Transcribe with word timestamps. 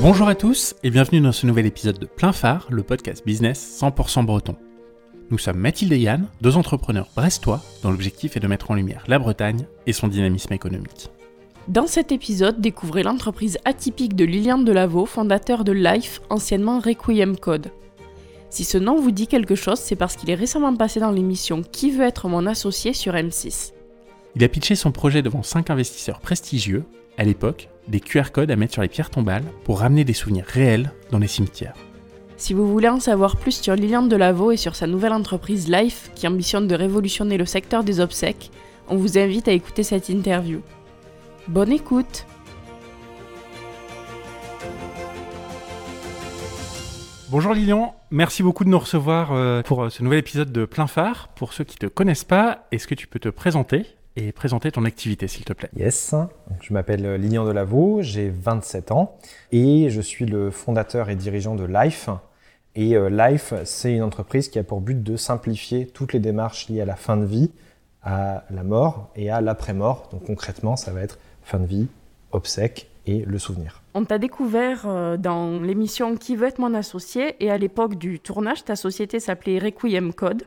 Bonjour 0.00 0.28
à 0.28 0.36
tous 0.36 0.76
et 0.84 0.90
bienvenue 0.90 1.20
dans 1.20 1.32
ce 1.32 1.44
nouvel 1.44 1.66
épisode 1.66 1.98
de 1.98 2.06
Plein 2.06 2.30
Phare, 2.30 2.68
le 2.70 2.84
podcast 2.84 3.26
business 3.26 3.80
100% 3.82 4.24
breton. 4.24 4.54
Nous 5.30 5.38
sommes 5.38 5.58
Mathilde 5.58 5.92
et 5.92 5.98
Yann, 5.98 6.28
deux 6.40 6.56
entrepreneurs 6.56 7.08
brestois 7.16 7.60
dont 7.82 7.90
l'objectif 7.90 8.36
est 8.36 8.40
de 8.40 8.46
mettre 8.46 8.70
en 8.70 8.74
lumière 8.74 9.02
la 9.08 9.18
Bretagne 9.18 9.66
et 9.86 9.92
son 9.92 10.06
dynamisme 10.06 10.52
économique. 10.52 11.10
Dans 11.66 11.88
cet 11.88 12.12
épisode, 12.12 12.60
découvrez 12.60 13.02
l'entreprise 13.02 13.58
atypique 13.64 14.14
de 14.14 14.24
Liliane 14.24 14.64
Delavaux, 14.64 15.04
fondateur 15.04 15.64
de 15.64 15.72
Life, 15.72 16.20
anciennement 16.30 16.78
Requiem 16.78 17.36
Code. 17.36 17.72
Si 18.50 18.62
ce 18.62 18.78
nom 18.78 19.00
vous 19.00 19.10
dit 19.10 19.26
quelque 19.26 19.56
chose, 19.56 19.80
c'est 19.80 19.96
parce 19.96 20.14
qu'il 20.14 20.30
est 20.30 20.36
récemment 20.36 20.76
passé 20.76 21.00
dans 21.00 21.10
l'émission 21.10 21.62
Qui 21.62 21.90
veut 21.90 22.06
être 22.06 22.28
mon 22.28 22.46
associé 22.46 22.92
sur 22.92 23.14
M6. 23.14 23.72
Il 24.36 24.44
a 24.44 24.48
pitché 24.48 24.76
son 24.76 24.92
projet 24.92 25.22
devant 25.22 25.42
cinq 25.42 25.70
investisseurs 25.70 26.20
prestigieux, 26.20 26.84
à 27.18 27.24
l'époque, 27.24 27.68
des 27.88 28.00
QR 28.00 28.30
codes 28.32 28.50
à 28.50 28.56
mettre 28.56 28.72
sur 28.74 28.82
les 28.82 28.88
pierres 28.88 29.10
tombales 29.10 29.44
pour 29.64 29.80
ramener 29.80 30.04
des 30.04 30.12
souvenirs 30.12 30.46
réels 30.46 30.92
dans 31.10 31.18
les 31.18 31.26
cimetières. 31.26 31.74
Si 32.36 32.54
vous 32.54 32.70
voulez 32.70 32.88
en 32.88 33.00
savoir 33.00 33.36
plus 33.36 33.60
sur 33.60 33.74
Liliane 33.74 34.08
Delavaux 34.08 34.52
et 34.52 34.56
sur 34.56 34.76
sa 34.76 34.86
nouvelle 34.86 35.12
entreprise 35.12 35.68
Life 35.68 36.12
qui 36.14 36.28
ambitionne 36.28 36.68
de 36.68 36.74
révolutionner 36.76 37.36
le 37.36 37.44
secteur 37.44 37.82
des 37.82 37.98
obsèques, 37.98 38.52
on 38.88 38.96
vous 38.96 39.18
invite 39.18 39.48
à 39.48 39.52
écouter 39.52 39.82
cette 39.82 40.08
interview. 40.08 40.60
Bonne 41.48 41.72
écoute 41.72 42.24
Bonjour 47.30 47.52
Lilian, 47.52 47.94
merci 48.10 48.42
beaucoup 48.42 48.64
de 48.64 48.70
nous 48.70 48.78
recevoir 48.78 49.32
euh, 49.32 49.60
pour 49.60 49.82
euh, 49.82 49.90
ce 49.90 50.02
nouvel 50.02 50.20
épisode 50.20 50.50
de 50.50 50.64
Plein 50.64 50.86
Phare. 50.86 51.28
Pour 51.34 51.52
ceux 51.52 51.64
qui 51.64 51.76
ne 51.82 51.88
te 51.88 51.92
connaissent 51.92 52.24
pas, 52.24 52.66
est-ce 52.72 52.86
que 52.86 52.94
tu 52.94 53.06
peux 53.06 53.18
te 53.18 53.28
présenter? 53.28 53.97
Et 54.18 54.32
présenter 54.32 54.72
ton 54.72 54.84
activité 54.84 55.28
s'il 55.28 55.44
te 55.44 55.52
plaît 55.52 55.70
Yes, 55.76 56.14
je 56.60 56.72
m'appelle 56.72 57.14
Lilian 57.14 57.44
Delavaux, 57.44 58.02
j'ai 58.02 58.30
27 58.30 58.90
ans 58.90 59.16
et 59.52 59.90
je 59.90 60.00
suis 60.00 60.26
le 60.26 60.50
fondateur 60.50 61.08
et 61.08 61.14
dirigeant 61.14 61.54
de 61.54 61.64
Life. 61.64 62.10
Et 62.74 62.96
euh, 62.96 63.10
Life, 63.10 63.54
c'est 63.64 63.92
une 63.92 64.02
entreprise 64.02 64.48
qui 64.48 64.58
a 64.58 64.64
pour 64.64 64.80
but 64.80 65.02
de 65.02 65.16
simplifier 65.16 65.86
toutes 65.86 66.12
les 66.12 66.18
démarches 66.18 66.68
liées 66.68 66.80
à 66.80 66.84
la 66.84 66.96
fin 66.96 67.16
de 67.16 67.24
vie, 67.24 67.52
à 68.02 68.44
la 68.50 68.64
mort 68.64 69.10
et 69.14 69.30
à 69.30 69.40
l'après-mort. 69.40 70.08
Donc 70.10 70.24
concrètement, 70.24 70.76
ça 70.76 70.92
va 70.92 71.00
être 71.00 71.18
fin 71.44 71.60
de 71.60 71.66
vie, 71.66 71.86
obsèques 72.32 72.88
et 73.06 73.24
le 73.24 73.38
souvenir. 73.38 73.82
On 73.94 74.04
t'a 74.04 74.18
découvert 74.18 74.82
euh, 74.86 75.16
dans 75.16 75.60
l'émission 75.60 76.16
Qui 76.16 76.34
veut 76.34 76.48
être 76.48 76.58
mon 76.58 76.74
associé? 76.74 77.36
Et 77.38 77.52
à 77.52 77.58
l'époque 77.58 77.94
du 77.94 78.18
tournage, 78.18 78.64
ta 78.64 78.74
société 78.74 79.20
s'appelait 79.20 79.60
Requiem 79.60 80.12
Code. 80.12 80.42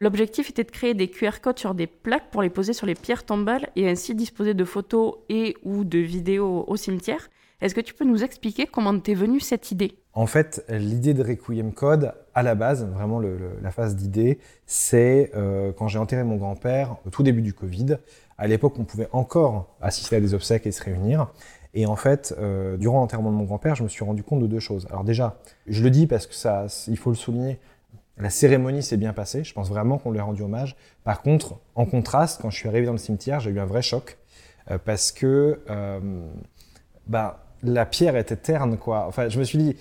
L'objectif 0.00 0.50
était 0.50 0.64
de 0.64 0.70
créer 0.70 0.94
des 0.94 1.08
QR 1.08 1.40
codes 1.42 1.58
sur 1.58 1.74
des 1.74 1.86
plaques 1.86 2.30
pour 2.30 2.42
les 2.42 2.50
poser 2.50 2.72
sur 2.72 2.86
les 2.86 2.94
pierres 2.94 3.24
tombales 3.24 3.68
et 3.76 3.88
ainsi 3.88 4.14
disposer 4.14 4.54
de 4.54 4.64
photos 4.64 5.14
et 5.28 5.56
ou 5.62 5.84
de 5.84 5.98
vidéos 5.98 6.64
au 6.66 6.76
cimetière. 6.76 7.28
Est-ce 7.60 7.74
que 7.74 7.80
tu 7.80 7.94
peux 7.94 8.04
nous 8.04 8.24
expliquer 8.24 8.66
comment 8.66 8.98
t'es 8.98 9.14
venue 9.14 9.40
cette 9.40 9.70
idée? 9.70 9.96
En 10.12 10.26
fait, 10.26 10.64
l'idée 10.68 11.14
de 11.14 11.22
Requiem 11.22 11.72
Code, 11.72 12.12
à 12.34 12.42
la 12.42 12.54
base, 12.54 12.84
vraiment 12.84 13.20
la 13.20 13.70
phase 13.70 13.96
d'idée, 13.96 14.38
c'est 14.66 15.30
euh, 15.34 15.72
quand 15.72 15.88
j'ai 15.88 15.98
enterré 15.98 16.24
mon 16.24 16.36
grand-père 16.36 16.96
au 17.06 17.10
tout 17.10 17.22
début 17.22 17.42
du 17.42 17.52
Covid. 17.52 17.96
À 18.36 18.46
l'époque, 18.46 18.74
on 18.78 18.84
pouvait 18.84 19.08
encore 19.12 19.76
assister 19.80 20.16
à 20.16 20.20
des 20.20 20.34
obsèques 20.34 20.66
et 20.66 20.72
se 20.72 20.82
réunir. 20.82 21.28
Et 21.74 21.86
en 21.86 21.96
fait, 21.96 22.34
euh, 22.38 22.76
durant 22.76 23.00
l'enterrement 23.00 23.32
de 23.32 23.36
mon 23.36 23.44
grand-père, 23.44 23.74
je 23.74 23.82
me 23.82 23.88
suis 23.88 24.04
rendu 24.04 24.22
compte 24.22 24.40
de 24.40 24.46
deux 24.46 24.60
choses. 24.60 24.86
Alors 24.90 25.02
déjà, 25.02 25.40
je 25.66 25.82
le 25.82 25.90
dis 25.90 26.06
parce 26.06 26.26
que 26.26 26.34
ça, 26.34 26.66
il 26.86 26.96
faut 26.96 27.10
le 27.10 27.16
souligner, 27.16 27.58
la 28.18 28.30
cérémonie 28.30 28.82
s'est 28.82 28.96
bien 28.96 29.12
passée. 29.12 29.44
Je 29.44 29.52
pense 29.52 29.68
vraiment 29.68 29.98
qu'on 29.98 30.10
lui 30.10 30.20
a 30.20 30.24
rendu 30.24 30.42
hommage. 30.42 30.76
Par 31.02 31.22
contre, 31.22 31.58
en 31.74 31.86
contraste, 31.86 32.40
quand 32.40 32.50
je 32.50 32.56
suis 32.56 32.68
arrivé 32.68 32.86
dans 32.86 32.92
le 32.92 32.98
cimetière, 32.98 33.40
j'ai 33.40 33.50
eu 33.50 33.58
un 33.58 33.66
vrai 33.66 33.82
choc 33.82 34.18
euh, 34.70 34.78
parce 34.78 35.12
que 35.12 35.60
bah, 37.06 37.44
la 37.62 37.86
pierre 37.86 38.16
était 38.16 38.36
terne, 38.36 38.76
quoi. 38.76 39.06
Enfin, 39.06 39.28
je 39.28 39.38
me 39.38 39.44
suis 39.44 39.58
dit, 39.58 39.76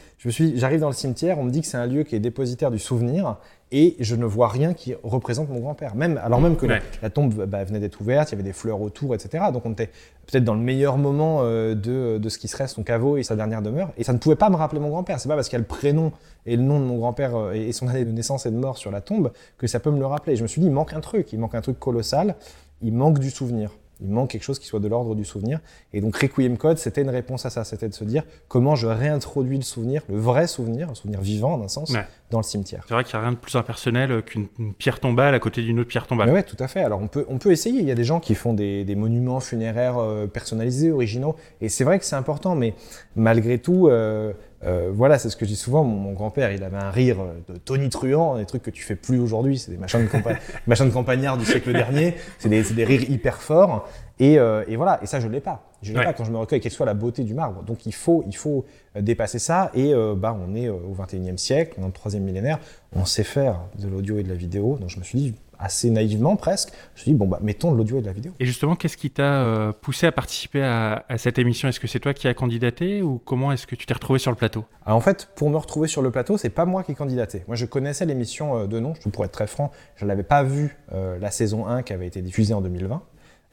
j'arrive 0.55 0.79
dans 0.79 0.87
le 0.87 0.93
cimetière, 0.93 1.37
on 1.37 1.43
me 1.43 1.51
dit 1.51 1.61
que 1.61 1.67
c'est 1.67 1.77
un 1.77 1.85
lieu 1.85 2.03
qui 2.03 2.15
est 2.15 2.19
dépositaire 2.19 2.71
du 2.71 2.79
souvenir, 2.79 3.37
et 3.73 3.95
je 3.99 4.15
ne 4.15 4.23
vois 4.23 4.47
rien 4.47 4.75
qui 4.75 4.93
représente 5.01 5.49
mon 5.49 5.59
grand-père. 5.59 5.95
Même, 5.95 6.21
alors 6.23 6.39
même 6.39 6.55
que 6.55 6.67
la, 6.67 7.09
tombe 7.09 7.45
bah, 7.45 7.63
venait 7.63 7.79
d'être 7.79 7.99
ouverte, 7.99 8.29
il 8.29 8.33
y 8.33 8.35
avait 8.35 8.43
des 8.43 8.53
fleurs 8.53 8.79
autour, 8.79 9.15
etc. 9.15 9.45
Donc 9.51 9.65
on 9.65 9.71
était 9.71 9.89
peut-être 10.27 10.43
dans 10.43 10.53
le 10.53 10.59
meilleur 10.61 10.99
moment 10.99 11.39
euh, 11.41 11.73
de, 11.73 12.19
de, 12.19 12.29
ce 12.29 12.37
qui 12.37 12.47
serait 12.47 12.67
son 12.67 12.83
caveau 12.83 13.17
et 13.17 13.23
sa 13.23 13.35
dernière 13.35 13.63
demeure. 13.63 13.91
Et 13.97 14.03
ça 14.03 14.13
ne 14.13 14.19
pouvait 14.19 14.35
pas 14.35 14.51
me 14.51 14.55
rappeler 14.55 14.79
mon 14.79 14.89
grand-père. 14.89 15.19
C'est 15.19 15.27
pas 15.27 15.35
parce 15.35 15.49
qu'il 15.49 15.57
y 15.57 15.61
a 15.61 15.65
le 15.65 15.65
prénom 15.65 16.11
et 16.45 16.55
le 16.55 16.61
nom 16.61 16.79
de 16.79 16.85
mon 16.85 16.97
grand-père 16.97 17.35
euh, 17.35 17.53
et 17.53 17.71
son 17.71 17.87
année 17.87 18.05
de 18.05 18.11
naissance 18.11 18.45
et 18.45 18.51
de 18.51 18.57
mort 18.57 18.77
sur 18.77 18.91
la 18.91 19.01
tombe 19.01 19.31
que 19.57 19.65
ça 19.65 19.79
peut 19.79 19.91
me 19.91 19.99
le 19.99 20.05
rappeler. 20.05 20.35
Je 20.35 20.43
me 20.43 20.47
suis 20.47 20.61
dit, 20.61 20.67
il 20.67 20.73
manque 20.73 20.93
un 20.93 21.01
truc, 21.01 21.33
il 21.33 21.39
manque 21.39 21.55
un 21.55 21.61
truc 21.61 21.79
colossal, 21.79 22.35
il 22.83 22.93
manque 22.93 23.17
du 23.17 23.31
souvenir. 23.31 23.71
Il 24.01 24.09
manque 24.09 24.31
quelque 24.31 24.43
chose 24.43 24.59
qui 24.59 24.67
soit 24.67 24.79
de 24.79 24.87
l'ordre 24.87 25.15
du 25.15 25.23
souvenir. 25.23 25.59
Et 25.93 26.01
donc 26.01 26.15
Requiem 26.17 26.57
Code, 26.57 26.77
c'était 26.77 27.01
une 27.01 27.09
réponse 27.09 27.45
à 27.45 27.49
ça. 27.49 27.63
C'était 27.63 27.87
de 27.87 27.93
se 27.93 28.03
dire 28.03 28.23
comment 28.47 28.75
je 28.75 28.87
réintroduis 28.87 29.57
le 29.57 29.63
souvenir, 29.63 30.01
le 30.09 30.17
vrai 30.17 30.47
souvenir, 30.47 30.89
un 30.89 30.95
souvenir 30.95 31.21
vivant 31.21 31.57
d'un 31.57 31.67
sens, 31.67 31.93
dans 32.31 32.39
le 32.39 32.43
cimetière. 32.43 32.83
C'est 32.87 32.93
vrai 32.93 33.03
qu'il 33.03 33.17
n'y 33.17 33.21
a 33.23 33.27
rien 33.27 33.31
de 33.33 33.37
plus 33.37 33.55
impersonnel 33.55 34.23
qu'une 34.23 34.47
pierre 34.77 34.99
tombale 34.99 35.35
à 35.35 35.39
côté 35.39 35.61
d'une 35.61 35.79
autre 35.79 35.89
pierre 35.89 36.07
tombale. 36.07 36.31
Oui, 36.31 36.43
tout 36.43 36.57
à 36.59 36.67
fait. 36.67 36.83
Alors 36.83 37.01
on 37.01 37.07
peut, 37.07 37.25
on 37.29 37.37
peut 37.37 37.51
essayer. 37.51 37.79
Il 37.79 37.87
y 37.87 37.91
a 37.91 37.95
des 37.95 38.03
gens 38.03 38.19
qui 38.19 38.35
font 38.35 38.53
des, 38.53 38.95
monuments 38.95 39.39
funéraires 39.39 39.97
euh, 39.97 40.27
personnalisés, 40.27 40.91
originaux. 40.91 41.35
Et 41.61 41.69
c'est 41.69 41.83
vrai 41.83 41.99
que 41.99 42.05
c'est 42.05 42.15
important. 42.15 42.55
Mais 42.55 42.73
malgré 43.15 43.57
tout, 43.57 43.87
euh, 43.87 44.33
euh, 44.65 44.91
voilà, 44.93 45.19
c'est 45.19 45.29
ce 45.29 45.35
que 45.35 45.45
je 45.45 45.51
dis 45.51 45.55
souvent. 45.55 45.83
Mon, 45.83 46.13
grand-père, 46.13 46.51
il 46.51 46.63
avait 46.63 46.77
un 46.77 46.89
rire 46.89 47.17
de 47.49 47.57
Tony 47.57 47.89
Truant, 47.89 48.37
des 48.37 48.45
trucs 48.45 48.63
que 48.63 48.71
tu 48.71 48.83
fais 48.83 48.95
plus 48.95 49.19
aujourd'hui. 49.19 49.57
C'est 49.57 49.71
des 49.71 49.77
machins 49.77 50.01
de, 50.01 50.09
machins 50.67 50.87
de 50.87 50.93
campagnards 50.93 51.37
du 51.37 51.45
siècle 51.45 51.73
dernier. 51.73 52.15
C'est 52.39 52.49
des, 52.49 52.63
des, 52.63 52.83
rires 52.83 53.09
hyper 53.09 53.41
forts. 53.41 53.87
Et, 54.19 54.37
euh, 54.37 54.63
et, 54.67 54.75
voilà, 54.75 54.99
et 55.01 55.05
ça, 55.05 55.19
je 55.19 55.27
l'ai 55.27 55.39
pas. 55.39 55.63
Je 55.81 55.91
l'ai 55.91 56.03
pas 56.03 56.13
quand 56.13 56.23
je 56.23 56.31
me 56.31 56.37
recueille, 56.37 56.61
quelle 56.61 56.71
soit 56.71 56.85
la 56.85 56.93
beauté 56.93 57.23
du 57.23 57.33
marbre. 57.33 57.63
Donc 57.63 57.85
il 57.85 57.93
faut, 57.93 58.23
il 58.27 58.35
faut 58.35 58.65
euh, 58.95 59.01
dépasser 59.01 59.39
ça. 59.39 59.71
Et 59.73 59.93
euh, 59.93 60.15
bah, 60.15 60.37
on 60.39 60.55
est 60.55 60.69
au 60.69 60.95
21e 60.95 61.37
siècle, 61.37 61.73
on 61.75 61.79
est 61.79 61.81
dans 61.81 61.87
le 61.87 61.93
troisième 61.93 62.23
millénaire. 62.23 62.59
On 62.95 63.05
sait 63.05 63.23
faire 63.23 63.59
de 63.79 63.87
l'audio 63.87 64.19
et 64.19 64.23
de 64.23 64.29
la 64.29 64.35
vidéo. 64.35 64.77
Donc 64.79 64.89
je 64.89 64.99
me 64.99 65.03
suis 65.03 65.17
dit, 65.17 65.35
assez 65.59 65.89
naïvement 65.89 66.35
presque, 66.35 66.69
je 66.95 66.99
me 66.99 67.03
suis 67.03 67.11
dit, 67.11 67.17
bon, 67.17 67.27
bah, 67.27 67.39
mettons 67.41 67.71
de 67.71 67.77
l'audio 67.77 67.97
et 67.97 68.01
de 68.01 68.07
la 68.07 68.13
vidéo. 68.13 68.31
Et 68.39 68.45
justement, 68.45 68.75
qu'est-ce 68.75 68.97
qui 68.97 69.09
t'a 69.11 69.73
poussé 69.81 70.07
à 70.07 70.11
participer 70.11 70.61
à, 70.63 71.05
à 71.07 71.17
cette 71.17 71.37
émission? 71.39 71.67
Est-ce 71.69 71.79
que 71.79 71.87
c'est 71.87 71.99
toi 71.99 72.13
qui 72.13 72.27
as 72.27 72.33
candidaté 72.33 73.01
ou 73.01 73.19
comment 73.23 73.51
est-ce 73.51 73.67
que 73.67 73.75
tu 73.75 73.85
t'es 73.85 73.93
retrouvé 73.93 74.19
sur 74.19 74.31
le 74.31 74.37
plateau? 74.37 74.65
Alors, 74.85 74.97
En 74.97 75.01
fait, 75.01 75.29
pour 75.35 75.49
me 75.49 75.57
retrouver 75.57 75.87
sur 75.87 76.01
le 76.01 76.11
plateau, 76.11 76.37
c'est 76.37 76.49
pas 76.49 76.65
moi 76.65 76.83
qui 76.83 76.91
ai 76.91 76.95
candidaté. 76.95 77.43
Moi, 77.47 77.55
je 77.55 77.65
connaissais 77.65 78.05
l'émission 78.05 78.67
de 78.67 78.79
nom, 78.79 78.93
je 79.03 79.09
pourrais 79.09 79.27
être 79.27 79.33
très 79.33 79.47
franc, 79.47 79.71
je 79.95 80.05
l'avais 80.05 80.23
pas 80.23 80.43
vu 80.43 80.77
la 80.91 81.31
saison 81.31 81.67
1 81.67 81.83
qui 81.83 81.93
avait 81.93 82.07
été 82.07 82.21
diffusée 82.21 82.53
en 82.53 82.61
2020. 82.61 83.01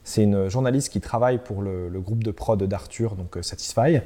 C'est 0.03 0.23
une 0.23 0.49
journaliste 0.49 0.91
qui 0.91 1.01
travaille 1.01 1.39
pour 1.39 1.63
le, 1.63 1.91
groupe 2.01 2.25
de 2.25 2.31
prod 2.31 2.63
d'Arthur, 2.63 3.17
donc 3.17 3.37
euh, 3.37 3.43
Satisfy, 3.43 3.99
mhm. 3.99 4.01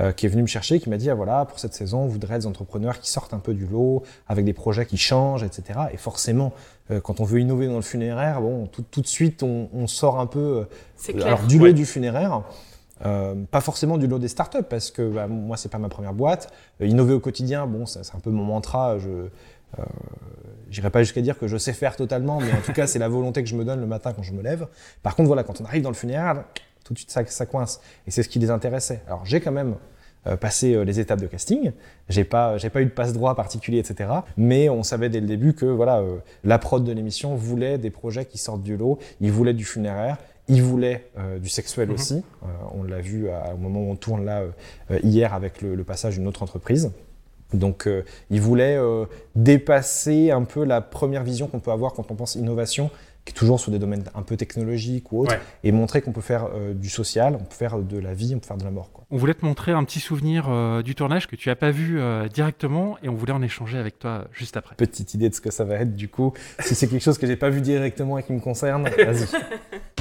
euh, 0.00 0.12
qui 0.12 0.26
est 0.26 0.28
venue 0.28 0.42
me 0.42 0.46
chercher, 0.46 0.78
qui 0.78 0.88
m'a 0.88 0.96
dit 0.96 1.10
ah, 1.10 1.14
voilà, 1.14 1.44
pour 1.44 1.58
cette 1.58 1.74
saison, 1.74 2.02
on 2.02 2.06
voudrait 2.06 2.38
des 2.38 2.46
entrepreneurs 2.46 3.00
qui 3.00 3.10
sortent 3.10 3.34
un 3.34 3.40
peu 3.40 3.52
du 3.52 3.66
lot, 3.66 4.04
avec 4.28 4.44
des 4.44 4.52
projets 4.52 4.86
qui 4.86 4.96
changent, 4.96 5.42
etc. 5.42 5.80
Et 5.92 5.96
forcément, 5.96 6.52
euh, 6.90 7.00
quand 7.00 7.20
on 7.20 7.24
veut 7.24 7.40
innover 7.40 7.66
dans 7.66 7.76
le 7.76 7.82
funéraire, 7.82 8.40
bon, 8.40 8.66
tout, 8.66 9.00
de 9.00 9.06
suite, 9.06 9.42
on, 9.42 9.86
sort 9.86 10.20
un 10.20 10.26
peu 10.26 10.66
alors, 11.14 11.42
du 11.42 11.58
lot 11.58 11.72
du 11.72 11.84
funéraire. 11.84 12.42
pas 13.02 13.60
forcément 13.60 13.98
du 13.98 14.06
lot 14.06 14.18
des 14.18 14.28
startups 14.28 14.68
parce 14.68 14.90
que 14.90 15.02
bah, 15.08 15.26
moi 15.26 15.56
c'est 15.56 15.70
pas 15.70 15.78
ma 15.78 15.88
première 15.88 16.14
boîte. 16.14 16.52
innover 16.80 17.14
au 17.14 17.20
quotidien, 17.20 17.66
bon, 17.66 17.86
c'est 17.86 18.14
un 18.14 18.20
peu 18.20 18.30
mon 18.30 18.44
mantra. 18.44 18.98
Je, 18.98 19.28
euh, 19.78 19.82
J'irai 20.70 20.90
pas 20.90 21.02
jusqu'à 21.02 21.20
dire 21.20 21.36
que 21.36 21.48
je 21.48 21.56
sais 21.56 21.72
faire 21.72 21.96
totalement, 21.96 22.40
mais 22.40 22.52
en 22.52 22.60
tout 22.64 22.72
cas, 22.72 22.86
c'est 22.86 23.00
la 23.00 23.08
volonté 23.08 23.42
que 23.42 23.48
je 23.48 23.56
me 23.56 23.64
donne 23.64 23.80
le 23.80 23.86
matin 23.86 24.12
quand 24.12 24.22
je 24.22 24.32
me 24.32 24.40
lève. 24.40 24.68
Par 25.02 25.16
contre, 25.16 25.26
voilà, 25.26 25.42
quand 25.42 25.60
on 25.60 25.64
arrive 25.64 25.82
dans 25.82 25.90
le 25.90 25.96
funéraire, 25.96 26.44
tout 26.84 26.94
de 26.94 26.98
suite, 26.98 27.10
ça, 27.10 27.26
ça 27.26 27.44
coince. 27.44 27.80
Et 28.06 28.12
c'est 28.12 28.22
ce 28.22 28.28
qui 28.28 28.38
les 28.38 28.50
intéressait. 28.50 29.02
Alors, 29.08 29.26
j'ai 29.26 29.40
quand 29.40 29.50
même 29.50 29.74
euh, 30.26 30.36
passé 30.36 30.74
euh, 30.74 30.84
les 30.84 31.00
étapes 31.00 31.20
de 31.20 31.26
casting. 31.26 31.72
J'ai 32.10 32.24
pas, 32.24 32.58
j'ai 32.58 32.68
pas 32.68 32.82
eu 32.82 32.84
de 32.84 32.90
passe 32.90 33.14
droit 33.14 33.34
particulier, 33.34 33.78
etc. 33.78 34.10
Mais 34.36 34.68
on 34.68 34.82
savait 34.82 35.08
dès 35.08 35.20
le 35.20 35.26
début 35.26 35.54
que 35.54 35.64
voilà, 35.64 36.00
euh, 36.00 36.18
la 36.44 36.58
prod 36.58 36.84
de 36.84 36.92
l'émission 36.92 37.34
voulait 37.34 37.78
des 37.78 37.88
projets 37.88 38.26
qui 38.26 38.36
sortent 38.36 38.62
du 38.62 38.76
lot. 38.76 38.98
Ils 39.22 39.32
voulaient 39.32 39.54
du 39.54 39.64
funéraire. 39.64 40.18
Ils 40.48 40.62
voulaient 40.62 41.06
du 41.40 41.48
sexuel 41.48 41.88
mhm. 41.88 41.94
aussi. 41.94 42.24
on 42.74 42.82
l'a 42.82 43.00
vu 43.00 43.28
au 43.28 43.56
moment 43.56 43.82
où 43.82 43.92
on 43.92 43.94
tourne 43.94 44.24
là 44.24 44.42
hier 45.04 45.32
avec 45.32 45.62
le, 45.62 45.76
le 45.76 45.84
passage 45.84 46.16
d'une 46.16 46.26
autre 46.26 46.42
entreprise. 46.42 46.90
Donc, 47.54 47.86
euh, 47.86 48.04
il 48.30 48.40
voulait 48.40 48.76
euh, 48.76 49.06
dépasser 49.34 50.30
un 50.30 50.44
peu 50.44 50.64
la 50.64 50.80
première 50.80 51.24
vision 51.24 51.46
qu'on 51.46 51.60
peut 51.60 51.72
avoir 51.72 51.92
quand 51.92 52.10
on 52.10 52.14
pense 52.14 52.34
innovation, 52.34 52.90
qui 53.24 53.32
est 53.32 53.36
toujours 53.36 53.60
sur 53.60 53.70
des 53.70 53.78
domaines 53.78 54.04
un 54.14 54.22
peu 54.22 54.36
technologiques 54.36 55.12
ou 55.12 55.22
autres, 55.22 55.36
et 55.62 55.72
montrer 55.72 56.00
qu'on 56.00 56.12
peut 56.12 56.20
faire 56.20 56.48
euh, 56.54 56.72
du 56.74 56.88
social, 56.88 57.34
on 57.34 57.44
peut 57.44 57.54
faire 57.54 57.78
de 57.78 57.98
la 57.98 58.14
vie, 58.14 58.34
on 58.34 58.38
peut 58.38 58.46
faire 58.46 58.56
de 58.56 58.64
la 58.64 58.70
mort. 58.70 58.90
On 59.10 59.16
voulait 59.16 59.34
te 59.34 59.44
montrer 59.44 59.72
un 59.72 59.84
petit 59.84 60.00
souvenir 60.00 60.48
du 60.82 60.94
tournage 60.94 61.26
que 61.26 61.34
tu 61.34 61.48
n'as 61.48 61.56
pas 61.56 61.72
vu 61.72 62.00
directement, 62.32 62.96
et 63.02 63.08
on 63.08 63.14
voulait 63.14 63.32
en 63.32 63.42
échanger 63.42 63.76
avec 63.76 63.98
toi 63.98 64.28
juste 64.32 64.56
après. 64.56 64.76
Petite 64.76 65.14
idée 65.14 65.28
de 65.28 65.34
ce 65.34 65.40
que 65.40 65.50
ça 65.50 65.64
va 65.64 65.74
être 65.76 65.96
du 65.96 66.08
coup. 66.08 66.32
si 66.60 66.76
c'est 66.76 66.86
quelque 66.86 67.02
chose 67.02 67.18
que 67.18 67.26
j'ai 67.26 67.36
pas 67.36 67.50
vu 67.50 67.60
directement 67.60 68.18
et 68.18 68.22
qui 68.22 68.32
me 68.32 68.40
concerne, 68.40 68.88
vas-y. 68.88 69.26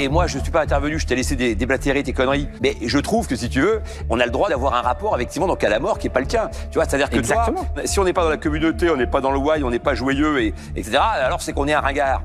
Et 0.00 0.08
moi, 0.08 0.28
je 0.28 0.38
ne 0.38 0.42
suis 0.44 0.52
pas 0.52 0.62
intervenu, 0.62 0.96
je 1.00 1.06
t'ai 1.06 1.16
laissé 1.16 1.34
déblatérer 1.34 2.04
tes 2.04 2.12
conneries. 2.12 2.48
Mais 2.62 2.76
je 2.80 2.98
trouve 2.98 3.26
que 3.26 3.34
si 3.34 3.48
tu 3.48 3.60
veux, 3.60 3.82
on 4.08 4.20
a 4.20 4.26
le 4.26 4.30
droit 4.30 4.48
d'avoir 4.48 4.74
un 4.74 4.80
rapport, 4.80 5.16
effectivement, 5.16 5.48
donc 5.48 5.64
à 5.64 5.68
la 5.68 5.80
mort 5.80 5.98
qui 5.98 6.06
n'est 6.06 6.12
pas 6.12 6.20
le 6.20 6.26
tien. 6.26 6.50
Tu 6.70 6.78
vois, 6.78 6.84
c'est-à-dire 6.84 7.10
que 7.10 7.18
toi, 7.18 7.46
si 7.84 7.98
on 7.98 8.04
n'est 8.04 8.12
pas 8.12 8.22
dans 8.22 8.30
la 8.30 8.36
communauté, 8.36 8.88
on 8.90 8.96
n'est 8.96 9.08
pas 9.08 9.20
dans 9.20 9.32
le 9.32 9.38
why, 9.38 9.64
on 9.64 9.70
n'est 9.70 9.80
pas 9.80 9.94
joyeux, 9.94 10.40
et, 10.40 10.54
etc., 10.76 10.98
alors 11.00 11.42
c'est 11.42 11.52
qu'on 11.52 11.66
est 11.66 11.72
un 11.72 11.80
ringard. 11.80 12.22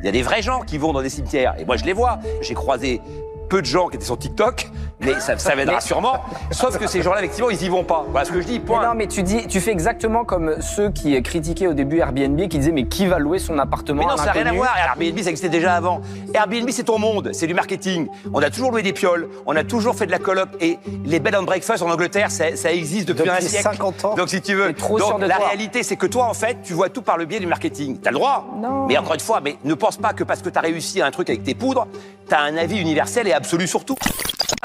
Il 0.00 0.06
y 0.06 0.08
a 0.08 0.12
des 0.12 0.22
vrais 0.22 0.42
gens 0.42 0.60
qui 0.60 0.78
vont 0.78 0.92
dans 0.92 1.02
des 1.02 1.08
cimetières. 1.08 1.56
Et 1.58 1.64
moi, 1.64 1.76
je 1.76 1.84
les 1.84 1.92
vois. 1.92 2.20
J'ai 2.40 2.54
croisé 2.54 3.00
peu 3.48 3.62
de 3.62 3.66
gens 3.66 3.88
qui 3.88 3.96
étaient 3.96 4.04
sur 4.04 4.18
TikTok, 4.18 4.70
Mais 5.00 5.20
ça, 5.20 5.36
ça 5.36 5.54
viendra 5.54 5.80
sûrement. 5.80 6.24
Sauf 6.50 6.78
que 6.78 6.86
ces 6.86 7.02
gens-là, 7.02 7.18
effectivement, 7.18 7.50
ils 7.50 7.62
y 7.62 7.68
vont 7.68 7.84
pas. 7.84 8.06
Voilà 8.10 8.24
ce 8.24 8.32
que 8.32 8.40
je 8.40 8.46
dis. 8.46 8.60
Point. 8.60 8.82
non, 8.82 8.94
mais 8.94 9.06
tu 9.06 9.22
dis, 9.22 9.46
tu 9.46 9.60
fais 9.60 9.70
exactement 9.70 10.24
comme 10.24 10.60
ceux 10.60 10.90
qui 10.90 11.20
critiquaient 11.22 11.66
au 11.66 11.74
début 11.74 11.98
Airbnb, 11.98 12.38
qui 12.48 12.58
disaient 12.58 12.72
mais 12.72 12.86
qui 12.86 13.06
va 13.06 13.18
louer 13.18 13.38
son 13.38 13.58
appartement 13.58 14.00
Mais 14.00 14.06
non, 14.06 14.14
à 14.14 14.16
ça 14.16 14.26
n'a 14.26 14.32
rien 14.32 14.46
à 14.46 14.52
voir. 14.52 14.74
Airbnb, 14.76 15.18
ça 15.18 15.30
existait 15.30 15.50
déjà 15.50 15.74
avant. 15.74 16.00
Airbnb, 16.32 16.68
c'est 16.70 16.84
ton 16.84 16.98
monde, 16.98 17.30
c'est 17.32 17.46
du 17.46 17.54
marketing. 17.54 18.08
On 18.32 18.40
a 18.40 18.50
toujours 18.50 18.70
loué 18.70 18.82
des 18.82 18.94
pioles, 18.94 19.28
on 19.44 19.54
a 19.54 19.64
toujours 19.64 19.94
fait 19.94 20.06
de 20.06 20.10
la 20.10 20.18
coloc. 20.18 20.48
Et 20.60 20.78
les 21.04 21.20
bed 21.20 21.34
and 21.34 21.42
breakfast 21.42 21.82
en 21.82 21.90
Angleterre, 21.90 22.30
ça, 22.30 22.56
ça 22.56 22.72
existe 22.72 23.08
depuis, 23.08 23.24
Depuis 23.24 23.36
un 23.36 23.40
siècle. 23.40 23.64
50 23.64 24.04
ans. 24.06 24.14
Donc, 24.14 24.30
si 24.30 24.40
tu 24.40 24.54
veux. 24.54 24.72
Trop 24.72 24.98
donc, 24.98 25.08
sûr 25.08 25.18
de 25.18 25.26
la 25.26 25.36
toi. 25.36 25.46
réalité, 25.48 25.82
c'est 25.82 25.96
que 25.96 26.06
toi, 26.06 26.24
en 26.24 26.34
fait, 26.34 26.58
tu 26.62 26.72
vois 26.72 26.88
tout 26.88 27.02
par 27.02 27.18
le 27.18 27.26
biais 27.26 27.40
du 27.40 27.46
marketing. 27.46 27.98
T'as 28.02 28.10
le 28.10 28.16
droit. 28.16 28.46
Non. 28.56 28.86
Mais 28.86 28.96
encore 28.96 29.14
une 29.14 29.20
fois, 29.20 29.40
mais 29.42 29.56
ne 29.64 29.74
pense 29.74 29.98
pas 29.98 30.12
que 30.12 30.24
parce 30.24 30.42
que 30.42 30.48
t'as 30.48 30.60
réussi 30.60 31.02
un 31.02 31.10
truc 31.10 31.28
avec 31.28 31.44
tes 31.44 31.54
poudres, 31.54 31.86
t'as 32.28 32.40
un 32.40 32.56
avis 32.56 32.80
universel 32.80 33.28
et 33.28 33.32
absolu 33.32 33.66
sur 33.66 33.84
tout. 33.84 33.96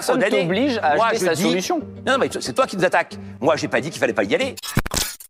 Personne 0.01 0.19
t'oblige 0.23 0.79
à 0.81 0.95
Moi, 0.95 1.05
acheter 1.05 1.19
je 1.19 1.25
sa 1.25 1.33
dis- 1.35 1.43
solution. 1.43 1.79
Non, 2.05 2.13
non, 2.13 2.17
mais 2.19 2.29
c'est 2.39 2.53
toi 2.53 2.65
qui 2.65 2.75
nous 2.77 2.85
attaques. 2.85 3.15
Moi, 3.39 3.55
j'ai 3.55 3.67
pas 3.67 3.81
dit 3.81 3.89
qu'il 3.91 3.99
fallait 3.99 4.13
pas 4.13 4.23
y 4.23 4.33
aller. 4.35 4.55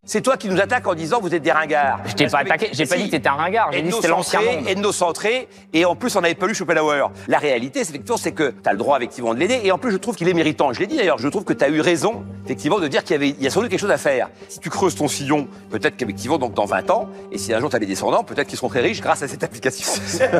C'est 0.04 0.20
toi 0.20 0.36
qui 0.36 0.48
nous 0.48 0.60
attaques 0.60 0.84
en 0.88 0.94
disant 0.94 1.20
vous 1.20 1.32
êtes 1.32 1.42
des 1.42 1.52
ringards. 1.52 2.00
Je 2.06 2.14
t'ai 2.14 2.26
pas 2.26 2.38
attaqué, 2.38 2.70
j'ai 2.72 2.86
pas 2.86 2.96
Si. 2.96 3.02
dit 3.04 3.06
que 3.10 3.16
t'étais 3.16 3.28
un 3.28 3.34
ringard, 3.34 3.70
j'ai 3.70 3.82
dit 3.82 3.90
que 3.90 3.94
c'était 3.94 4.08
l'ancien 4.08 4.40
monde. 4.40 4.66
ethnocentré, 4.66 5.46
et 5.72 5.84
en 5.84 5.94
plus 5.94 6.16
on 6.16 6.20
n'avait 6.22 6.34
pas 6.34 6.48
lu 6.48 6.54
Schopenhauer. 6.56 7.06
La 7.28 7.38
réalité, 7.38 7.84
c'est 7.84 7.90
effectivement, 7.90 8.16
c'est 8.16 8.32
que 8.32 8.50
tu 8.50 8.68
as 8.68 8.72
le 8.72 8.78
droit 8.78 8.96
effectivement 8.96 9.32
de 9.32 9.38
l'aider, 9.38 9.60
et 9.62 9.70
en 9.70 9.78
plus 9.78 9.92
je 9.92 9.96
trouve 9.98 10.16
qu'il 10.16 10.28
est 10.28 10.34
méritant. 10.34 10.72
Je 10.72 10.80
l'ai 10.80 10.88
dit 10.88 10.96
d'ailleurs, 10.96 11.18
je 11.18 11.28
trouve 11.28 11.44
que 11.44 11.52
tu 11.52 11.64
as 11.64 11.68
eu 11.68 11.80
raison 11.80 12.24
effectivement 12.44 12.80
de 12.80 12.88
dire 12.88 13.04
qu'il 13.04 13.12
y 13.12 13.14
avait, 13.14 13.28
il 13.28 13.40
y 13.42 13.46
a 13.46 13.50
sans 13.50 13.60
doute 13.60 13.70
quelque 13.70 13.78
chose 13.78 13.92
à 13.92 13.96
faire. 13.96 14.28
Si 14.48 14.58
tu 14.58 14.70
creuses 14.70 14.96
ton 14.96 15.06
sillon, 15.06 15.46
peut-être 15.70 15.96
qu'effectivement 15.96 16.38
donc 16.38 16.54
dans 16.54 16.64
20 16.64 16.90
ans, 16.90 17.08
et 17.30 17.38
si 17.38 17.54
un 17.54 17.60
jour 17.60 17.70
tu 17.70 17.76
as 17.76 17.78
des 17.78 17.86
descendants, 17.86 18.24
peut-être 18.24 18.48
qu'ils 18.48 18.58
seront 18.58 18.68
très 18.70 18.80
riches 18.80 19.00
grâce 19.02 19.22
à 19.22 19.28
cette 19.28 19.44
application. 19.44 19.86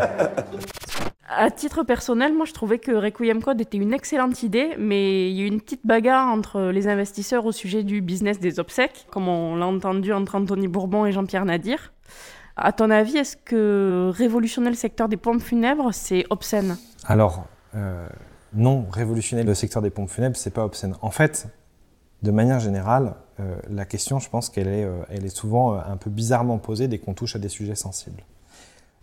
À 1.35 1.51
titre 1.51 1.83
personnel, 1.83 2.35
moi 2.35 2.45
je 2.45 2.53
trouvais 2.53 2.79
que 2.79 2.93
Requiem 2.93 3.43
Code 3.43 3.61
était 3.61 3.79
une 3.79 3.95
excellente 3.95 4.43
idée, 4.43 4.75
mais 4.79 5.31
il 5.31 5.37
y 5.37 5.41
a 5.41 5.45
eu 5.45 5.47
une 5.47 5.63
petite 5.63 5.87
bagarre 5.87 6.29
entre 6.29 6.61
les 6.61 6.89
investisseurs 6.89 7.47
au 7.47 7.53
sujet 7.53 7.85
du 7.85 8.03
business 8.03 8.39
des 8.39 8.61
obsèques, 8.61 9.07
comme 9.11 9.29
on 9.29 9.57
l'a 9.57 9.67
entendu 9.67 10.13
entre 10.13 10.35
Anthony 10.35 10.69
Bourbon 10.69 11.07
et 11.07 11.13
Jean-Pierre 11.13 11.47
Nadir. 11.47 11.93
À 12.57 12.73
ton 12.73 12.91
avis, 12.91 13.17
est-ce 13.17 13.39
que 13.39 14.11
révolutionner 14.15 14.69
le 14.69 14.77
secteur 14.77 15.09
des 15.09 15.17
pompes 15.17 15.41
funèbres, 15.41 15.89
c'est 15.93 16.27
obscène? 16.29 16.77
Alors, 17.07 17.47
euh, 17.75 18.07
non, 18.53 18.87
révolutionner 18.91 19.43
le 19.43 19.55
secteur 19.55 19.81
des 19.81 19.91
pompes 19.91 20.11
funèbres, 20.11 20.37
c'est 20.37 20.51
pas 20.51 20.67
obscène. 20.67 20.97
En 21.01 21.11
fait, 21.11 21.49
de 22.23 22.31
manière 22.31 22.61
générale, 22.61 23.15
euh, 23.41 23.57
la 23.71 23.87
question, 23.87 24.19
je 24.19 24.29
pense 24.29 24.51
qu'elle 24.51 24.69
est, 24.69 24.85
euh, 24.85 24.99
elle 25.09 25.25
est 25.25 25.35
souvent 25.35 25.79
un 25.79 25.97
peu 25.97 26.11
bizarrement 26.11 26.59
posée 26.59 26.89
dès 26.89 26.99
qu'on 26.99 27.15
touche 27.15 27.37
à 27.37 27.39
des 27.39 27.49
sujets 27.49 27.75
sensibles. 27.75 28.23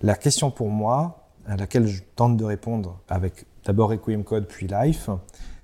La 0.02 0.16
question 0.16 0.52
pour 0.52 0.70
moi, 0.70 1.29
à 1.50 1.58
laquelle 1.58 1.88
je 1.88 2.02
tente 2.16 2.38
de 2.38 2.46
répondre 2.46 3.00
avec 3.10 3.46
d'abord 3.66 3.90
Requiem 3.90 4.24
Code 4.24 4.46
puis 4.48 4.68
Life, 4.68 5.10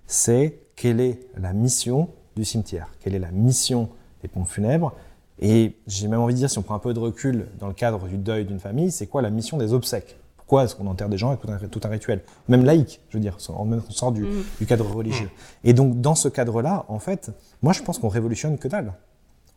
c'est 0.07 0.59
quelle 0.75 0.99
est 0.99 1.19
la 1.37 1.53
mission 1.53 2.09
du 2.35 2.43
cimetière 2.43 2.89
Quelle 2.99 3.15
est 3.15 3.19
la 3.19 3.31
mission 3.31 3.89
des 4.21 4.27
pompes 4.27 4.47
funèbres 4.47 4.93
Et 5.39 5.77
j'ai 5.87 6.07
même 6.07 6.19
envie 6.19 6.33
de 6.33 6.39
dire, 6.39 6.49
si 6.49 6.57
on 6.57 6.63
prend 6.63 6.75
un 6.75 6.79
peu 6.79 6.93
de 6.93 6.99
recul 6.99 7.47
dans 7.59 7.67
le 7.67 7.73
cadre 7.73 8.07
du 8.07 8.17
deuil 8.17 8.45
d'une 8.45 8.59
famille, 8.59 8.91
c'est 8.91 9.07
quoi 9.07 9.21
la 9.21 9.29
mission 9.29 9.57
des 9.57 9.73
obsèques? 9.73 10.17
Pourquoi 10.37 10.63
est-ce 10.65 10.75
qu'on 10.75 10.85
enterre 10.87 11.09
des 11.09 11.17
gens 11.17 11.29
avec 11.29 11.41
tout 11.41 11.49
un, 11.51 11.57
tout 11.57 11.81
un 11.83 11.89
rituel? 11.89 12.21
Même 12.49 12.65
laïque, 12.65 13.01
je 13.09 13.17
veux 13.17 13.21
dire, 13.21 13.37
on 13.49 13.81
sort 13.89 14.11
du, 14.11 14.23
Mhm. 14.23 14.43
du 14.59 14.65
cadre 14.67 14.85
religieux. 14.93 15.29
Et 15.63 15.73
donc, 15.73 16.01
dans 16.01 16.13
ce 16.13 16.27
cadre-là, 16.27 16.85
en 16.87 16.99
fait, 16.99 17.31
moi, 17.63 17.73
je 17.73 17.81
pense 17.81 17.97
qu'on 17.97 18.09
révolutionne 18.09 18.57
que 18.59 18.67
dalle. 18.67 18.93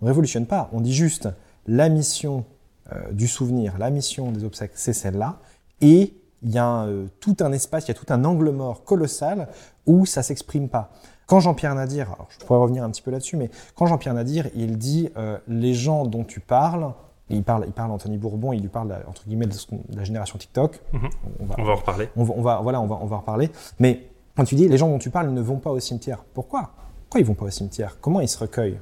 On 0.01 0.07
révolutionne 0.07 0.47
pas. 0.47 0.71
On 0.73 0.81
dit 0.81 0.95
juste 0.95 1.29
la 1.67 1.89
mission 1.91 2.45
euh, 2.93 3.13
du 3.13 3.29
souvenir, 3.29 3.77
la 3.77 3.91
mission 3.91 4.33
des 4.33 4.45
obsèques, 4.45 4.71
c'est 4.77 4.95
celle-là. 4.95 5.41
Et 5.81 6.15
il 6.43 6.51
y 6.51 6.59
a 6.59 6.83
euh, 6.85 7.07
tout 7.21 7.37
un 7.41 7.53
espace, 7.53 7.87
il 7.87 7.89
y 7.89 7.91
a 7.91 7.95
tout 7.95 8.07
un 8.11 8.25
angle 8.25 8.51
mort 8.51 8.85
colossal 8.85 9.49
où 9.87 10.07
ça 10.07 10.23
s'exprime 10.23 10.69
pas. 10.69 10.91
Quand 11.27 11.41
Jean-Pierre 11.41 11.75
Nadir, 11.75 12.07
alors 12.13 12.29
je 12.31 12.45
pourrais 12.45 12.59
revenir 12.61 12.85
un 12.85 12.91
petit 12.91 13.03
peu 13.03 13.11
là-dessus, 13.11 13.37
mais 13.37 13.51
quand 13.75 13.87
Jean-Pierre 13.87 14.15
Nadir, 14.15 14.49
il 14.55 14.79
dit 14.79 15.11
euh, 15.17 15.39
les 15.47 15.75
gens 15.75 16.07
dont 16.07 16.25
tu 16.25 16.41
parles, 16.41 16.93
il 17.29 17.43
parle, 17.43 17.65
il 17.67 17.73
parle 17.73 17.91
Anthony 17.91 18.17
Bourbon, 18.17 18.53
il 18.53 18.63
lui 18.63 18.69
parle 18.69 18.97
entre 19.07 19.25
guillemets 19.27 19.47
de, 19.47 19.55
la 19.95 20.05
génération 20.05 20.39
TikTok. 20.39 20.81
Mhm. 20.93 21.11
On 21.41 21.45
va, 21.45 21.55
On 21.59 21.65
va 21.65 21.73
en 21.73 21.77
reparler. 21.77 22.09
on 22.17 22.25
va, 22.25 22.35
on 22.37 22.43
va- 22.43 22.61
voilà, 22.63 22.81
on 22.81 22.87
va, 22.87 22.99
on 23.03 23.07
va 23.07 23.17
en 23.17 23.21
reparler. 23.21 23.51
Mais 23.79 24.09
quand 24.37 24.45
tu 24.45 24.55
dis 24.55 24.69
les 24.69 24.79
gens 24.79 24.89
dont 24.89 24.99
tu 24.99 25.11
parles 25.11 25.29
ne 25.31 25.41
vont 25.41 25.59
pas 25.59 25.71
au 25.71 25.81
cimetière, 25.81 26.25
pourquoi? 26.33 26.71
Pourquoi 27.03 27.21
ils 27.21 27.27
vont 27.27 27.35
pas 27.35 27.47
au 27.47 27.51
cimetière? 27.51 27.99
Comment 28.01 28.21
ils 28.21 28.29
se 28.29 28.39
recueillent? 28.39 28.79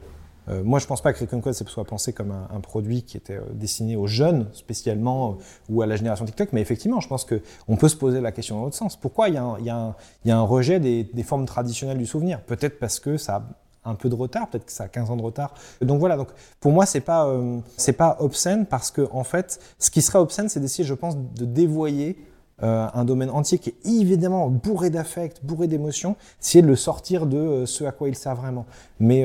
Euh, 0.48 0.62
Moi, 0.64 0.78
je 0.78 0.86
pense 0.86 1.00
pas 1.00 1.12
que 1.12 1.20
Recon 1.20 1.40
Code 1.40 1.54
soit 1.54 1.84
pensé 1.84 2.12
comme 2.12 2.32
un, 2.32 2.60
produit 2.60 3.02
qui 3.02 3.16
était 3.16 3.36
euh, 3.36 3.44
destiné 3.52 3.96
aux 3.96 4.06
jeunes 4.06 4.48
spécialement 4.52 5.30
euh, 5.30 5.34
ou 5.68 5.82
à 5.82 5.86
la 5.86 5.96
génération 5.96 6.24
TikTok, 6.24 6.50
mais 6.52 6.60
effectivement, 6.60 7.00
je 7.00 7.08
pense 7.08 7.24
que 7.24 7.40
on 7.68 7.76
peut 7.76 7.88
se 7.88 7.96
poser 7.96 8.20
la 8.20 8.32
question 8.32 8.56
dans 8.56 8.64
l'autre 8.64 8.76
sens. 8.76 8.96
Pourquoi 8.96 9.28
il 9.28 9.34
y 9.34 9.70
a 9.70 9.94
un, 10.36 10.42
rejet 10.42 10.80
des, 10.80 11.22
formes 11.22 11.46
traditionnelles 11.46 11.98
du 11.98 12.06
souvenir? 12.06 12.40
Peut-être 12.42 12.78
parce 12.78 13.00
que 13.00 13.16
ça 13.16 13.36
a 13.84 13.90
un 13.90 13.94
peu 13.94 14.08
de 14.08 14.14
retard, 14.14 14.48
peut-être 14.48 14.66
que 14.66 14.72
ça 14.72 14.84
a 14.84 14.88
15 14.88 15.10
ans 15.10 15.16
de 15.16 15.22
retard. 15.22 15.54
Donc 15.80 16.00
voilà, 16.00 16.16
donc 16.16 16.28
pour 16.58 16.72
moi 16.72 16.86
c'est 16.86 17.00
pas 17.00 17.32
c'est 17.76 17.92
pas 17.92 18.16
obscène 18.18 18.66
parce 18.66 18.90
que 18.90 19.08
en 19.12 19.22
fait, 19.22 19.60
ce 19.78 19.90
qui 19.90 20.02
serait 20.02 20.18
obscène, 20.18 20.48
c'est 20.48 20.58
d'essayer, 20.58 20.84
je 20.84 20.94
pense, 20.94 21.16
de 21.16 21.44
dévoyer 21.44 22.18
un 22.58 23.04
domaine 23.04 23.30
entier 23.30 23.58
qui 23.58 23.70
est 23.70 23.86
évidemment 23.86 24.48
bourré 24.48 24.90
d'affect, 24.90 25.44
bourré 25.44 25.68
d'émotions, 25.68 26.16
essayer 26.40 26.62
de 26.62 26.66
le 26.66 26.76
sortir 26.76 27.26
de 27.26 27.64
ce 27.64 27.84
à 27.84 27.92
quoi 27.92 28.08
il 28.08 28.16
sert 28.16 28.34
vraiment. 28.34 28.66
Mais 28.98 29.24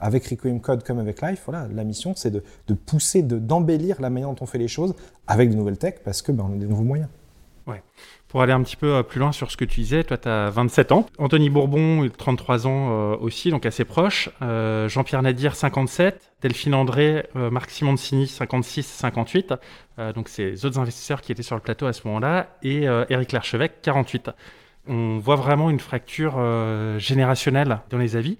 avec 0.00 0.26
Requiem 0.26 0.60
Code 0.60 0.84
comme 0.84 0.98
avec 0.98 1.20
Life, 1.22 1.42
voilà, 1.46 1.66
la 1.72 1.84
mission 1.84 2.14
c'est 2.16 2.30
de, 2.30 2.42
de 2.66 2.74
pousser, 2.74 3.22
de- 3.22 3.38
d'embellir 3.38 4.00
la 4.00 4.10
manière 4.10 4.28
dont 4.30 4.36
on 4.42 4.46
fait 4.46 4.58
les 4.58 4.68
choses 4.68 4.94
avec 5.26 5.50
de 5.50 5.54
nouvelles 5.56 5.78
techs 5.78 6.02
parce 6.04 6.22
que 6.22 6.32
ben, 6.32 6.46
on 6.48 6.54
a 6.54 6.56
des 6.58 6.66
nouveaux 6.66 6.84
moyens. 6.84 7.08
Pour 8.28 8.42
aller 8.42 8.52
un 8.52 8.62
petit 8.62 8.76
peu 8.76 8.94
euh, 8.96 9.02
plus 9.02 9.20
loin 9.20 9.32
sur 9.32 9.50
ce 9.50 9.56
que 9.56 9.64
tu 9.64 9.80
disais, 9.80 10.04
toi 10.04 10.18
tu 10.18 10.28
as 10.28 10.50
27 10.50 10.92
ans, 10.92 11.06
Anthony 11.16 11.48
Bourbon, 11.48 12.02
il 12.04 12.08
a 12.08 12.14
33 12.14 12.66
ans 12.66 12.90
euh, 12.90 13.16
aussi, 13.16 13.50
donc 13.50 13.64
assez 13.64 13.86
proche, 13.86 14.28
Euh, 14.42 14.86
Jean-Pierre 14.86 15.22
Nadir 15.22 15.54
57, 15.56 16.30
Delphine 16.42 16.74
André, 16.74 17.26
euh, 17.36 17.50
Marc 17.50 17.70
Simoncini 17.70 18.26
56, 18.26 18.84
58, 18.86 19.54
euh, 19.98 20.12
donc 20.12 20.28
ces 20.28 20.66
autres 20.66 20.78
investisseurs 20.78 21.22
qui 21.22 21.32
étaient 21.32 21.42
sur 21.42 21.56
le 21.56 21.62
plateau 21.62 21.86
à 21.86 21.94
ce 21.94 22.06
moment-là, 22.06 22.48
et 22.62 22.82
Éric 23.08 23.32
Larchevêque 23.32 23.80
48. 23.80 24.30
On 24.88 25.16
voit 25.18 25.36
vraiment 25.36 25.70
une 25.70 25.80
fracture 25.80 26.38
générationnelle 26.98 27.80
dans 27.90 27.98
les 27.98 28.16
avis, 28.16 28.36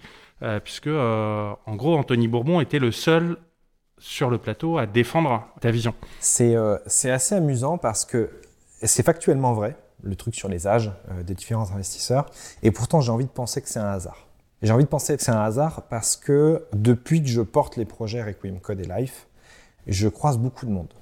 puisque 0.63 0.87
euh, 0.87 1.53
en 1.67 1.77
gros 1.77 1.97
Anthony 1.97 2.29
Bourbon 2.29 2.61
était 2.61 2.79
le 2.79 2.93
seul 2.93 3.37
sur 3.99 4.31
le 4.31 4.39
plateau 4.39 4.79
à 4.79 4.87
défendre 4.87 5.47
ta 5.61 5.71
vision. 5.71 5.95
C'est 6.21 6.55
euh, 6.55 6.79
assez 6.87 7.35
amusant 7.35 7.79
parce 7.79 8.05
que 8.05 8.31
c'est 8.83 9.05
factuellement 9.05 9.53
vrai, 9.53 9.77
le 10.03 10.15
truc 10.15 10.35
sur 10.35 10.49
les 10.49 10.67
âges 10.67 10.93
euh, 11.11 11.23
des 11.23 11.35
différents 11.35 11.71
investisseurs, 11.73 12.27
et 12.63 12.71
pourtant 12.71 13.01
j'ai 13.01 13.11
envie 13.11 13.27
de 13.27 13.31
penser 13.31 13.61
que 13.61 13.69
c'est 13.69 13.81
un 13.81 13.91
hasard. 13.91 14.29
J'ai 14.63 14.73
envie 14.73 14.85
de 14.85 14.89
penser 14.89 15.17
que 15.17 15.23
c'est 15.23 15.33
un 15.33 15.43
hasard 15.43 15.83
parce 15.89 16.17
que 16.17 16.65
depuis 16.73 17.23
que 17.23 17.29
je 17.29 17.41
porte 17.41 17.77
les 17.77 17.85
projets 17.85 18.23
Requiem 18.23 18.61
Code 18.61 18.81
et 18.81 18.89
Life, 18.89 19.27
je 19.87 20.09
croise 20.09 20.39
beaucoup 20.39 20.67
de 20.67 20.71
monde. 20.71 20.93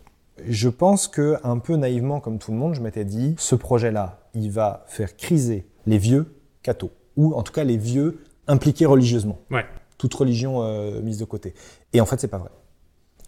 Je 0.47 0.69
pense 0.69 1.09
que, 1.09 1.39
un 1.43 1.59
peu 1.59 1.77
naïvement 1.77 2.21
comme 2.21 2.39
tout 2.39 2.53
le 2.53 2.59
monde, 2.59 2.75
je 2.75 2.83
m'étais 2.83 3.07
dit, 3.07 3.35
ce 3.39 3.55
projet-là, 3.55 4.19
il 4.35 4.51
va 4.51 4.85
faire 4.89 5.17
criser 5.17 5.67
les 5.87 5.97
vieux 5.97 6.37
cathos, 6.63 6.91
ou 7.17 7.35
en 7.35 7.43
tout 7.43 7.53
cas 7.53 7.65
les 7.65 7.79
vieux 7.79 8.23
impliqués 8.49 8.87
religieusement. 8.87 9.39
Ouais. 9.51 9.65
Toute 9.99 10.15
religion 10.15 10.63
euh, 10.63 11.01
mise 11.01 11.19
de 11.19 11.25
côté. 11.25 11.55
Et 11.93 12.01
en 12.01 12.07
fait, 12.07 12.21
c'est 12.21 12.29
pas 12.29 12.39
vrai. 12.39 12.51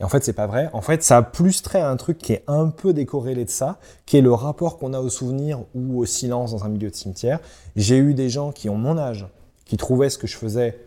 Et 0.00 0.04
en 0.04 0.08
fait, 0.08 0.22
c'est 0.22 0.32
pas 0.32 0.46
vrai. 0.46 0.70
En 0.72 0.80
fait, 0.80 1.02
ça 1.02 1.16
a 1.16 1.22
plus 1.22 1.62
trait 1.62 1.80
à 1.80 1.90
un 1.90 1.96
truc 1.96 2.18
qui 2.18 2.32
est 2.32 2.44
un 2.46 2.68
peu 2.68 2.92
décorrélé 2.92 3.44
de 3.44 3.50
ça, 3.50 3.78
qui 4.06 4.16
est 4.16 4.20
le 4.20 4.32
rapport 4.32 4.78
qu'on 4.78 4.92
a 4.92 5.00
au 5.00 5.08
souvenir 5.08 5.60
ou 5.74 5.98
au 5.98 6.06
silence 6.06 6.52
dans 6.52 6.64
un 6.64 6.68
milieu 6.68 6.90
de 6.90 6.94
cimetière. 6.94 7.40
J'ai 7.74 7.98
eu 7.98 8.14
des 8.14 8.28
gens 8.28 8.52
qui 8.52 8.68
ont 8.68 8.76
mon 8.76 8.96
âge, 8.96 9.26
qui 9.64 9.76
trouvaient 9.76 10.10
ce 10.10 10.18
que 10.18 10.26
je 10.26 10.36
faisais 10.36 10.78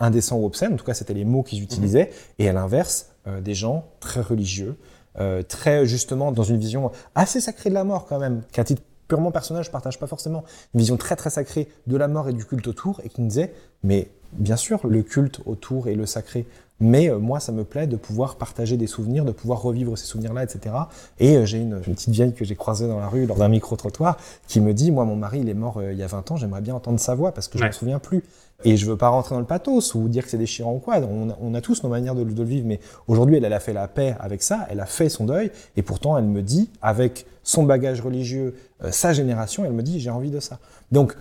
indécent 0.00 0.36
ou 0.36 0.46
obscène, 0.46 0.74
en 0.74 0.76
tout 0.76 0.84
cas, 0.84 0.94
c'était 0.94 1.14
les 1.14 1.24
mots 1.24 1.42
qu'ils 1.42 1.62
utilisaient, 1.62 2.10
et 2.38 2.48
à 2.48 2.52
l'inverse, 2.52 3.10
euh, 3.26 3.40
des 3.40 3.54
gens 3.54 3.86
très 4.00 4.20
religieux, 4.20 4.76
euh, 5.18 5.42
très 5.42 5.86
justement 5.86 6.32
dans 6.32 6.42
une 6.42 6.58
vision 6.58 6.90
assez 7.14 7.40
sacrée 7.40 7.70
de 7.70 7.74
la 7.74 7.84
mort 7.84 8.06
quand 8.06 8.18
même, 8.18 8.42
qu'à 8.52 8.64
titre 8.64 8.82
purement 9.08 9.30
personnel, 9.30 9.62
je 9.64 9.70
partage 9.70 9.98
pas 9.98 10.06
forcément, 10.06 10.44
une 10.74 10.80
vision 10.80 10.96
très 10.96 11.16
très 11.16 11.30
sacrée 11.30 11.68
de 11.86 11.96
la 11.96 12.08
mort 12.08 12.28
et 12.28 12.32
du 12.32 12.44
culte 12.44 12.66
autour, 12.68 13.00
et 13.04 13.08
qui 13.08 13.20
me 13.22 13.28
disait, 13.28 13.52
mais 13.82 14.08
bien 14.32 14.56
sûr, 14.56 14.86
le 14.86 15.02
culte 15.02 15.40
autour 15.46 15.88
et 15.88 15.94
le 15.94 16.06
sacré, 16.06 16.46
mais 16.80 17.08
euh, 17.08 17.18
moi, 17.18 17.38
ça 17.38 17.52
me 17.52 17.62
plaît 17.62 17.86
de 17.86 17.94
pouvoir 17.96 18.34
partager 18.36 18.76
des 18.76 18.88
souvenirs, 18.88 19.24
de 19.24 19.30
pouvoir 19.30 19.62
revivre 19.62 19.96
ces 19.96 20.06
souvenirs-là, 20.06 20.42
etc. 20.42 20.74
Et 21.20 21.36
euh, 21.36 21.44
j'ai 21.46 21.58
une, 21.58 21.74
une 21.86 21.94
petite 21.94 22.08
vieille 22.12 22.34
que 22.34 22.44
j'ai 22.44 22.56
croisée 22.56 22.88
dans 22.88 22.98
la 22.98 23.06
rue 23.08 23.26
lors 23.26 23.36
d'un 23.36 23.48
micro-trottoir 23.48 24.16
qui 24.48 24.60
me 24.60 24.74
dit, 24.74 24.90
moi, 24.90 25.04
mon 25.04 25.14
mari, 25.14 25.38
il 25.40 25.48
est 25.48 25.54
mort 25.54 25.78
euh, 25.78 25.92
il 25.92 25.98
y 25.98 26.02
a 26.02 26.08
20 26.08 26.32
ans, 26.32 26.36
j'aimerais 26.36 26.62
bien 26.62 26.74
entendre 26.74 26.98
sa 26.98 27.14
voix 27.14 27.30
parce 27.32 27.46
que 27.46 27.58
je 27.58 27.62
Ouais. 27.62 27.68
m'en 27.68 27.72
souviens 27.74 27.98
plus. 28.00 28.24
Et 28.64 28.76
je 28.76 28.86
veux 28.86 28.96
pas 28.96 29.08
rentrer 29.08 29.34
dans 29.34 29.40
le 29.40 29.46
pathos 29.46 29.94
ou 29.94 30.08
dire 30.08 30.24
que 30.24 30.30
c'est 30.30 30.38
déchirant 30.38 30.74
ou 30.74 30.78
quoi. 30.78 30.98
On 30.98 31.30
a, 31.30 31.36
on 31.40 31.54
a 31.54 31.60
tous 31.60 31.82
nos 31.84 31.88
manières 31.90 32.14
de, 32.16 32.24
de 32.24 32.42
le 32.42 32.48
vivre, 32.48 32.66
mais 32.66 32.80
aujourd'hui, 33.08 33.36
elle, 33.36 33.44
elle 33.44 33.52
a 33.52 33.60
fait 33.60 33.72
la 33.72 33.86
paix 33.86 34.16
avec 34.18 34.42
ça, 34.42 34.66
elle 34.68 34.80
a 34.80 34.86
fait 34.86 35.08
son 35.08 35.26
deuil, 35.26 35.50
et 35.76 35.82
pourtant, 35.82 36.16
elle 36.18 36.24
me 36.24 36.42
dit, 36.42 36.70
avec 36.82 37.26
son 37.44 37.62
bagage 37.62 38.00
religieux, 38.00 38.56
euh, 38.82 38.90
sa 38.90 39.12
génération, 39.12 39.64
elle 39.64 39.72
me 39.72 39.82
dit, 39.82 40.00
j'ai 40.00 40.10
envie 40.10 40.30
de 40.30 40.40
ça. 40.40 40.58
Donc, 40.90 41.16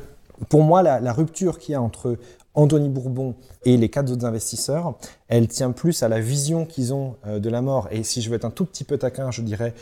pour 0.49 0.63
moi, 0.63 0.81
la, 0.81 0.99
la 0.99 1.13
rupture 1.13 1.59
qu'il 1.59 1.73
y 1.73 1.75
a 1.75 1.81
entre 1.81 2.17
Anthony 2.55 2.89
Bourbon 2.89 3.35
et 3.65 3.77
les 3.77 3.89
quatre 3.89 4.11
autres 4.11 4.25
investisseurs, 4.25 4.95
elle 5.27 5.47
tient 5.47 5.71
plus 5.71 6.03
à 6.03 6.07
la 6.07 6.19
vision 6.19 6.65
qu'ils 6.65 6.93
ont 6.93 7.15
euh, 7.27 7.39
de 7.39 7.49
la 7.49 7.61
mort. 7.61 7.87
Et 7.91 8.03
si 8.03 8.21
je 8.21 8.29
veux 8.29 8.35
être 8.35 8.45
un 8.45 8.51
tout 8.51 8.65
petit 8.65 8.83
peu 8.83 8.97
taquin, 8.97 9.31
je 9.31 9.41
dirais, 9.41 9.73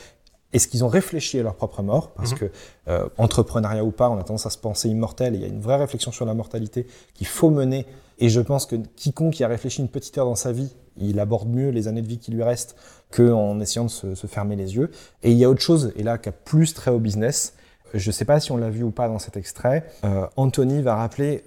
est-ce 0.54 0.68
qu'ils 0.68 0.84
ont 0.84 0.90
réfléchi 0.90 1.40
à 1.40 1.44
leur 1.44 1.56
propre 1.56 1.82
mort? 1.82 2.12
Parce 2.12 2.32
mhm. 2.32 2.38
que, 2.38 2.46
euh, 2.88 3.08
entrepreneuriat 3.18 3.84
ou 3.84 3.92
pas, 3.92 4.10
on 4.10 4.18
a 4.18 4.24
tendance 4.24 4.46
à 4.46 4.50
se 4.50 4.58
penser 4.58 4.90
immortel. 4.90 5.36
Et 5.36 5.38
il 5.38 5.42
y 5.42 5.46
a 5.46 5.48
une 5.48 5.62
vraie 5.62 5.78
réflexion 5.78 6.12
sur 6.12 6.26
la 6.26 6.34
mortalité 6.34 6.88
qu'il 7.14 7.28
faut 7.28 7.50
mener. 7.50 7.86
Et 8.22 8.30
je 8.30 8.40
pense 8.40 8.66
que 8.66 8.78
quiconque 8.96 9.34
qui 9.34 9.44
a 9.44 9.48
réfléchi 9.48 9.82
une 9.82 9.90
petite 9.90 10.18
heure 10.18 10.26
dans 10.26 10.36
sa 10.36 10.52
vie, 10.52 10.74
il 10.96 11.20
aborde 11.20 11.50
mieux 11.50 11.70
les 11.70 11.88
années 11.88 12.04
de 12.04 12.08
vie 12.08 12.20
qui 12.20 12.32
lui 12.32 12.44
restent 12.44 12.76
qu'en 13.12 13.60
essayant 13.60 13.86
de 13.86 13.90
se, 13.90 14.16
se, 14.16 14.28
fermer 14.28 14.56
les 14.56 14.76
yeux. 14.76 14.92
Et 15.24 15.32
il 15.32 15.38
y 15.38 15.44
a 15.44 15.50
autre 15.50 15.62
chose, 15.62 15.92
et 15.96 16.04
là, 16.04 16.18
qui 16.18 16.30
a 16.30 16.32
plus 16.32 16.74
trait 16.74 16.92
au 16.92 17.00
business. 17.00 17.56
Je 17.94 18.08
ne 18.10 18.14
sais 18.14 18.24
pas 18.24 18.40
si 18.40 18.52
on 18.52 18.58
l'a 18.58 18.70
vu 18.70 18.84
ou 18.84 18.92
pas 18.92 19.08
dans 19.08 19.20
cet 19.20 19.38
extrait. 19.38 19.86
Euh, 20.06 20.28
Anthony 20.38 20.82
va 20.82 20.96
rappeler 20.96 21.44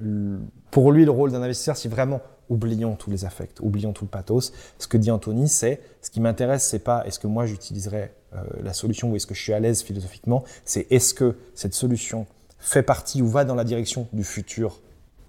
pour 0.70 0.92
lui 0.92 1.04
le 1.04 1.10
rôle 1.10 1.32
d'un 1.32 1.42
investisseur 1.42 1.76
si 1.76 1.88
vraiment 1.88 2.20
oublions 2.50 2.96
tous 2.96 3.10
les 3.10 3.24
affects, 3.24 3.60
oublions 3.60 3.92
tout 3.92 4.04
le 4.04 4.10
pathos. 4.10 4.52
Ce 4.78 4.86
que 4.86 4.98
dit 4.98 5.10
Anthony, 5.10 5.48
c'est 5.48 5.80
ce 6.02 6.10
qui 6.10 6.20
m'intéresse, 6.20 6.66
c'est 6.66 6.80
pas 6.80 7.06
est-ce 7.06 7.18
que 7.18 7.26
moi 7.26 7.46
j'utiliserai 7.46 8.10
euh, 8.34 8.42
la 8.62 8.74
solution 8.74 9.10
ou 9.10 9.16
est-ce 9.16 9.26
que 9.26 9.34
je 9.34 9.40
suis 9.40 9.54
à 9.54 9.60
l'aise 9.60 9.82
philosophiquement, 9.82 10.44
c'est 10.64 10.86
est-ce 10.90 11.14
que 11.14 11.36
cette 11.54 11.74
solution 11.74 12.26
fait 12.58 12.82
partie 12.82 13.22
ou 13.22 13.28
va 13.28 13.44
dans 13.44 13.54
la 13.54 13.64
direction 13.64 14.08
du 14.12 14.24
futur 14.24 14.80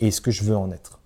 et 0.02 0.08
est-ce 0.08 0.20
que 0.20 0.32
je 0.32 0.44
veux 0.44 0.58
en 0.58 0.72
être. 0.72 1.00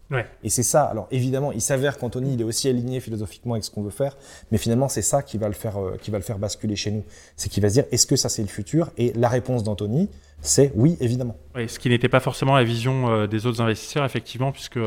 Et 0.43 0.49
c'est 0.49 0.63
ça. 0.63 0.85
Alors 0.85 1.07
évidemment, 1.11 1.51
il 1.51 1.61
s'avère 1.61 1.97
qu'Anthony, 1.97 2.33
il 2.33 2.41
est 2.41 2.43
aussi 2.43 2.67
aligné 2.67 2.99
philosophiquement 2.99 3.53
avec 3.53 3.63
ce 3.63 3.71
qu'on 3.71 3.83
veut 3.83 3.89
faire, 3.91 4.17
mais 4.51 4.57
finalement, 4.57 4.89
c'est 4.89 5.01
ça 5.01 5.21
qui 5.21 5.37
va 5.37 5.47
le 5.47 5.53
faire, 5.53 5.77
euh, 5.77 5.97
qui 6.01 6.09
va 6.09 6.17
le 6.17 6.23
faire 6.23 6.39
basculer 6.39 6.75
chez 6.75 6.91
nous. 6.91 7.03
C'est 7.35 7.49
qu'il 7.49 7.61
va 7.61 7.69
se 7.69 7.75
dire, 7.75 7.85
est-ce 7.91 8.07
que 8.07 8.15
ça 8.15 8.29
c'est 8.29 8.41
le 8.41 8.47
futur? 8.47 8.91
Et 8.97 9.13
la 9.13 9.29
réponse 9.29 9.63
d'Anthony, 9.63 10.09
c'est 10.41 10.71
oui, 10.75 10.97
évidemment. 11.01 11.35
ce 11.55 11.79
qui 11.79 11.89
n'était 11.89 12.09
pas 12.09 12.21
forcément 12.21 12.55
la 12.55 12.63
vision 12.63 13.09
euh, 13.09 13.27
des 13.27 13.45
autres 13.45 13.61
investisseurs, 13.61 14.05
effectivement, 14.05 14.51
puisque 14.51 14.79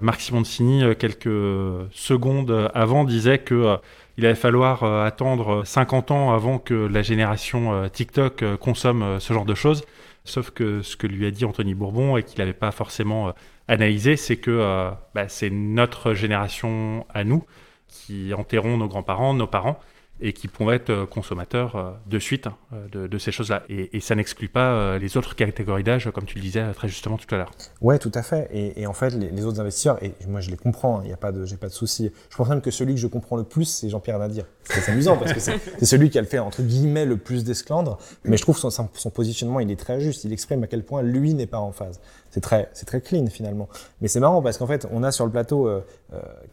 Marc 0.00 0.20
Simoncini, 0.20 0.82
euh, 0.82 0.94
quelques 0.94 1.90
secondes 1.92 2.70
avant, 2.74 3.04
disait 3.04 3.38
que 3.38 3.54
euh, 3.54 3.76
il 4.16 4.26
allait 4.26 4.34
falloir 4.34 4.82
euh, 4.82 5.04
attendre 5.04 5.62
50 5.64 6.10
ans 6.10 6.32
avant 6.32 6.58
que 6.58 6.74
la 6.74 7.02
génération 7.02 7.88
TikTok 7.88 8.44
consomme 8.56 9.18
ce 9.20 9.32
genre 9.32 9.44
de 9.44 9.54
choses. 9.54 9.84
Sauf 10.24 10.50
que 10.50 10.82
ce 10.82 10.96
que 10.96 11.06
lui 11.06 11.26
a 11.26 11.30
dit 11.30 11.44
Anthony 11.44 11.74
Bourbon 11.74 12.16
et 12.16 12.22
qu'il 12.22 12.38
n'avait 12.38 12.52
pas 12.52 12.70
forcément 12.70 13.32
analysé, 13.70 14.16
c'est 14.16 14.36
que 14.36 14.92
bah, 15.14 15.28
c'est 15.28 15.50
notre 15.50 16.12
génération 16.12 17.06
à 17.08 17.24
nous 17.24 17.44
qui 17.86 18.34
enterrons 18.34 18.76
nos 18.76 18.88
grands-parents, 18.88 19.34
nos 19.34 19.46
parents, 19.46 19.78
et 20.20 20.32
qui 20.32 20.48
pourraient 20.48 20.76
être 20.76 20.90
euh, 20.90 21.06
consommateurs 21.06 21.76
euh, 21.76 21.90
de 22.06 22.18
suite 22.18 22.46
hein, 22.46 22.56
euh, 22.72 23.08
de, 23.08 23.18
ces 23.18 23.32
choses-là. 23.32 23.62
Et, 23.68 24.00
ça 24.00 24.14
n'exclut 24.14 24.48
pas 24.48 24.98
les 24.98 25.16
autres 25.16 25.36
catégories 25.36 25.84
d'âge, 25.84 26.10
comme 26.14 26.24
tu 26.24 26.36
le 26.36 26.42
disais 26.42 26.72
très 26.72 26.88
justement 26.88 27.18
tout 27.18 27.32
à 27.34 27.38
l'heure. 27.38 27.50
Ouais, 27.80 27.98
tout 27.98 28.10
à 28.14 28.22
fait. 28.22 28.48
Et, 28.52 28.86
en 28.86 28.94
fait, 28.94 29.10
les, 29.10 29.44
autres 29.44 29.60
investisseurs, 29.60 30.02
et 30.02 30.14
moi 30.26 30.40
je 30.40 30.50
les 30.50 30.56
comprends, 30.56 31.00
il 31.00 31.04
hein, 31.04 31.08
n'y 31.08 31.12
a 31.12 31.18
pas 31.18 31.32
de, 31.32 31.44
j'ai 31.44 31.56
pas 31.56 31.68
de 31.68 31.72
souci. 31.72 32.10
Je 32.30 32.36
pense 32.36 32.48
même 32.48 32.62
que 32.62 32.70
celui 32.70 32.94
que 32.94 33.00
je 33.00 33.06
comprends 33.06 33.36
le 33.36 33.44
plus, 33.44 33.66
c'est 33.66 33.90
Jean-Pierre 33.90 34.18
Nadir. 34.18 34.46
C'est 34.64 34.90
amusant 34.90 35.16
parce 35.16 35.34
que 35.34 35.40
c'est 35.40 35.60
celui 35.84 36.08
qui 36.08 36.18
a 36.18 36.22
le 36.22 36.26
fait 36.26 36.38
entre 36.38 36.62
guillemets 36.62 37.04
le 37.04 37.18
plus 37.18 37.44
d'esclandre. 37.44 37.98
Mais 38.24 38.36
je 38.36 38.42
trouve 38.42 38.56
son, 38.56 38.70
son 38.70 39.10
positionnement, 39.10 39.60
il 39.60 39.70
est 39.70 39.78
très 39.78 40.00
juste. 40.00 40.24
Il 40.24 40.32
exprime 40.32 40.62
à 40.64 40.66
quel 40.66 40.84
point 40.84 41.02
lui 41.02 41.34
n'est 41.34 41.46
pas 41.46 41.58
en 41.58 41.72
phase. 41.72 42.00
C'est 42.30 42.40
très, 42.40 42.70
c'est 42.72 42.86
très 42.86 43.00
clean 43.00 43.26
finalement. 43.26 43.68
Mais 44.00 44.08
c'est 44.08 44.20
marrant 44.20 44.40
parce 44.40 44.56
qu'en 44.56 44.66
fait, 44.66 44.86
on 44.90 45.02
a 45.02 45.12
sur 45.12 45.26
le 45.26 45.30
plateau 45.30 45.68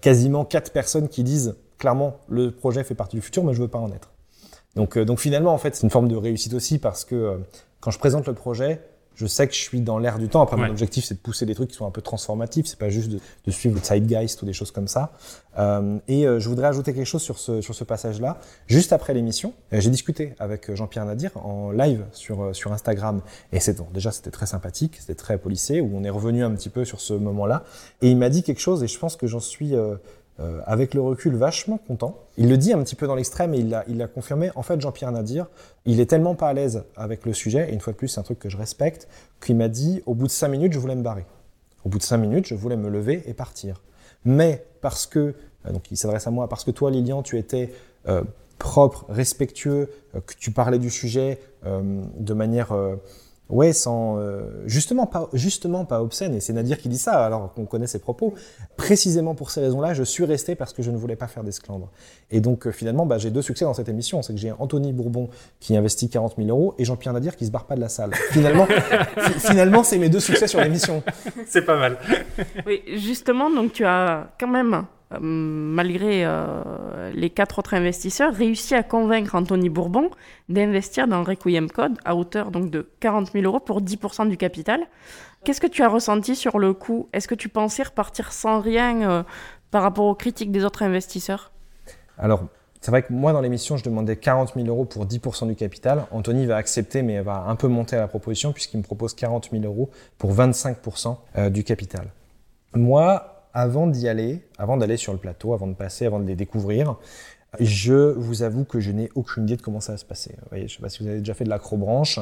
quasiment 0.02 0.44
quatre 0.44 0.72
personnes 0.72 1.08
qui 1.08 1.24
disent 1.24 1.56
clairement, 1.77 2.17
le 2.29 2.51
projet 2.51 2.84
fait 2.84 2.96
partie 2.96 3.15
du 3.15 3.22
futur, 3.22 3.43
mais 3.43 3.53
je 3.53 3.62
veux 3.62 3.67
pas 3.67 3.79
en 3.79 3.91
être. 3.91 4.12
Donc, 4.75 4.98
euh, 4.98 5.05
donc 5.05 5.19
finalement, 5.19 5.53
en 5.53 5.57
fait, 5.57 5.75
c'est 5.75 5.84
une 5.84 5.89
forme 5.89 6.07
de 6.07 6.15
réussite 6.15 6.53
aussi 6.53 6.77
parce 6.77 7.05
que 7.05 7.15
euh, 7.15 7.38
quand 7.79 7.91
je 7.91 8.00
présente 8.00 8.27
le 8.27 8.34
projet, 8.34 8.81
je 9.17 9.25
sais 9.25 9.48
que 9.48 9.53
je 9.53 9.60
suis 9.60 9.81
dans 9.81 9.98
l'air 9.98 10.19
du 10.19 10.29
temps. 10.29 10.43
Après, 10.43 10.55
mon 10.55 10.69
objectif, 10.69 11.03
c'est 11.03 11.15
de 11.15 11.19
pousser 11.19 11.48
des 11.48 11.55
trucs 11.55 11.72
qui 11.72 11.75
sont 11.75 11.88
un 11.88 11.91
peu 11.91 12.03
transformatifs. 12.03 12.67
C'est 12.67 12.77
pas 12.77 12.89
juste 12.89 13.10
de, 13.10 13.19
de, 13.46 13.51
suivre 13.51 13.75
le 13.75 13.81
zeitgeist 13.81 14.39
ou 14.43 14.46
des 14.46 14.53
choses 14.53 14.69
comme 14.69 14.88
ça. 14.88 15.12
Euh, 15.57 15.98
et 16.07 16.27
euh, 16.27 16.39
je 16.39 16.48
voudrais 16.48 16.67
ajouter 16.67 16.93
quelque 16.93 17.07
chose 17.07 17.24
sur 17.24 17.39
ce, 17.39 17.60
sur 17.62 17.74
ce 17.74 17.84
passage-là. 17.84 18.38
Juste 18.67 18.93
après 18.93 19.15
l'émission, 19.15 19.53
j'ai 19.72 19.89
discuté 19.89 20.36
avec 20.38 20.72
Jean-Pierre 20.75 21.05
Nadir 21.05 21.31
en 21.36 21.72
live 21.72 22.05
sur, 22.12 22.55
sur 22.55 22.72
Instagram. 22.72 23.22
Et 23.51 23.60
c'est 23.60 23.75
bon, 23.75 23.88
déjà, 23.91 24.12
c'était 24.12 24.29
très 24.29 24.46
sympathique, 24.46 24.98
c'était 25.00 25.15
très 25.15 25.39
policé, 25.39 25.81
où 25.81 25.89
on 25.96 26.03
est 26.03 26.12
revenu 26.12 26.43
un 26.43 26.51
petit 26.51 26.69
peu 26.69 26.86
sur 26.86 27.01
ce 27.01 27.15
moment-là. 27.15 27.63
Et 28.03 28.12
il 28.12 28.17
m'a 28.17 28.29
dit 28.29 28.43
quelque 28.43 28.62
chose, 28.62 28.84
et 28.84 28.88
je 28.88 29.00
pense 29.00 29.15
que 29.15 29.25
j'en 29.25 29.39
suis 29.39 29.74
euh, 30.39 30.62
avec 30.65 30.94
le 30.94 31.01
recul, 31.01 31.36
vachement 31.36 31.79
content. 31.79 32.20
Il 32.38 32.48
le 32.48 32.58
dit 32.58 32.72
un 32.72 32.84
petit 32.84 32.96
peu 32.96 33.08
dans 33.08 33.15
l'extrême 33.15 33.56
et 33.56 33.60
il 33.60 33.98
l'a 33.98 34.08
confirmé. 34.08 34.51
En 34.56 34.62
fait, 34.62 34.79
Jean-Pierre 34.79 35.12
Nadir, 35.12 35.48
il 35.86 36.00
est 36.00 36.06
tellement 36.06 36.36
pas 36.36 36.48
à 36.50 36.53
l'aise 36.53 36.84
avec 36.96 37.25
le 37.25 37.34
sujet, 37.34 37.70
et 37.70 37.74
une 37.74 37.79
fois 37.79 37.94
de 37.94 37.98
plus, 37.98 38.08
c'est 38.08 38.20
un 38.20 38.24
truc 38.24 38.38
que 38.38 38.50
je 38.50 38.58
respecte, 38.58 39.08
qu'il 39.44 39.56
m'a 39.56 39.67
dit 39.67 40.03
au 40.06 40.13
bout 40.13 40.27
de 40.27 40.32
cinq 40.32 40.50
minutes, 40.50 40.74
je 40.74 40.79
voulais 40.79 40.96
me 40.96 41.01
barrer. 41.01 41.25
Au 41.86 41.89
bout 41.89 41.98
de 41.98 42.03
cinq 42.03 42.17
minutes, 42.17 42.46
je 42.48 42.56
voulais 42.56 42.77
me 42.77 42.89
lever 42.89 43.24
et 43.25 43.34
partir. 43.34 43.82
Mais 44.25 44.63
parce 44.82 45.08
que, 45.08 45.34
euh, 45.65 45.72
donc 45.72 45.89
il 45.89 45.98
s'adresse 45.98 46.27
à 46.27 46.32
moi, 46.32 46.48
parce 46.48 46.63
que 46.63 46.72
toi, 46.72 46.91
Lilian, 46.91 47.24
tu 47.24 47.39
étais 47.39 47.72
euh, 48.08 48.22
propre, 48.60 49.06
respectueux, 49.10 49.89
que 50.13 50.34
tu 50.38 50.51
parlais 50.51 50.79
du 50.79 50.89
sujet 50.89 51.39
de 51.63 52.34
manière 52.34 52.74
Ouais, 53.50 53.72
sans 53.72 54.18
euh, 54.18 54.42
justement 54.66 55.06
pas 55.06 55.30
justement 55.32 55.86
pas 55.86 56.01
obscène 56.01 56.36
et 56.36 56.42
c'est 56.42 56.51
Nadir 56.51 56.77
qui 56.77 56.89
dit 56.89 56.98
ça 56.98 57.25
alors 57.25 57.54
qu'on 57.54 57.66
connaît 57.66 57.88
ses 57.88 58.00
propos. 58.00 58.34
Précisément 58.75 59.36
pour 59.36 59.51
ces 59.51 59.62
raisons-là, 59.62 59.94
je 59.94 60.04
suis 60.04 60.25
resté 60.25 60.56
parce 60.56 60.74
que 60.74 60.84
je 60.84 60.92
ne 60.92 60.98
voulais 60.98 61.16
pas 61.16 61.27
faire 61.27 61.44
d'esclandre. 61.46 61.89
Et 62.30 62.42
donc 62.42 62.68
euh, 62.68 62.72
finalement, 62.72 63.06
bah, 63.06 63.18
j'ai 63.18 63.32
deux 63.32 63.42
succès 63.42 63.63
dans 63.63 63.74
cette 63.74 63.88
émission, 63.88 64.22
c'est 64.22 64.34
que 64.34 64.39
j'ai 64.39 64.51
Anthony 64.51 64.92
Bourbon 64.92 65.30
qui 65.62 65.77
investit 65.77 66.10
40 66.10 66.36
000 66.38 66.50
euros 66.50 66.75
et 66.77 66.84
Jean-Pierre 66.84 67.13
Nadir 67.13 67.38
qui 67.38 67.46
se 67.46 67.51
barre 67.51 67.66
pas 67.66 67.75
de 67.75 67.82
la 67.82 67.89
salle. 67.89 68.13
Finalement, 68.32 68.68
finalement, 69.39 69.84
c'est 69.84 69.98
mes 69.98 70.10
deux 70.10 70.20
succès 70.20 70.48
sur 70.48 70.60
l'émission. 70.60 71.01
C'est 71.48 71.62
pas 71.62 71.77
mal. 71.77 71.98
oui, 72.66 72.82
justement, 72.98 73.50
donc 73.50 73.72
tu 73.72 73.86
as 73.86 74.30
quand 74.39 74.48
même 74.48 74.86
malgré 75.12 76.26
euh, 76.26 77.12
les 77.14 77.30
quatre 77.30 77.60
autres 77.60 77.74
investisseurs, 77.74 78.34
réussi 78.34 78.76
à 78.76 78.84
convaincre 78.84 79.36
Anthony 79.36 79.70
Bourbon 79.70 80.10
d'investir 80.50 81.08
dans 81.08 81.24
Requiem 81.24 81.70
Code 81.70 81.98
à 82.04 82.16
hauteur 82.16 82.52
donc 82.52 82.70
de 82.70 82.90
40 83.00 83.32
000 83.32 83.46
euros 83.46 83.62
pour 83.62 83.82
10% 83.82 84.28
du 84.28 84.36
capital. 84.36 84.82
Qu'est-ce 85.44 85.62
que 85.62 85.68
tu 85.68 85.82
as 85.82 85.88
ressenti 85.88 86.36
sur 86.36 86.60
le 86.60 86.74
coup? 86.74 87.08
Est-ce 87.14 87.28
que 87.28 87.36
tu 87.36 87.48
pensais 87.48 87.84
repartir 87.84 88.34
sans 88.34 88.60
rien 88.60 89.10
euh, 89.10 89.24
par 89.72 89.82
rapport 89.82 90.06
aux 90.06 90.16
critiques 90.16 90.52
des 90.52 90.66
autres 90.66 90.84
investisseurs? 90.84 91.52
Alors, 92.18 92.44
c'est 92.82 92.92
vrai 92.92 93.02
que 93.04 93.14
moi, 93.14 93.32
dans 93.32 93.42
l'émission, 93.42 93.78
je 93.78 93.86
demandais 93.86 94.18
40 94.18 94.56
000 94.56 94.68
euros 94.68 94.84
pour 94.84 95.06
10% 95.06 95.48
du 95.48 95.56
capital. 95.56 96.06
Anthony 96.12 96.46
va 96.48 96.58
accepter, 96.58 97.02
mais 97.02 97.22
va 97.22 97.46
un 97.48 97.56
peu 97.56 97.68
monter 97.68 97.96
à 97.96 98.00
la 98.00 98.08
proposition 98.08 98.52
puisqu'il 98.52 98.78
me 98.78 98.84
propose 98.84 99.14
40 99.14 99.52
000 99.52 99.64
euros 99.64 99.90
pour 100.18 100.34
25% 100.34 101.50
du 101.50 101.64
capital. 101.64 102.12
Moi, 102.74 103.37
avant 103.54 103.88
d'y 103.88 104.08
aller, 104.08 104.42
avant 104.58 104.77
d'aller 104.77 104.98
sur 104.98 105.13
le 105.13 105.20
plateau, 105.20 105.54
avant 105.54 105.68
de 105.68 105.74
passer, 105.74 106.06
avant 106.06 106.20
de 106.20 106.27
les 106.27 106.36
découvrir, 106.36 106.98
je 107.60 108.13
vous 108.13 108.44
avoue 108.44 108.66
que 108.66 108.80
je 108.80 108.92
n'ai 108.92 109.10
aucune 109.16 109.44
idée 109.44 109.56
de 109.56 109.62
comment 109.62 109.80
ça 109.80 109.94
va 109.94 109.98
se 109.98 110.06
passer. 110.06 110.36
je 110.51 110.58
ne 110.58 110.68
sais 110.68 110.80
pas 110.80 110.89
si 110.89 111.01
vous 111.01 111.10
avez 111.10 111.20
déjà 111.20 111.34
fait 111.34 111.46
de 111.46 111.50
l'acrobranche. 111.50 112.20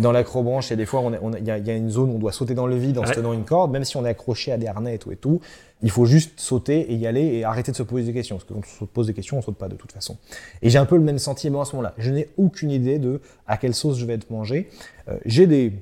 dans 0.00 0.12
l'acrobranche, 0.12 0.68
il 0.68 0.70
y 0.70 0.72
a 0.74 0.76
des 0.76 0.86
fois, 0.86 1.02
il 1.38 1.46
y, 1.46 1.50
a 1.50 1.74
une 1.74 1.88
zone 1.88 2.10
où 2.10 2.14
on 2.14 2.18
doit 2.18 2.32
sauter 2.32 2.54
dans 2.54 2.66
le 2.66 2.76
vide 2.76 2.98
en 2.98 3.06
se 3.06 3.12
tenant 3.12 3.32
une 3.32 3.44
corde, 3.44 3.70
même 3.70 3.84
si 3.84 3.96
on 3.96 4.04
est 4.04 4.08
accroché 4.08 4.52
à 4.52 4.58
des 4.58 4.66
harnais 4.66 4.96
et 4.96 4.98
tout 4.98 5.12
et 5.12 5.16
tout. 5.16 5.40
Il 5.82 5.90
faut 5.90 6.04
juste 6.04 6.40
sauter 6.40 6.92
et 6.92 6.94
y 6.96 7.06
aller 7.06 7.22
et 7.22 7.44
arrêter 7.44 7.70
de 7.70 7.76
se 7.76 7.82
poser 7.82 8.04
des 8.04 8.12
questions. 8.12 8.36
Parce 8.36 8.44
que 8.44 8.54
quand 8.54 8.60
on 8.60 8.80
se 8.80 8.84
pose 8.84 9.06
des 9.06 9.14
questions, 9.14 9.38
on 9.38 9.42
saute 9.42 9.56
pas 9.56 9.68
de 9.68 9.76
toute 9.76 9.92
façon. 9.92 10.18
Et 10.62 10.70
j'ai 10.70 10.78
un 10.78 10.86
peu 10.86 10.96
le 10.96 11.02
même 11.02 11.18
sentiment 11.18 11.60
à 11.60 11.64
ce 11.64 11.76
moment-là. 11.76 11.94
Je 11.96 12.10
n'ai 12.10 12.28
aucune 12.36 12.70
idée 12.70 12.98
de 12.98 13.20
à 13.46 13.56
quelle 13.56 13.74
sauce 13.74 13.98
je 13.98 14.04
vais 14.04 14.14
être 14.14 14.30
mangé. 14.30 14.68
Euh, 15.08 15.16
j'ai 15.26 15.46
des 15.46 15.72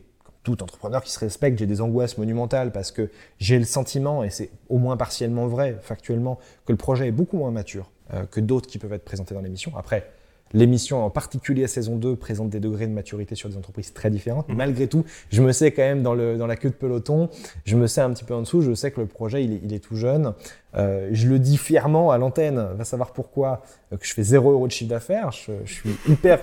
tout 0.44 0.62
entrepreneur 0.62 1.02
qui 1.02 1.10
se 1.10 1.18
respecte, 1.18 1.58
j'ai 1.58 1.66
des 1.66 1.80
angoisses 1.80 2.18
monumentales 2.18 2.70
parce 2.70 2.92
que 2.92 3.10
j'ai 3.38 3.58
le 3.58 3.64
sentiment, 3.64 4.22
et 4.22 4.30
c'est 4.30 4.50
au 4.68 4.78
moins 4.78 4.96
partiellement 4.96 5.48
vrai, 5.48 5.78
factuellement, 5.82 6.38
que 6.66 6.72
le 6.72 6.78
projet 6.78 7.08
est 7.08 7.12
beaucoup 7.12 7.38
moins 7.38 7.50
mature 7.50 7.90
euh, 8.12 8.26
que 8.26 8.40
d'autres 8.40 8.68
qui 8.68 8.78
peuvent 8.78 8.92
être 8.92 9.04
présentés 9.04 9.34
dans 9.34 9.40
l'émission. 9.40 9.72
Après, 9.76 10.10
L'émission, 10.54 11.04
en 11.04 11.10
particulier 11.10 11.64
à 11.64 11.68
saison 11.68 11.96
2, 11.96 12.16
présente 12.16 12.48
des 12.48 12.60
degrés 12.60 12.86
de 12.86 12.92
maturité 12.92 13.34
sur 13.34 13.48
des 13.48 13.56
entreprises 13.56 13.92
très 13.92 14.08
différentes. 14.08 14.48
Mmh. 14.48 14.54
Malgré 14.54 14.86
tout, 14.86 15.04
je 15.30 15.42
me 15.42 15.52
sais 15.52 15.72
quand 15.72 15.82
même 15.82 16.02
dans, 16.02 16.14
le, 16.14 16.36
dans 16.36 16.46
la 16.46 16.56
queue 16.56 16.70
de 16.70 16.74
peloton, 16.74 17.28
je 17.64 17.76
me 17.76 17.88
sais 17.88 18.00
un 18.00 18.10
petit 18.10 18.24
peu 18.24 18.34
en 18.34 18.40
dessous, 18.40 18.62
je 18.62 18.72
sais 18.72 18.92
que 18.92 19.00
le 19.00 19.06
projet, 19.06 19.44
il 19.44 19.52
est, 19.52 19.60
il 19.64 19.74
est 19.74 19.80
tout 19.80 19.96
jeune. 19.96 20.32
Euh, 20.76 21.08
je 21.12 21.28
le 21.28 21.38
dis 21.38 21.56
fièrement 21.56 22.10
à 22.10 22.18
l'antenne, 22.18 22.66
va 22.76 22.84
savoir 22.84 23.12
pourquoi, 23.12 23.62
euh, 23.92 23.96
que 23.96 24.06
je 24.06 24.12
fais 24.12 24.22
0 24.22 24.50
euros 24.52 24.66
de 24.66 24.72
chiffre 24.72 24.90
d'affaires. 24.90 25.30
Je, 25.30 25.52
je, 25.64 25.72
suis 25.72 25.90
hyper. 26.08 26.40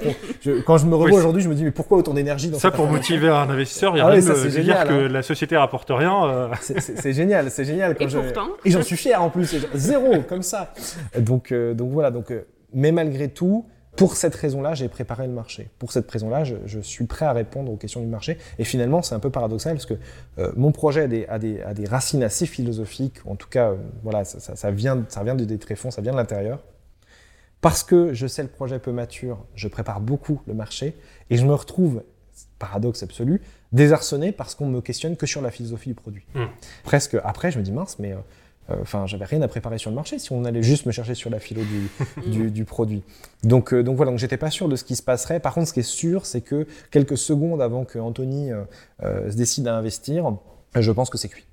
quand 0.65 0.77
je 0.77 0.85
me 0.85 0.95
revois 0.95 1.19
aujourd'hui, 1.19 1.41
je 1.41 1.49
me 1.49 1.55
dis, 1.55 1.63
mais 1.63 1.71
pourquoi 1.71 1.97
autant 1.97 2.13
d'énergie 2.13 2.49
dans 2.49 2.59
Ça, 2.59 2.71
pour 2.71 2.87
motiver 2.87 3.29
un 3.29 3.49
investisseur, 3.49 3.95
il 3.95 3.99
y 3.99 4.01
a 4.01 4.07
ah 4.07 4.09
rien 4.09 4.21
de 4.21 4.61
dire 4.61 4.83
que 4.83 5.05
hein. 5.05 5.07
la 5.09 5.21
société 5.21 5.57
rapporte 5.57 5.89
rien. 5.89 6.25
Euh. 6.25 6.47
C'est 6.61 7.13
génial, 7.13 7.51
c'est 7.51 7.65
génial. 7.65 7.95
Quand 7.95 8.07
Et 8.07 8.13
pourtant. 8.13 8.47
Et 8.63 8.71
j'en 8.71 8.81
suis 8.81 8.97
fier 8.97 9.21
en 9.21 9.29
plus. 9.29 9.55
Zéro, 9.73 10.21
comme 10.27 10.43
ça. 10.43 10.73
Donc, 11.17 11.53
donc 11.53 11.91
voilà. 11.91 12.11
Donc, 12.11 12.33
mais 12.73 12.91
malgré 12.91 13.27
tout, 13.27 13.65
pour 14.01 14.15
cette 14.15 14.33
raison-là, 14.33 14.73
j'ai 14.73 14.89
préparé 14.89 15.27
le 15.27 15.33
marché. 15.33 15.69
Pour 15.77 15.91
cette 15.91 16.09
raison-là, 16.09 16.43
je, 16.43 16.79
suis 16.79 17.05
prêt 17.05 17.27
à 17.27 17.33
répondre 17.33 17.71
aux 17.71 17.77
questions 17.77 18.01
du 18.01 18.07
marché. 18.07 18.39
Et 18.57 18.63
finalement, 18.63 19.03
c'est 19.03 19.13
un 19.13 19.19
peu 19.19 19.29
paradoxal 19.29 19.75
parce 19.75 19.85
que 19.85 19.93
euh, 20.39 20.51
mon 20.55 20.71
projet 20.71 21.03
a 21.29 21.37
des, 21.37 21.59
des, 21.75 21.85
racines 21.85 22.23
assez 22.23 22.47
philosophiques. 22.47 23.19
En 23.27 23.35
tout 23.35 23.47
cas, 23.47 23.69
euh, 23.69 23.75
voilà, 24.01 24.23
ça, 24.25 24.71
vient, 24.71 25.05
ça 25.07 25.23
vient 25.23 25.35
des 25.35 25.59
tréfonds, 25.59 25.91
ça 25.91 26.01
vient 26.01 26.13
de 26.13 26.17
l'intérieur. 26.17 26.63
Parce 27.61 27.83
que 27.83 28.11
je 28.11 28.25
sais 28.25 28.41
le 28.41 28.49
projet 28.49 28.79
peu 28.79 28.91
mature, 28.91 29.45
je 29.53 29.67
prépare 29.67 30.01
beaucoup 30.01 30.41
le 30.47 30.55
marché 30.55 30.97
et 31.29 31.37
je 31.37 31.45
me 31.45 31.53
retrouve, 31.53 32.01
paradoxe 32.57 33.03
absolu, 33.03 33.43
désarçonné 33.71 34.31
parce 34.31 34.55
qu'on 34.55 34.65
me 34.65 34.81
questionne 34.81 35.15
que 35.15 35.27
sur 35.27 35.43
la 35.43 35.51
philosophie 35.51 35.89
du 35.89 35.95
produit. 35.95 36.25
Hmm. 36.33 36.45
Presque 36.83 37.17
après, 37.23 37.51
je 37.51 37.59
me 37.59 37.63
dis 37.63 37.71
mince, 37.71 37.99
mais 37.99 38.15
Enfin, 38.81 39.05
j'avais 39.07 39.25
rien 39.25 39.41
à 39.41 39.47
préparer 39.47 39.77
sur 39.77 39.89
le 39.89 39.95
marché 39.95 40.19
si 40.19 40.31
on 40.31 40.45
allait 40.45 40.63
juste 40.63 40.85
me 40.85 40.91
chercher 40.91 41.15
sur 41.15 41.29
la 41.29 41.39
philo 41.39 41.61
du, 42.25 42.49
du, 42.51 42.65
produit. 42.65 43.03
Donc, 43.43 43.73
donc 43.73 43.95
voilà, 43.95 44.11
donc 44.11 44.19
j'étais 44.19 44.37
pas 44.37 44.51
sûr 44.51 44.69
de 44.69 44.75
ce 44.75 44.83
qui 44.83 44.95
se 44.95 45.03
passerait. 45.03 45.39
Par 45.39 45.53
contre, 45.53 45.67
ce 45.67 45.73
qui 45.73 45.79
est 45.81 45.83
sûr, 45.83 46.25
c'est 46.25 46.41
que 46.41 46.67
quelques 46.91 47.17
secondes 47.17 47.61
avant 47.61 47.85
que 47.85 47.99
Anthony 47.99 48.51
se 49.01 49.35
décide 49.35 49.67
à 49.67 49.75
investir, 49.75 50.37
je 50.75 50.91
pense 50.91 51.09
que 51.09 51.17
c'est 51.17 51.29
cuit. 51.29 51.45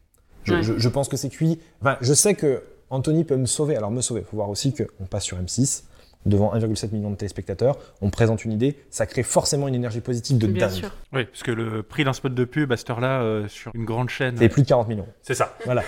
Je, 0.44 0.62
je, 0.62 0.78
je, 0.78 0.88
pense 0.88 1.08
que 1.08 1.16
c'est 1.16 1.28
cuit. 1.28 1.58
Enfin, 1.80 1.96
je 2.00 2.14
sais 2.14 2.34
que 2.34 2.62
Anthony 2.90 3.24
peut 3.24 3.36
me 3.36 3.46
sauver. 3.46 3.76
Alors 3.76 3.90
me 3.90 4.00
sauver, 4.00 4.20
il 4.20 4.26
faut 4.26 4.36
voir 4.36 4.48
aussi 4.48 4.72
qu'on 4.72 5.04
passe 5.04 5.24
sur 5.24 5.38
M6 5.38 5.84
devant 6.28 6.54
1,7 6.54 6.92
million 6.92 7.10
de 7.10 7.16
téléspectateurs, 7.16 7.76
on 8.00 8.10
présente 8.10 8.44
une 8.44 8.52
idée, 8.52 8.76
ça 8.90 9.06
crée 9.06 9.22
forcément 9.22 9.68
une 9.68 9.74
énergie 9.74 10.00
positive 10.00 10.38
de 10.38 10.46
Bien 10.46 10.66
dingue. 10.66 10.76
Sûr. 10.76 10.90
Oui, 11.12 11.24
parce 11.24 11.42
que 11.42 11.50
le 11.50 11.82
prix 11.82 12.04
d'un 12.04 12.12
spot 12.12 12.34
de 12.34 12.44
pub 12.44 12.72
à 12.72 12.76
cette 12.76 12.90
heure-là, 12.90 13.22
euh, 13.22 13.48
sur 13.48 13.72
une 13.74 13.84
grande 13.84 14.08
chaîne. 14.08 14.36
C'est 14.38 14.48
plus 14.48 14.62
de 14.62 14.68
40 14.68 14.88
millions. 14.88 15.06
C'est 15.22 15.34
ça. 15.34 15.54
Voilà. 15.64 15.82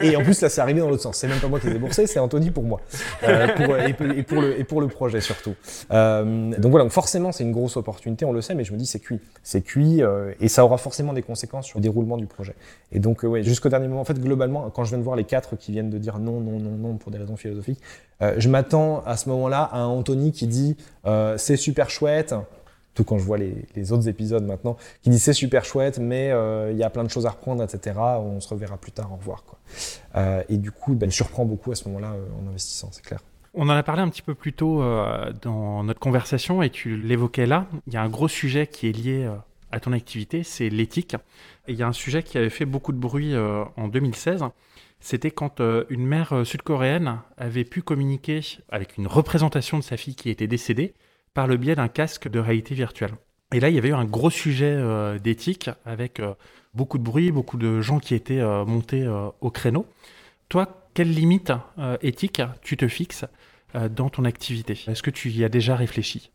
et, 0.00 0.16
en 0.16 0.22
plus, 0.22 0.40
là, 0.40 0.48
c'est 0.48 0.60
arrivé 0.60 0.80
dans 0.80 0.88
l'autre 0.88 1.02
sens. 1.02 1.16
C'est 1.16 1.28
même 1.28 1.40
pas 1.40 1.48
moi 1.48 1.60
qui 1.60 1.68
ai 1.68 1.72
déboursé, 1.72 2.06
c'est 2.06 2.18
Anthony 2.18 2.50
pour 2.50 2.64
moi. 2.64 2.80
Euh, 3.24 3.48
pour, 3.48 3.76
et, 3.76 4.22
pour 4.22 4.40
le, 4.42 4.58
et 4.58 4.64
pour 4.64 4.80
le 4.80 4.88
projet 4.88 5.20
surtout. 5.20 5.54
Euh, 5.90 6.50
donc 6.58 6.70
voilà, 6.70 6.84
donc 6.84 6.92
forcément, 6.92 7.32
c'est 7.32 7.44
une 7.44 7.52
grosse 7.52 7.76
opportunité, 7.76 8.24
on 8.24 8.32
le 8.32 8.40
sait, 8.40 8.54
mais 8.54 8.64
je 8.64 8.72
me 8.72 8.78
dis, 8.78 8.86
c'est 8.86 9.00
cuit. 9.00 9.20
C'est 9.42 9.62
cuit 9.62 10.02
euh, 10.02 10.32
et 10.40 10.48
ça 10.48 10.64
aura 10.64 10.78
forcément 10.78 11.12
des 11.12 11.22
conséquences 11.22 11.66
sur 11.66 11.78
le 11.78 11.82
déroulement 11.82 12.16
du 12.16 12.26
projet. 12.26 12.54
Et 12.92 12.98
donc, 12.98 13.24
euh, 13.24 13.28
ouais, 13.28 13.42
jusqu'au 13.42 13.68
dernier 13.68 13.88
moment, 13.88 14.00
en 14.00 14.04
fait, 14.04 14.20
globalement, 14.20 14.70
quand 14.70 14.84
je 14.84 14.90
viens 14.90 14.98
de 14.98 15.02
voir 15.02 15.16
les 15.16 15.24
quatre 15.24 15.56
qui 15.56 15.72
viennent 15.72 15.90
de 15.90 15.98
dire 15.98 16.18
non, 16.18 16.40
non, 16.40 16.58
non, 16.58 16.70
non 16.70 16.96
pour 16.96 17.10
des 17.10 17.18
raisons 17.18 17.36
philosophiques, 17.36 17.80
euh, 18.22 18.34
je 18.38 18.48
m'attends 18.48 19.02
à 19.06 19.16
ce 19.16 19.28
moment-là 19.30 19.68
à 19.74 19.78
un 19.78 19.86
Anthony 19.86 20.30
qui 20.30 20.46
dit 20.46 20.76
euh, 21.04 21.36
c'est 21.36 21.56
super 21.56 21.90
chouette, 21.90 22.34
tout 22.94 23.02
quand 23.02 23.18
je 23.18 23.24
vois 23.24 23.38
les, 23.38 23.92
autres 23.92 24.08
épisodes 24.08 24.44
maintenant, 24.44 24.76
qui 25.02 25.10
dit 25.10 25.18
c'est 25.18 25.32
super 25.32 25.64
chouette, 25.64 25.98
mais 25.98 26.30
euh, 26.30 26.70
il 26.70 26.78
y 26.78 26.84
a 26.84 26.90
plein 26.90 27.02
de 27.02 27.10
choses 27.10 27.26
à 27.26 27.30
reprendre, 27.30 27.62
etc. 27.62 27.98
On 27.98 28.40
se 28.40 28.48
reverra 28.48 28.76
plus 28.76 28.92
tard, 28.92 29.12
au 29.12 29.16
revoir. 29.16 29.42
Quoi. 29.42 29.58
Euh, 30.14 30.44
et 30.48 30.58
du 30.58 30.70
coup, 30.70 30.94
ben, 30.94 31.10
je 31.10 31.16
surprends 31.16 31.44
beaucoup 31.44 31.72
à 31.72 31.74
ce 31.74 31.88
moment-là 31.88 32.14
en 32.40 32.48
investissant, 32.48 32.88
c'est 32.92 33.04
clair. 33.04 33.18
On 33.52 33.68
en 33.68 33.72
a 33.72 33.82
parlé 33.82 34.02
un 34.02 34.08
petit 34.08 34.22
peu 34.22 34.34
plus 34.34 34.52
tôt 34.52 34.82
dans 35.42 35.84
notre 35.84 36.00
conversation 36.00 36.60
et 36.62 36.70
tu 36.70 36.96
l'évoquais 36.96 37.46
là. 37.46 37.66
Il 37.86 37.94
y 37.94 37.96
a 37.96 38.02
un 38.02 38.08
gros 38.08 38.26
sujet 38.26 38.66
qui 38.66 38.88
est 38.88 38.92
lié 38.92 39.30
à 39.70 39.78
ton 39.78 39.92
activité, 39.92 40.42
c'est 40.42 40.68
l'éthique. 40.68 41.14
Il 41.68 41.76
y 41.76 41.84
a 41.84 41.86
un 41.86 41.92
sujet 41.92 42.24
qui 42.24 42.36
avait 42.36 42.50
fait 42.50 42.64
beaucoup 42.64 42.90
de 42.90 42.98
bruit 42.98 43.32
en 43.36 43.86
2016 43.86 44.42
c'était 45.04 45.30
quand 45.30 45.60
euh, 45.60 45.84
une 45.90 46.06
mère 46.06 46.32
euh, 46.32 46.44
sud-coréenne 46.44 47.20
avait 47.36 47.64
pu 47.64 47.82
communiquer 47.82 48.40
avec 48.70 48.96
une 48.96 49.06
représentation 49.06 49.78
de 49.78 49.82
sa 49.82 49.98
fille 49.98 50.14
qui 50.14 50.30
était 50.30 50.46
décédée 50.46 50.94
par 51.34 51.46
le 51.46 51.58
biais 51.58 51.74
d'un 51.74 51.88
casque 51.88 52.26
de 52.26 52.38
réalité 52.38 52.74
virtuelle. 52.74 53.12
Et 53.52 53.60
là, 53.60 53.68
il 53.68 53.74
y 53.74 53.78
avait 53.78 53.90
eu 53.90 53.94
un 53.94 54.06
gros 54.06 54.30
sujet 54.30 54.72
euh, 54.72 55.18
d'éthique 55.18 55.68
avec 55.84 56.22
beaucoup 56.72 56.96
de 56.96 57.02
bruit, 57.02 57.30
beaucoup 57.32 57.58
de 57.58 57.82
gens 57.82 57.98
qui 57.98 58.14
étaient 58.14 58.42
montés 58.64 59.06
au 59.42 59.50
créneau. 59.50 59.86
Toi, 60.48 60.88
quelle 60.94 61.12
limite 61.12 61.52
éthique 62.00 62.40
tu 62.62 62.76
te 62.76 62.88
fixes 62.88 63.26
dans 63.74 64.08
ton 64.08 64.24
activité? 64.24 64.72
Est-ce 64.88 65.02
que 65.02 65.10
tu 65.10 65.30
y 65.30 65.44
as 65.44 65.48
déjà 65.48 65.76
réfléchi? 65.76 66.32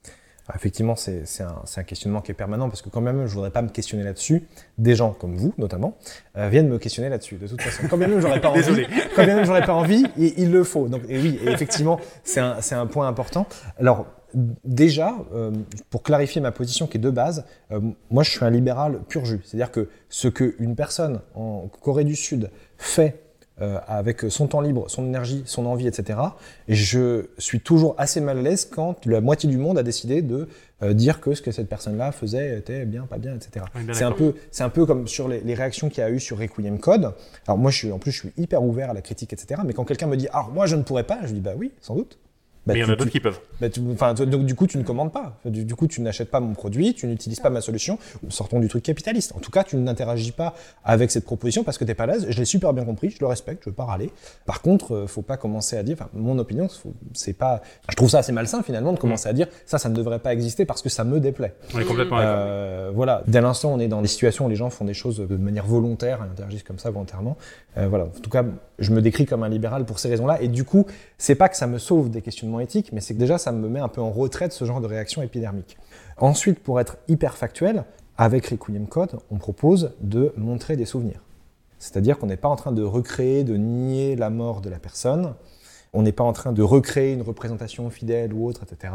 Effectivement, 0.55 0.95
c'est 0.95 1.23
un, 1.41 1.63
un, 1.77 1.83
questionnement 1.83 2.21
qui 2.21 2.31
est 2.31 2.35
permanent 2.35 2.69
parce 2.69 2.81
que 2.81 2.89
quand 2.89 3.01
même, 3.01 3.17
je 3.17 3.31
ne 3.31 3.35
voudrais 3.35 3.51
pas 3.51 3.61
me 3.61 3.69
questionner 3.69 4.03
là-dessus. 4.03 4.47
Des 4.77 4.95
gens 4.95 5.11
comme 5.11 5.35
vous, 5.35 5.53
notamment, 5.57 5.97
euh, 6.37 6.49
viennent 6.49 6.67
me 6.67 6.79
questionner 6.79 7.09
là-dessus. 7.09 7.35
De 7.35 7.47
toute 7.47 7.61
façon, 7.61 7.83
quand 7.89 7.97
même, 7.97 8.19
j'aurais 8.19 8.41
pas 8.41 8.49
envie. 8.49 8.85
Quand 9.15 9.25
même, 9.25 9.45
j'aurais 9.45 9.65
pas 9.65 9.73
envie, 9.73 10.05
et 10.17 10.41
il 10.41 10.51
le 10.51 10.63
faut. 10.63 10.87
Donc, 10.87 11.03
et 11.07 11.19
oui, 11.19 11.39
et 11.43 11.49
effectivement, 11.49 11.99
c'est 12.23 12.39
un, 12.39 12.57
un, 12.71 12.85
point 12.87 13.07
important. 13.07 13.47
Alors, 13.79 14.07
déjà, 14.63 15.15
euh, 15.33 15.51
pour 15.89 16.03
clarifier 16.03 16.41
ma 16.41 16.51
position 16.51 16.87
qui 16.87 16.97
est 16.97 17.01
de 17.01 17.09
base, 17.09 17.45
euh, 17.71 17.79
moi, 18.09 18.23
je 18.23 18.31
suis 18.31 18.43
un 18.43 18.49
libéral 18.49 18.99
pur 19.07 19.25
jus. 19.25 19.41
C'est-à-dire 19.43 19.71
que 19.71 19.89
ce 20.09 20.27
qu'une 20.27 20.75
personne 20.75 21.21
en 21.35 21.67
Corée 21.81 22.03
du 22.03 22.15
Sud 22.15 22.49
fait 22.77 23.21
euh, 23.61 23.79
avec 23.87 24.21
son 24.29 24.47
temps 24.47 24.61
libre, 24.61 24.85
son 24.89 25.05
énergie, 25.05 25.43
son 25.45 25.65
envie, 25.65 25.87
etc. 25.87 26.19
Et 26.67 26.75
je 26.75 27.25
suis 27.37 27.59
toujours 27.59 27.95
assez 27.97 28.21
mal 28.21 28.37
à 28.37 28.41
l'aise 28.41 28.65
quand 28.65 29.05
la 29.05 29.21
moitié 29.21 29.49
du 29.49 29.57
monde 29.57 29.77
a 29.77 29.83
décidé 29.83 30.21
de 30.21 30.47
euh, 30.81 30.93
dire 30.93 31.19
que 31.19 31.33
ce 31.33 31.41
que 31.41 31.51
cette 31.51 31.67
personne-là 31.67 32.11
faisait 32.11 32.57
était 32.57 32.85
bien, 32.85 33.03
pas 33.03 33.17
bien, 33.17 33.35
etc. 33.35 33.65
c'est 33.93 34.03
un 34.03 34.11
peu, 34.11 34.35
c'est 34.51 34.63
un 34.63 34.69
peu 34.69 34.85
comme 34.85 35.07
sur 35.07 35.27
les, 35.27 35.41
les 35.41 35.53
réactions 35.53 35.89
qu'il 35.89 36.01
y 36.01 36.05
a 36.05 36.09
eu 36.09 36.19
sur 36.19 36.37
Requiem 36.37 36.79
Code. 36.79 37.13
Alors 37.47 37.57
moi, 37.57 37.71
je 37.71 37.77
suis, 37.77 37.91
en 37.91 37.99
plus, 37.99 38.11
je 38.11 38.19
suis 38.19 38.33
hyper 38.37 38.63
ouvert 38.63 38.89
à 38.89 38.93
la 38.93 39.01
critique, 39.01 39.33
etc. 39.33 39.61
Mais 39.65 39.73
quand 39.73 39.85
quelqu'un 39.85 40.07
me 40.07 40.15
dit, 40.15 40.27
ah, 40.31 40.47
moi, 40.53 40.65
je 40.65 40.75
ne 40.75 40.83
pourrais 40.83 41.03
pas, 41.03 41.19
je 41.25 41.33
dis, 41.33 41.41
bah 41.41 41.53
oui, 41.57 41.71
sans 41.81 41.95
doute. 41.95 42.17
Bah, 42.69 42.73
mais 42.73 42.79
il 42.79 42.83
y 42.83 42.85
en 42.85 42.93
a 42.93 42.95
d'autres 42.95 43.11
qui 43.11 43.19
peuvent. 43.19 43.39
Bah, 43.59 43.67
enfin, 43.91 44.13
donc 44.13 44.45
du 44.45 44.55
coup, 44.55 44.67
tu 44.67 44.77
ne 44.77 44.83
commandes 44.83 45.11
pas. 45.11 45.39
Du, 45.45 45.65
du 45.65 45.75
coup, 45.75 45.87
tu 45.87 46.01
n'achètes 46.01 46.29
pas 46.29 46.39
mon 46.39 46.53
produit, 46.53 46.93
tu 46.93 47.07
n'utilises 47.07 47.39
pas 47.39 47.49
ma 47.49 47.61
solution. 47.61 47.97
Sortons 48.29 48.59
du 48.59 48.67
truc 48.67 48.83
capitaliste. 48.83 49.33
En 49.35 49.39
tout 49.39 49.51
cas, 49.51 49.63
tu 49.63 49.75
n'interagis 49.75 50.31
pas 50.31 50.53
avec 50.83 51.09
cette 51.11 51.25
proposition 51.25 51.63
parce 51.63 51.77
que 51.77 51.83
tu 51.83 51.89
n'es 51.89 51.95
pas 51.95 52.03
à 52.03 52.07
l'aise. 52.07 52.27
Je 52.29 52.37
l'ai 52.37 52.45
super 52.45 52.73
bien 52.73 52.85
compris, 52.85 53.09
je 53.09 53.17
le 53.19 53.25
respecte, 53.25 53.63
je 53.65 53.69
veux 53.69 53.75
pas 53.75 53.85
râler. 53.85 54.11
Par 54.45 54.61
contre, 54.61 54.93
euh, 54.93 55.07
faut 55.07 55.21
pas 55.21 55.37
commencer 55.37 55.77
à 55.77 55.83
dire, 55.83 55.97
enfin, 55.99 56.09
mon 56.13 56.37
opinion, 56.37 56.67
c'est 57.13 57.33
pas. 57.33 57.61
Je 57.89 57.95
trouve 57.95 58.09
ça 58.09 58.19
assez 58.19 58.31
malsain 58.31 58.61
finalement 58.61 58.93
de 58.93 58.99
commencer 58.99 59.27
à 59.27 59.33
dire 59.33 59.47
ça, 59.65 59.77
ça 59.77 59.89
ne 59.89 59.95
devrait 59.95 60.19
pas 60.19 60.33
exister 60.33 60.65
parce 60.65 60.81
que 60.81 60.89
ça 60.89 61.03
me 61.03 61.19
déplaît. 61.19 61.55
On 61.73 61.79
est 61.79 61.85
complètement 61.85 62.19
euh, 62.19 62.91
Voilà. 62.93 63.23
Dès 63.27 63.41
l'instant, 63.41 63.73
on 63.73 63.79
est 63.79 63.87
dans 63.87 64.01
des 64.01 64.07
situations 64.07 64.45
où 64.45 64.49
les 64.49 64.55
gens 64.55 64.69
font 64.69 64.85
des 64.85 64.93
choses 64.93 65.17
de 65.17 65.37
manière 65.37 65.65
volontaire, 65.65 66.19
et 66.19 66.31
interagissent 66.31 66.63
comme 66.63 66.79
ça 66.79 66.89
volontairement. 66.89 67.37
Euh, 67.77 67.87
voilà. 67.87 68.05
En 68.05 68.19
tout 68.21 68.29
cas, 68.29 68.43
je 68.79 68.91
me 68.91 69.01
décris 69.01 69.25
comme 69.25 69.43
un 69.43 69.49
libéral 69.49 69.85
pour 69.85 69.99
ces 69.99 70.09
raisons-là. 70.09 70.41
Et 70.41 70.47
du 70.47 70.63
coup, 70.63 70.85
c'est 71.19 71.35
pas 71.35 71.49
que 71.49 71.57
ça 71.57 71.67
me 71.67 71.77
sauve 71.77 72.09
des 72.09 72.21
questionnements 72.21 72.61
éthiques, 72.61 72.91
mais 72.93 73.01
c'est 73.01 73.13
que 73.13 73.19
déjà, 73.19 73.37
ça 73.37 73.51
me 73.51 73.67
met 73.67 73.81
un 73.81 73.89
peu 73.89 74.01
en 74.01 74.09
retrait 74.09 74.47
de 74.47 74.53
ce 74.53 74.63
genre 74.63 74.79
de 74.79 74.87
réaction 74.87 75.21
épidermique. 75.21 75.77
Ensuite, 76.17 76.59
pour 76.59 76.79
être 76.79 76.97
hyper 77.09 77.35
factuel, 77.35 77.83
avec 78.17 78.47
Requiem 78.47 78.87
Code, 78.87 79.19
on 79.29 79.37
propose 79.37 79.91
de 79.99 80.33
montrer 80.37 80.77
des 80.77 80.85
souvenirs. 80.85 81.21
C'est-à-dire 81.77 82.17
qu'on 82.17 82.27
n'est 82.27 82.37
pas 82.37 82.47
en 82.47 82.55
train 82.55 82.71
de 82.71 82.83
recréer, 82.83 83.43
de 83.43 83.57
nier 83.57 84.15
la 84.15 84.29
mort 84.29 84.61
de 84.61 84.69
la 84.69 84.79
personne. 84.79 85.33
On 85.91 86.03
n'est 86.03 86.13
pas 86.13 86.23
en 86.23 86.33
train 86.33 86.53
de 86.53 86.61
recréer 86.61 87.13
une 87.13 87.21
représentation 87.21 87.89
fidèle 87.89 88.33
ou 88.33 88.47
autre, 88.47 88.61
etc. 88.63 88.93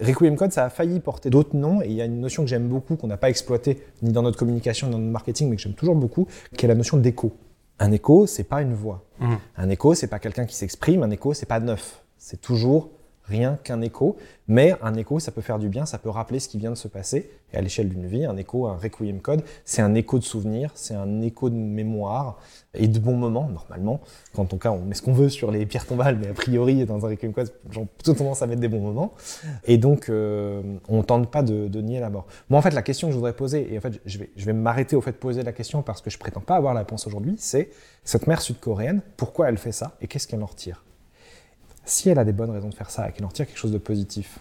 Requiem 0.00 0.36
Code, 0.36 0.52
ça 0.52 0.64
a 0.64 0.70
failli 0.70 1.00
porter 1.00 1.30
d'autres 1.30 1.56
noms, 1.56 1.82
et 1.82 1.86
il 1.86 1.94
y 1.94 2.00
a 2.00 2.04
une 2.04 2.20
notion 2.20 2.44
que 2.44 2.48
j'aime 2.48 2.68
beaucoup, 2.68 2.94
qu'on 2.94 3.08
n'a 3.08 3.16
pas 3.16 3.30
exploitée 3.30 3.82
ni 4.02 4.12
dans 4.12 4.22
notre 4.22 4.38
communication, 4.38 4.86
ni 4.86 4.92
dans 4.92 4.98
notre 4.98 5.12
marketing, 5.12 5.50
mais 5.50 5.56
que 5.56 5.62
j'aime 5.62 5.74
toujours 5.74 5.96
beaucoup, 5.96 6.28
qui 6.56 6.64
est 6.64 6.68
la 6.68 6.76
notion 6.76 6.96
d'écho. 6.96 7.32
Un 7.78 7.92
écho, 7.92 8.26
c'est 8.26 8.44
pas 8.44 8.62
une 8.62 8.74
voix. 8.74 9.04
Mmh. 9.18 9.34
Un 9.56 9.68
écho, 9.68 9.94
c'est 9.94 10.06
pas 10.06 10.18
quelqu'un 10.18 10.46
qui 10.46 10.54
s'exprime. 10.54 11.02
Un 11.02 11.10
écho, 11.10 11.34
c'est 11.34 11.46
pas 11.46 11.60
neuf. 11.60 12.02
C'est 12.16 12.40
toujours 12.40 12.90
rien 13.28 13.58
qu'un 13.62 13.80
écho. 13.80 14.16
Mais 14.48 14.74
un 14.82 14.94
écho, 14.94 15.18
ça 15.18 15.32
peut 15.32 15.40
faire 15.40 15.58
du 15.58 15.68
bien, 15.68 15.86
ça 15.86 15.98
peut 15.98 16.08
rappeler 16.08 16.38
ce 16.38 16.48
qui 16.48 16.58
vient 16.58 16.70
de 16.70 16.76
se 16.76 16.88
passer. 16.88 17.30
Et 17.52 17.56
à 17.56 17.60
l'échelle 17.60 17.88
d'une 17.88 18.06
vie, 18.06 18.24
un 18.24 18.36
écho, 18.36 18.66
un 18.66 18.76
requiem 18.76 19.20
code, 19.20 19.42
c'est 19.64 19.82
un 19.82 19.94
écho 19.94 20.18
de 20.18 20.24
souvenir, 20.24 20.70
c'est 20.74 20.94
un 20.94 21.20
écho 21.22 21.50
de 21.50 21.54
mémoire 21.54 22.38
et 22.74 22.88
de 22.88 22.98
bons 22.98 23.16
moments, 23.16 23.48
normalement. 23.48 24.00
Quand 24.34 24.46
cas, 24.58 24.70
on 24.70 24.80
met 24.80 24.94
ce 24.94 25.02
qu'on 25.02 25.12
veut 25.12 25.28
sur 25.28 25.50
les 25.50 25.66
pierres 25.66 25.86
tombales, 25.86 26.18
mais 26.20 26.28
a 26.28 26.32
priori, 26.32 26.84
dans 26.84 27.04
un 27.04 27.08
requiem 27.08 27.32
code, 27.32 27.52
j'ai 27.70 27.84
plutôt 27.84 28.14
tendance 28.14 28.42
à 28.42 28.46
mettre 28.46 28.60
des 28.60 28.68
bons 28.68 28.80
moments. 28.80 29.14
Et 29.64 29.78
donc, 29.78 30.08
euh, 30.08 30.62
on 30.88 31.02
tente 31.02 31.30
pas 31.30 31.42
de, 31.42 31.68
de, 31.68 31.80
nier 31.80 32.00
la 32.00 32.10
mort. 32.10 32.26
Moi, 32.48 32.58
en 32.58 32.62
fait, 32.62 32.70
la 32.70 32.82
question 32.82 33.08
que 33.08 33.12
je 33.12 33.18
voudrais 33.18 33.34
poser, 33.34 33.72
et 33.72 33.78
en 33.78 33.80
fait, 33.80 34.00
je 34.04 34.18
vais, 34.18 34.30
je 34.36 34.44
vais 34.44 34.52
m'arrêter 34.52 34.96
au 34.96 35.00
fait 35.00 35.12
de 35.12 35.16
poser 35.16 35.42
la 35.42 35.52
question 35.52 35.82
parce 35.82 36.00
que 36.00 36.10
je 36.10 36.18
prétends 36.18 36.40
pas 36.40 36.56
avoir 36.56 36.74
la 36.74 36.80
réponse 36.80 37.06
aujourd'hui, 37.06 37.36
c'est 37.38 37.70
cette 38.04 38.26
mère 38.26 38.40
sud-coréenne, 38.40 39.02
pourquoi 39.16 39.48
elle 39.48 39.58
fait 39.58 39.72
ça 39.72 39.96
et 40.00 40.06
qu'est-ce 40.06 40.28
qu'elle 40.28 40.42
en 40.42 40.46
retire? 40.46 40.85
Si 41.86 42.10
elle 42.10 42.18
a 42.18 42.24
des 42.24 42.32
bonnes 42.32 42.50
raisons 42.50 42.68
de 42.68 42.74
faire 42.74 42.90
ça 42.90 43.08
et 43.08 43.12
qu'elle 43.12 43.24
en 43.24 43.30
tire 43.30 43.46
quelque 43.46 43.58
chose 43.58 43.72
de 43.72 43.78
positif, 43.78 44.40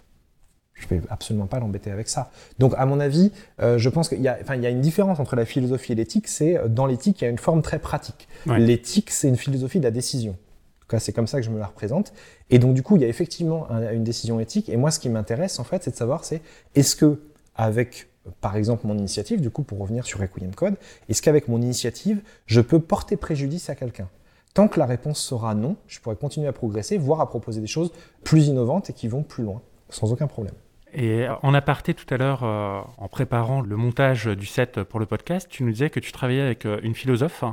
je 0.73 0.93
ne 0.93 0.99
vais 0.99 1.07
absolument 1.09 1.47
pas 1.47 1.59
l'embêter 1.59 1.89
avec 1.89 2.09
ça. 2.09 2.31
Donc, 2.59 2.73
à 2.77 2.85
mon 2.85 2.99
avis, 2.99 3.31
euh, 3.61 3.77
je 3.77 3.87
pense 3.87 4.09
qu'il 4.09 4.21
y, 4.21 4.29
enfin, 4.29 4.55
il 4.55 4.61
y 4.61 4.65
a 4.65 4.69
une 4.69 4.81
différence 4.81 5.19
entre 5.19 5.37
la 5.37 5.45
philosophie 5.45 5.93
et 5.93 5.95
l'éthique. 5.95 6.27
C'est 6.27 6.57
euh, 6.57 6.67
dans 6.67 6.85
l'éthique, 6.85 7.21
il 7.21 7.23
y 7.23 7.27
a 7.27 7.29
une 7.29 7.37
forme 7.37 7.61
très 7.61 7.79
pratique. 7.79 8.27
Ouais. 8.45 8.59
L'éthique, 8.59 9.09
c'est 9.11 9.29
une 9.29 9.37
philosophie 9.37 9.79
de 9.79 9.85
la 9.85 9.91
décision. 9.91 10.31
En 10.33 10.81
tout 10.81 10.87
cas, 10.89 10.99
c'est 10.99 11.13
comme 11.13 11.27
ça 11.27 11.39
que 11.39 11.45
je 11.45 11.49
me 11.49 11.59
la 11.59 11.67
représente. 11.67 12.11
Et 12.49 12.59
donc, 12.59 12.73
du 12.73 12.83
coup, 12.83 12.97
il 12.97 13.01
y 13.01 13.05
a 13.05 13.07
effectivement 13.07 13.71
un, 13.71 13.89
une 13.93 14.03
décision 14.03 14.39
éthique. 14.39 14.67
Et 14.67 14.75
moi, 14.75 14.91
ce 14.91 14.99
qui 14.99 15.07
m'intéresse, 15.07 15.59
en 15.59 15.63
fait, 15.63 15.83
c'est 15.83 15.91
de 15.91 15.95
savoir, 15.95 16.25
c'est 16.25 16.41
est-ce 16.75 16.97
que, 16.97 17.21
avec, 17.55 18.09
par 18.41 18.57
exemple, 18.57 18.85
mon 18.85 18.97
initiative, 18.97 19.39
du 19.39 19.49
coup, 19.49 19.63
pour 19.63 19.79
revenir 19.79 20.05
sur 20.05 20.19
Requiem 20.19 20.53
Code, 20.53 20.75
est-ce 21.07 21.21
qu'avec 21.21 21.47
mon 21.47 21.61
initiative, 21.61 22.21
je 22.47 22.59
peux 22.59 22.79
porter 22.79 23.15
préjudice 23.15 23.69
à 23.69 23.75
quelqu'un? 23.75 24.09
Tant 24.55 24.69
que 24.69 24.79
la 24.79 24.85
réponse 24.85 25.19
sera 25.19 25.53
non, 25.53 25.75
je 25.85 25.99
pourrais 25.99 26.15
continuer 26.15 26.47
à 26.47 26.53
progresser, 26.53 26.97
voire 26.97 27.19
à 27.19 27.27
proposer 27.27 27.59
des 27.59 27.67
choses 27.67 27.91
plus 28.23 28.47
innovantes 28.47 28.89
et 28.89 28.93
qui 28.93 29.09
vont 29.09 29.21
plus 29.21 29.43
loin, 29.43 29.61
sans 29.89 30.13
aucun 30.13 30.27
problème. 30.27 30.53
Et 30.93 31.27
en 31.43 31.53
aparté 31.53 31.93
tout 31.93 32.11
à 32.13 32.15
l'heure, 32.15 32.45
euh, 32.45 32.79
en 32.97 33.09
préparant 33.09 33.59
le 33.59 33.75
montage 33.75 34.27
du 34.27 34.45
set 34.45 34.81
pour 34.83 35.01
le 35.01 35.05
podcast, 35.05 35.47
tu 35.49 35.63
nous 35.63 35.71
disais 35.71 35.89
que 35.89 35.99
tu 35.99 36.13
travaillais 36.13 36.41
avec 36.41 36.65
euh, 36.65 36.79
une 36.83 36.95
philosophe. 36.95 37.43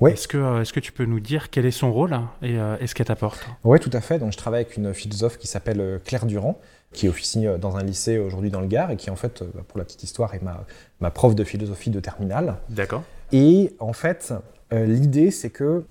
Oui. 0.00 0.12
Est-ce 0.12 0.28
que, 0.28 0.38
euh, 0.38 0.62
est 0.62 0.70
que 0.70 0.78
tu 0.78 0.92
peux 0.92 1.04
nous 1.04 1.18
dire 1.18 1.50
quel 1.50 1.66
est 1.66 1.72
son 1.72 1.92
rôle 1.92 2.16
et, 2.42 2.56
euh, 2.58 2.76
et 2.78 2.86
ce 2.86 2.94
qu'elle 2.94 3.06
t'apporte? 3.06 3.44
Oui, 3.64 3.80
tout 3.80 3.90
à 3.92 4.00
fait. 4.00 4.20
Donc, 4.20 4.30
je 4.30 4.36
travaille 4.36 4.60
avec 4.60 4.76
une 4.76 4.94
philosophe 4.94 5.38
qui 5.38 5.48
s'appelle 5.48 5.80
euh, 5.80 5.98
Claire 5.98 6.26
Durand, 6.26 6.60
qui 6.92 7.08
officie 7.08 7.44
dans 7.60 7.76
un 7.76 7.82
lycée 7.82 8.18
aujourd'hui 8.18 8.50
dans 8.50 8.60
le 8.60 8.68
Gard 8.68 8.92
et 8.92 8.96
qui, 8.96 9.10
en 9.10 9.16
fait, 9.16 9.42
pour 9.66 9.78
la 9.78 9.84
petite 9.84 10.04
histoire, 10.04 10.32
est 10.34 10.42
ma, 10.42 10.64
ma 11.00 11.10
prof 11.10 11.34
de 11.34 11.42
philosophie 11.42 11.90
de 11.90 11.98
terminale. 11.98 12.58
D'accord. 12.68 13.02
Et 13.32 13.74
en 13.80 13.92
fait, 13.92 14.32
l'idée, 14.70 15.32
c'est 15.32 15.50
que 15.50 15.84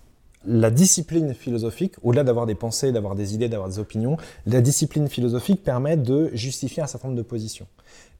la 0.46 0.72
discipline 0.72 1.34
philosophique, 1.34 1.96
au-delà 2.02 2.24
d'avoir 2.24 2.46
des 2.46 2.56
pensées, 2.56 2.92
d'avoir 2.92 3.16
des 3.16 3.36
idées, 3.36 3.50
d'avoir 3.50 3.70
des 3.70 3.80
opinions, 3.80 4.18
la 4.46 4.62
discipline 4.62 5.08
philosophique 5.08 5.64
permet 5.64 5.98
de 5.98 6.32
justifier 6.34 6.82
un 6.82 6.88
certain 6.88 7.10
nombre 7.10 7.18
de 7.18 7.24
positions. 7.24 7.68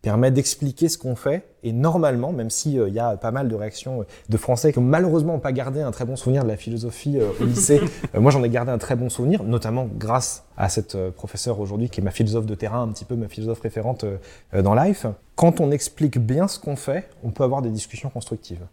permet 0.02 0.32
d'expliquer 0.32 0.90
ce 0.90 0.98
qu'on 0.98 1.16
fait. 1.16 1.44
Et 1.64 1.74
normalement, 1.74 2.32
même 2.32 2.50
s'il 2.50 2.84
il 2.88 2.94
y 2.94 3.00
a 3.00 3.18
pas 3.18 3.30
mal 3.30 3.48
de 3.48 3.56
réactions 3.56 4.04
de 4.30 4.38
Français 4.38 4.74
qui 4.74 4.80
malheureusement 4.80 5.34
n'ont 5.34 5.40
pas 5.40 5.52
gardé 5.52 5.82
un 5.82 5.92
très 5.92 6.06
bon 6.06 6.16
souvenir 6.16 6.44
de 6.44 6.48
la 6.48 6.58
philosophie 6.58 7.20
au 7.40 7.46
lycée, 7.46 7.80
moi 8.18 8.32
j'en 8.32 8.44
ai 8.44 8.50
gardé 8.50 8.72
un 8.72 8.80
très 8.80 8.96
bon 8.96 9.10
souvenir, 9.10 9.44
notamment 9.44 9.88
grâce 9.96 10.44
à 10.58 10.70
cette 10.70 10.98
professeure 11.12 11.60
aujourd'hui 11.60 11.90
qui 11.90 12.02
est 12.02 12.04
ma 12.04 12.10
philosophe 12.10 12.48
de 12.48 12.56
terrain, 12.56 12.82
un 12.82 12.88
petit 12.88 13.06
peu 13.06 13.16
ma 13.16 13.28
philosophe 13.28 13.62
référente 13.62 14.06
dans 14.54 14.74
Life. 14.74 15.06
Quand 15.36 15.60
on 15.60 15.70
explique 15.70 16.18
bien 16.18 16.48
ce 16.48 16.58
qu'on 16.58 16.76
fait, 16.76 17.08
on 17.24 17.30
peut 17.30 17.44
avoir 17.44 17.62
des 17.62 17.70
discussions 17.70 18.10
constructives. 18.10 18.66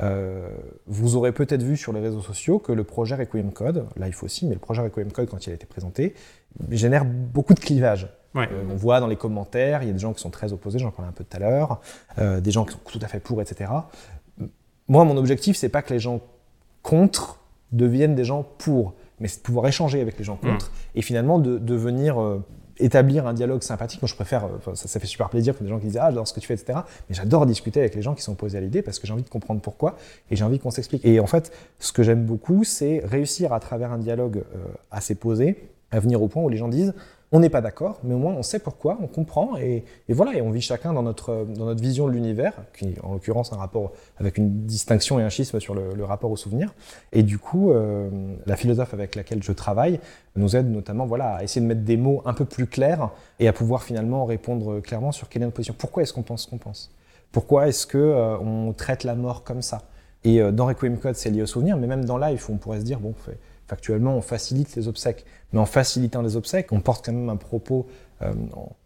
Euh, 0.00 0.48
vous 0.86 1.16
aurez 1.16 1.32
peut-être 1.32 1.62
vu 1.62 1.76
sur 1.76 1.92
les 1.92 2.00
réseaux 2.00 2.20
sociaux 2.20 2.58
que 2.58 2.72
le 2.72 2.84
projet 2.84 3.16
Requiem 3.16 3.52
Code, 3.52 3.86
Life 3.96 4.22
aussi, 4.22 4.46
mais 4.46 4.54
le 4.54 4.60
projet 4.60 4.82
Requiem 4.82 5.10
Code, 5.10 5.28
quand 5.28 5.46
il 5.46 5.50
a 5.50 5.54
été 5.54 5.66
présenté, 5.66 6.14
génère 6.70 7.04
beaucoup 7.04 7.54
de 7.54 7.60
clivages. 7.60 8.08
Euh, 8.36 8.46
on 8.70 8.76
voit 8.76 9.00
dans 9.00 9.08
les 9.08 9.16
commentaires, 9.16 9.82
il 9.82 9.86
y 9.86 9.90
a 9.90 9.92
des 9.92 9.98
gens 9.98 10.12
qui 10.12 10.20
sont 10.20 10.30
très 10.30 10.52
opposés, 10.52 10.78
j'en 10.78 10.90
parlais 10.90 11.08
un 11.08 11.12
peu 11.12 11.24
tout 11.24 11.36
à 11.36 11.40
l'heure, 11.40 11.80
euh, 12.18 12.40
des 12.40 12.52
gens 12.52 12.64
qui 12.64 12.74
sont 12.74 12.80
tout 12.84 13.00
à 13.02 13.08
fait 13.08 13.18
pour, 13.18 13.42
etc. 13.42 13.70
Moi, 14.86 15.04
mon 15.04 15.16
objectif, 15.16 15.56
c'est 15.56 15.68
pas 15.68 15.82
que 15.82 15.92
les 15.92 15.98
gens 15.98 16.20
contre 16.82 17.40
deviennent 17.72 18.14
des 18.14 18.24
gens 18.24 18.46
pour, 18.58 18.94
mais 19.18 19.28
c'est 19.28 19.38
de 19.38 19.42
pouvoir 19.42 19.66
échanger 19.66 20.00
avec 20.00 20.16
les 20.18 20.24
gens 20.24 20.36
contre 20.36 20.66
mmh. 20.66 20.98
et 20.98 21.02
finalement 21.02 21.38
de 21.38 21.58
devenir 21.58 22.16
établir 22.80 23.26
un 23.26 23.34
dialogue 23.34 23.62
sympathique. 23.62 24.02
Moi, 24.02 24.08
je 24.08 24.14
préfère, 24.14 24.46
euh, 24.46 24.74
ça, 24.74 25.00
fait 25.00 25.06
super 25.06 25.28
plaisir 25.28 25.56
que 25.56 25.62
des 25.62 25.68
gens 25.68 25.78
qui 25.78 25.86
disent 25.86 25.98
Ah, 26.00 26.08
j'adore 26.08 26.28
ce 26.28 26.32
que 26.32 26.40
tu 26.40 26.46
fais, 26.46 26.54
etc. 26.54 26.80
Mais 27.08 27.14
j'adore 27.14 27.46
discuter 27.46 27.80
avec 27.80 27.94
les 27.94 28.02
gens 28.02 28.14
qui 28.14 28.22
sont 28.22 28.32
opposés 28.32 28.58
à 28.58 28.60
l'idée 28.60 28.82
parce 28.82 28.98
que 28.98 29.06
j'ai 29.06 29.12
envie 29.12 29.22
de 29.22 29.28
comprendre 29.28 29.60
pourquoi 29.60 29.96
et 30.30 30.36
j'ai 30.36 30.44
envie 30.44 30.58
qu'on 30.58 30.70
s'explique. 30.70 31.04
Et 31.04 31.20
en 31.20 31.26
fait, 31.26 31.52
ce 31.78 31.92
que 31.92 32.02
j'aime 32.02 32.24
beaucoup, 32.24 32.64
c'est 32.64 33.02
réussir 33.04 33.52
à 33.52 33.60
travers 33.60 33.92
un 33.92 33.98
dialogue 33.98 34.38
euh, 34.54 34.58
assez 34.90 35.14
posé 35.14 35.70
à 35.90 36.00
venir 36.00 36.22
au 36.22 36.28
point 36.28 36.42
où 36.42 36.48
les 36.48 36.58
gens 36.58 36.68
disent 36.68 36.94
on 37.30 37.40
n'est 37.40 37.50
pas 37.50 37.60
d'accord, 37.60 37.98
mais 38.04 38.14
au 38.14 38.18
moins 38.18 38.34
on 38.34 38.42
sait 38.42 38.58
pourquoi, 38.58 38.98
on 39.02 39.06
comprend, 39.06 39.56
et, 39.56 39.84
voilà, 40.08 40.34
et 40.34 40.40
on 40.40 40.50
vit 40.50 40.60
chacun 40.60 40.92
dans 40.92 41.02
notre, 41.02 41.44
dans 41.44 41.66
notre 41.66 41.82
vision 41.82 42.06
de 42.06 42.12
l'univers, 42.12 42.54
qui 42.76 42.94
en 43.02 43.12
l'occurrence 43.12 43.52
un 43.52 43.56
rapport 43.56 43.92
avec 44.18 44.38
une 44.38 44.64
distinction 44.64 45.20
et 45.20 45.22
un 45.22 45.28
schisme 45.28 45.60
sur 45.60 45.74
le, 45.74 46.04
rapport 46.04 46.30
au 46.30 46.36
souvenir. 46.36 46.72
Et 47.12 47.22
du 47.22 47.38
coup, 47.38 47.70
euh, 47.70 48.08
la 48.46 48.56
philosophe 48.56 48.94
avec 48.94 49.14
laquelle 49.14 49.42
je 49.42 49.52
travaille 49.52 50.00
nous 50.36 50.56
aide 50.56 50.70
notamment 50.70 51.04
voilà, 51.04 51.34
à 51.34 51.42
essayer 51.42 51.60
de 51.60 51.66
mettre 51.66 51.82
des 51.82 51.98
mots 51.98 52.22
un 52.24 52.32
peu 52.32 52.46
plus 52.46 52.66
clairs 52.66 53.10
et 53.40 53.48
à 53.48 53.52
pouvoir 53.52 53.82
finalement 53.82 54.24
répondre 54.24 54.80
clairement 54.80 55.12
sur 55.12 55.28
quelle 55.28 55.42
est 55.42 55.44
notre 55.44 55.56
position. 55.56 55.74
Pourquoi 55.76 56.02
est-ce 56.02 56.14
qu'on 56.14 56.22
pense 56.22 56.44
ce 56.44 56.48
qu'on 56.48 56.58
pense? 56.58 56.90
Pourquoi 57.30 57.68
est-ce 57.68 57.86
qu'on 57.86 57.98
euh, 57.98 58.38
on 58.40 58.72
traite 58.72 59.04
la 59.04 59.14
mort 59.14 59.44
comme 59.44 59.60
ça? 59.60 59.82
Et 60.24 60.40
euh, 60.40 60.50
dans 60.50 60.66
Requiem 60.66 60.98
Code, 60.98 61.14
c'est 61.14 61.30
lié 61.30 61.42
au 61.42 61.46
souvenir, 61.46 61.76
mais 61.76 61.86
même 61.86 62.04
dans 62.04 62.18
Life, 62.18 62.48
on 62.50 62.56
pourrait 62.56 62.80
se 62.80 62.84
dire, 62.84 63.00
bon, 63.00 63.14
fait, 63.14 63.38
Factuellement, 63.68 64.16
on 64.16 64.22
facilite 64.22 64.74
les 64.76 64.88
obsèques. 64.88 65.26
Mais 65.52 65.58
en 65.58 65.66
facilitant 65.66 66.22
les 66.22 66.36
obsèques, 66.36 66.72
on 66.72 66.80
porte 66.80 67.04
quand 67.04 67.12
même 67.12 67.28
un 67.28 67.36
propos, 67.36 67.86
euh, 68.22 68.32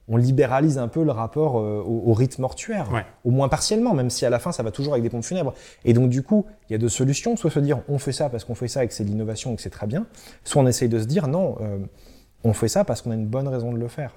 on 0.09 0.17
libéralise 0.17 0.77
un 0.77 0.89
peu 0.89 1.05
le 1.05 1.13
rapport 1.13 1.61
euh, 1.61 1.81
au, 1.87 2.13
rite 2.13 2.41
mortuaire, 2.41 2.89
au 3.25 3.31
moins 3.31 3.49
partiellement, 3.49 3.95
même 3.95 4.11
si 4.11 4.27
à 4.27 4.31
la 4.31 4.41
fin, 4.41 4.51
ça 4.51 4.65
va 4.65 4.73
toujours 4.73 4.95
avec 4.95 5.05
des 5.05 5.09
pompes 5.09 5.23
funèbres. 5.23 5.55
Et 5.85 5.93
donc, 5.93 6.11
du 6.11 6.25
coup, 6.25 6.47
il 6.69 6.73
y 6.73 6.75
a 6.75 6.79
deux 6.79 6.89
solutions. 6.89 7.37
Soit 7.37 7.51
se 7.51 7.61
dire, 7.61 7.81
on 7.89 7.99
fait 7.99 8.11
ça 8.11 8.29
parce 8.29 8.43
qu'on 8.43 8.57
fait 8.57 8.67
ça 8.67 8.83
et 8.83 8.89
que 8.89 8.93
c'est 8.93 9.05
de 9.05 9.09
l'innovation 9.09 9.53
et 9.53 9.57
que 9.57 9.63
c'est 9.63 9.71
très 9.71 9.87
bien. 9.87 10.05
Soit 10.43 10.61
on 10.61 10.67
essaye 10.67 10.89
de 10.89 10.99
se 10.99 11.07
dire, 11.07 11.29
non, 11.29 11.57
euh, 11.61 11.79
on 12.43 12.53
fait 12.53 12.67
ça 12.67 12.85
parce 12.85 13.03
qu'on 13.03 13.13
a 13.13 13.15
une 13.15 13.29
bonne 13.29 13.47
raison 13.47 13.73
de 13.73 13.79
le 13.79 13.87
faire. 13.87 14.17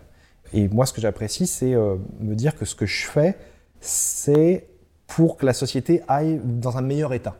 Et 0.51 0.67
moi, 0.67 0.87
ce 0.87 0.93
que 0.93 1.01
j'apprécie, 1.01 1.45
c'est 1.45 1.75
me 1.75 2.33
dire 2.33 2.55
que 2.55 2.65
ce 2.65 2.73
que 2.73 2.87
je 2.87 3.05
fais, 3.05 3.35
c'est 3.81 4.65
pour 5.05 5.37
que 5.37 5.45
la 5.45 5.53
société 5.53 6.01
aille 6.07 6.41
dans 6.43 6.77
un 6.77 6.81
meilleur 6.81 7.13
état 7.13 7.35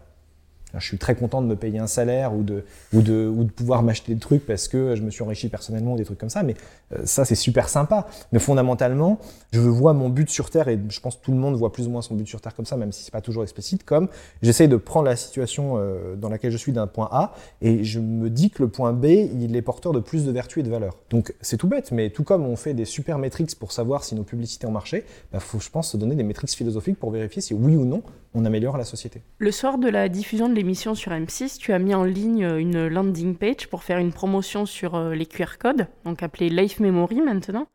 je 0.79 0.87
suis 0.87 0.97
très 0.97 1.15
content 1.15 1.41
de 1.41 1.47
me 1.47 1.55
payer 1.55 1.79
un 1.79 1.87
salaire 1.87 2.33
ou 2.33 2.43
de, 2.43 2.63
ou 2.93 3.01
de, 3.01 3.27
ou 3.27 3.43
de 3.43 3.51
pouvoir 3.51 3.83
m'acheter 3.83 4.13
des 4.13 4.19
trucs 4.19 4.45
parce 4.45 4.67
que 4.67 4.95
je 4.95 5.01
me 5.01 5.09
suis 5.09 5.23
enrichi 5.23 5.49
personnellement 5.49 5.93
ou 5.93 5.97
des 5.97 6.05
trucs 6.05 6.19
comme 6.19 6.29
ça. 6.29 6.43
Mais 6.43 6.55
euh, 6.93 7.01
ça, 7.05 7.25
c'est 7.25 7.35
super 7.35 7.69
sympa. 7.69 8.07
Mais 8.31 8.39
fondamentalement, 8.39 9.19
je 9.51 9.59
vois 9.59 9.93
mon 9.93 10.09
but 10.09 10.29
sur 10.29 10.49
Terre, 10.49 10.67
et 10.67 10.79
je 10.89 10.99
pense 10.99 11.15
que 11.15 11.23
tout 11.23 11.31
le 11.31 11.37
monde 11.37 11.55
voit 11.55 11.71
plus 11.71 11.87
ou 11.87 11.89
moins 11.89 12.01
son 12.01 12.15
but 12.15 12.27
sur 12.27 12.41
Terre 12.41 12.55
comme 12.55 12.65
ça, 12.65 12.77
même 12.77 12.91
si 12.91 13.03
c'est 13.03 13.11
pas 13.11 13.21
toujours 13.21 13.43
explicite, 13.43 13.83
comme 13.83 14.07
j'essaye 14.41 14.67
de 14.67 14.77
prendre 14.77 15.05
la 15.05 15.15
situation 15.15 15.75
euh, 15.77 16.15
dans 16.15 16.29
laquelle 16.29 16.51
je 16.51 16.57
suis 16.57 16.71
d'un 16.71 16.87
point 16.87 17.09
A 17.11 17.33
et 17.61 17.83
je 17.83 17.99
me 17.99 18.29
dis 18.29 18.49
que 18.49 18.63
le 18.63 18.69
point 18.69 18.93
B, 18.93 19.05
il 19.05 19.55
est 19.55 19.61
porteur 19.61 19.93
de 19.93 19.99
plus 19.99 20.25
de 20.25 20.31
vertus 20.31 20.61
et 20.61 20.63
de 20.63 20.69
valeurs. 20.69 20.97
Donc 21.09 21.33
c'est 21.41 21.57
tout 21.57 21.67
bête, 21.67 21.91
mais 21.91 22.09
tout 22.09 22.23
comme 22.23 22.45
on 22.45 22.55
fait 22.55 22.73
des 22.73 22.85
super 22.85 23.17
métriques 23.17 23.57
pour 23.57 23.71
savoir 23.71 24.03
si 24.03 24.15
nos 24.15 24.23
publicités 24.23 24.67
ont 24.67 24.71
marché, 24.71 25.05
il 25.07 25.33
bah, 25.33 25.39
faut, 25.39 25.59
je 25.59 25.69
pense, 25.69 25.91
se 25.91 25.97
donner 25.97 26.15
des 26.15 26.23
métriques 26.23 26.49
philosophiques 26.51 26.99
pour 26.99 27.11
vérifier 27.11 27.41
si 27.41 27.53
oui 27.53 27.75
ou 27.75 27.85
non 27.85 28.03
on 28.35 28.45
améliore 28.45 28.77
la 28.77 28.83
société. 28.83 29.21
Le 29.39 29.51
soir 29.51 29.77
de 29.77 29.87
la 29.87 30.09
diffusion 30.09 30.49
de 30.49 30.53
l'émission 30.53 30.93
sur 30.93 31.11
M6, 31.11 31.57
tu 31.57 31.73
as 31.73 31.79
mis 31.79 31.95
en 31.95 32.03
ligne 32.03 32.43
une 32.43 32.87
landing 32.87 33.35
page 33.35 33.67
pour 33.69 33.83
faire 33.83 33.97
une 33.97 34.11
promotion 34.11 34.65
sur 34.65 34.95
euh, 34.95 35.15
les 35.15 35.25
QR 35.25 35.57
codes, 35.57 35.87
donc 36.03 36.21
appelé 36.21 36.49
Life 36.49 36.79
Memory 36.79 37.21
maintenant. 37.21 37.67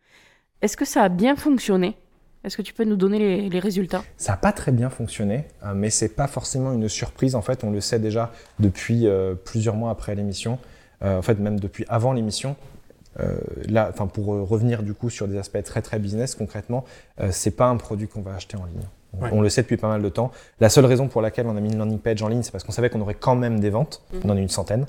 Est-ce 0.61 0.77
que 0.77 0.85
ça 0.85 1.03
a 1.03 1.09
bien 1.09 1.35
fonctionné? 1.35 1.97
Est-ce 2.45 2.57
que 2.57 2.63
tu 2.63 2.73
peux 2.73 2.85
nous 2.85 2.97
donner 2.97 3.49
les, 3.49 3.59
résultats? 3.59 4.03
Ça 4.17 4.33
n'a 4.33 4.37
pas 4.39 4.53
très 4.53 4.73
bien 4.73 4.91
fonctionné, 4.91 5.45
euh, 5.65 5.73
mais 5.75 5.91
c'est 5.91 6.11
pas 6.11 6.27
forcément 6.27 6.73
une 6.73 6.89
surprise. 6.89 7.35
En 7.35 7.43
fait, 7.43 7.65
on 7.65 7.71
le 7.71 7.81
sait 7.81 7.99
déjà 7.99 8.31
depuis 8.59 9.07
euh, 9.07 9.35
plusieurs 9.35 9.77
mois 9.77 9.91
après 9.91 10.15
l'émission. 10.15 10.59
en 11.03 11.23
fait, 11.23 11.39
même 11.39 11.59
depuis 11.59 11.87
avant 11.89 12.13
l'émission. 12.13 12.57
là, 13.69 13.89
enfin, 13.91 14.07
pour 14.07 14.27
revenir 14.27 14.83
du 14.83 14.93
coup 14.93 15.09
sur 15.11 15.27
des 15.29 15.39
aspects 15.39 15.63
très 15.63 15.81
très 15.81 15.99
business, 15.99 16.35
concrètement, 16.35 16.85
c'est 17.31 17.57
pas 17.57 17.69
un 17.69 17.79
produit 17.79 18.07
qu'on 18.07 18.21
va 18.21 18.35
acheter 18.35 18.59
en 18.59 18.67
ligne. 18.67 18.87
On 19.33 19.41
le 19.41 19.49
sait 19.49 19.63
depuis 19.63 19.77
pas 19.77 19.89
mal 19.89 20.03
de 20.03 20.09
temps. 20.09 20.31
La 20.61 20.69
seule 20.69 20.87
raison 20.87 21.09
pour 21.09 21.23
laquelle 21.23 21.47
on 21.47 21.57
a 21.57 21.61
mis 21.61 21.73
une 21.73 21.79
landing 21.79 21.99
page 21.99 22.23
en 22.23 22.29
ligne, 22.29 22.43
c'est 22.43 22.53
parce 22.53 22.65
qu'on 22.65 22.73
savait 22.73 22.91
qu'on 22.91 23.01
aurait 23.01 23.15
quand 23.15 23.37
même 23.37 23.61
des 23.61 23.71
ventes. 23.71 24.03
On 24.25 24.31
en 24.31 24.37
a 24.37 24.41
une 24.41 24.49
centaine. 24.49 24.87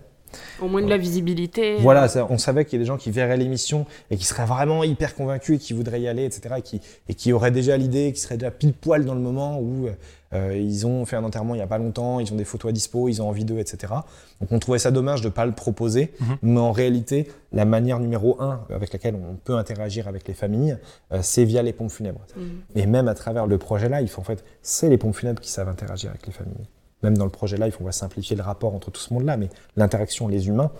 Au 0.61 0.67
moins 0.67 0.81
de 0.81 0.89
la 0.89 0.97
visibilité. 0.97 1.77
Voilà, 1.79 2.07
on 2.29 2.37
savait 2.37 2.63
qu'il 2.65 2.79
y 2.79 2.81
a 2.81 2.83
des 2.83 2.87
gens 2.87 2.97
qui 2.97 3.11
verraient 3.11 3.37
l'émission 3.37 3.85
et 4.09 4.17
qui 4.17 4.23
seraient 4.25 4.45
vraiment 4.45 4.83
hyper 4.83 5.15
convaincus 5.15 5.57
et 5.57 5.59
qui 5.59 5.73
voudraient 5.73 6.01
y 6.01 6.07
aller, 6.07 6.23
etc. 6.23 6.55
Et 6.57 6.61
qui, 6.61 6.81
et 7.09 7.13
qui 7.13 7.33
auraient 7.33 7.51
déjà 7.51 7.75
l'idée, 7.75 8.13
qui 8.13 8.21
seraient 8.21 8.37
déjà 8.37 8.51
pile 8.51 8.73
poil 8.73 9.03
dans 9.03 9.13
le 9.13 9.19
moment 9.19 9.59
où 9.59 9.87
euh, 9.87 9.91
ils 10.33 10.87
ont 10.87 11.05
fait 11.05 11.15
un 11.15 11.23
enterrement 11.23 11.55
il 11.55 11.57
n'y 11.57 11.63
a 11.63 11.67
pas 11.67 11.77
longtemps, 11.77 12.19
ils 12.19 12.31
ont 12.31 12.35
des 12.35 12.45
photos 12.45 12.69
à 12.69 12.71
dispo, 12.71 13.09
ils 13.09 13.21
ont 13.21 13.27
envie 13.27 13.45
d'eux, 13.45 13.59
etc. 13.59 13.93
Donc 14.39 14.51
on 14.51 14.59
trouvait 14.59 14.79
ça 14.79 14.91
dommage 14.91 15.21
de 15.21 15.27
ne 15.27 15.31
pas 15.31 15.45
le 15.45 15.51
proposer, 15.51 16.13
mhm. 16.19 16.37
mais 16.41 16.59
en 16.59 16.71
réalité, 16.71 17.31
la 17.51 17.65
manière 17.65 17.99
numéro 17.99 18.41
un 18.41 18.61
avec 18.73 18.93
laquelle 18.93 19.15
on 19.15 19.35
peut 19.35 19.55
interagir 19.55 20.07
avec 20.07 20.27
les 20.27 20.33
familles, 20.33 20.77
euh, 21.11 21.19
c'est 21.21 21.43
via 21.43 21.61
les 21.61 21.73
pompes 21.73 21.91
funèbres. 21.91 22.21
Mhm. 22.35 22.43
Et 22.75 22.85
même 22.85 23.07
à 23.07 23.13
travers 23.13 23.47
le 23.47 23.57
projet 23.57 23.89
Life, 23.89 24.17
en 24.19 24.23
fait, 24.23 24.43
c'est 24.61 24.89
les 24.89 24.97
pompes 24.97 25.15
funèbres 25.15 25.41
qui 25.41 25.49
savent 25.49 25.69
interagir 25.69 26.09
avec 26.09 26.25
les 26.25 26.33
familles. 26.33 26.67
Même 27.03 27.17
dans 27.17 27.25
le 27.25 27.31
projet 27.31 27.57
Life, 27.57 27.77
on 27.81 27.83
va 27.83 27.91
simplifier 27.91 28.35
le 28.35 28.43
rapport 28.43 28.73
entre 28.73 28.91
tout 28.91 29.01
ce 29.01 29.13
monde-là, 29.13 29.37
mais 29.37 29.49
l'interaction, 29.75 30.27
les 30.27 30.47
humains, 30.47 30.71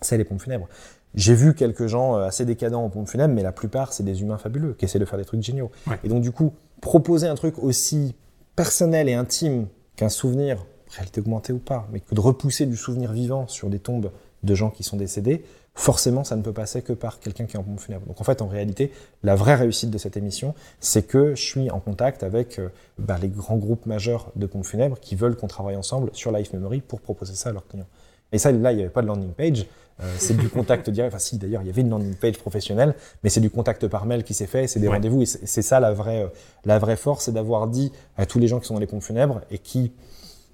c'est 0.00 0.18
les 0.18 0.24
pompes 0.24 0.40
funèbres. 0.40 0.68
J'ai 1.14 1.34
vu 1.34 1.54
quelques 1.54 1.86
gens 1.86 2.16
euh, 2.16 2.26
assez 2.26 2.44
décadents 2.44 2.84
en 2.84 2.90
pompes 2.90 3.08
funèbres, 3.08 3.34
mais 3.34 3.42
la 3.42 3.52
plupart, 3.52 3.92
c'est 3.92 4.04
des 4.04 4.22
humains 4.22 4.38
fabuleux 4.38 4.74
qui 4.74 4.84
essaient 4.84 4.98
de 4.98 5.04
faire 5.04 5.18
des 5.18 5.24
trucs 5.24 5.42
géniaux. 5.42 5.70
Et 6.04 6.08
donc, 6.08 6.22
du 6.22 6.32
coup, 6.32 6.52
proposer 6.80 7.26
un 7.26 7.34
truc 7.34 7.58
aussi 7.58 8.14
personnel 8.60 9.08
et 9.08 9.14
intime 9.14 9.68
qu'un 9.96 10.10
souvenir, 10.10 10.66
réalité 10.90 11.22
augmentée 11.22 11.54
ou 11.54 11.58
pas, 11.58 11.88
mais 11.92 12.00
que 12.00 12.14
de 12.14 12.20
repousser 12.20 12.66
du 12.66 12.76
souvenir 12.76 13.10
vivant 13.10 13.48
sur 13.48 13.70
des 13.70 13.78
tombes 13.78 14.10
de 14.42 14.54
gens 14.54 14.68
qui 14.68 14.82
sont 14.82 14.98
décédés, 14.98 15.46
forcément, 15.74 16.24
ça 16.24 16.36
ne 16.36 16.42
peut 16.42 16.52
passer 16.52 16.82
que 16.82 16.92
par 16.92 17.20
quelqu'un 17.20 17.46
qui 17.46 17.56
est 17.56 17.58
en 17.58 17.62
pompe 17.62 17.80
funèbre. 17.80 18.04
Donc 18.04 18.20
en 18.20 18.24
fait, 18.24 18.42
en 18.42 18.48
réalité, 18.48 18.92
la 19.22 19.34
vraie 19.34 19.54
réussite 19.54 19.88
de 19.88 19.96
cette 19.96 20.18
émission, 20.18 20.54
c'est 20.78 21.06
que 21.06 21.34
je 21.34 21.42
suis 21.42 21.70
en 21.70 21.80
contact 21.80 22.22
avec 22.22 22.58
euh, 22.58 22.68
bah, 22.98 23.16
les 23.18 23.28
grands 23.28 23.56
groupes 23.56 23.86
majeurs 23.86 24.30
de 24.36 24.44
pompes 24.44 24.66
funèbres 24.66 25.00
qui 25.00 25.14
veulent 25.14 25.36
qu'on 25.36 25.48
travaille 25.48 25.76
ensemble 25.76 26.10
sur 26.12 26.30
Life 26.30 26.52
Memory 26.52 26.82
pour 26.82 27.00
proposer 27.00 27.36
ça 27.36 27.48
à 27.48 27.52
leurs 27.54 27.66
clients. 27.66 27.88
Et 28.32 28.36
ça, 28.36 28.52
là, 28.52 28.72
il 28.72 28.76
n'y 28.76 28.82
avait 28.82 28.90
pas 28.90 29.00
de 29.00 29.06
landing 29.06 29.32
page. 29.32 29.64
Euh, 30.02 30.14
c'est 30.18 30.36
du 30.36 30.48
contact 30.48 30.88
direct. 30.90 31.12
Enfin, 31.12 31.18
si, 31.18 31.38
d'ailleurs, 31.38 31.62
il 31.62 31.66
y 31.66 31.70
avait 31.70 31.82
une 31.82 31.90
landing 31.90 32.14
page 32.14 32.38
professionnelle, 32.38 32.94
mais 33.22 33.30
c'est 33.30 33.40
du 33.40 33.50
contact 33.50 33.86
par 33.88 34.06
mail 34.06 34.24
qui 34.24 34.34
s'est 34.34 34.46
fait, 34.46 34.66
c'est 34.66 34.80
des 34.80 34.88
rendez-vous. 34.88 35.22
Et 35.22 35.26
c'est 35.26 35.62
ça 35.62 35.80
la 35.80 35.92
vraie, 35.92 36.24
euh, 36.24 36.28
la 36.64 36.78
vraie 36.78 36.96
force, 36.96 37.24
c'est 37.24 37.32
d'avoir 37.32 37.68
dit 37.68 37.92
à 38.16 38.26
tous 38.26 38.38
les 38.38 38.48
gens 38.48 38.60
qui 38.60 38.66
sont 38.66 38.74
dans 38.74 38.80
les 38.80 38.86
pompes 38.86 39.02
funèbres 39.02 39.42
et 39.50 39.58
qui, 39.58 39.92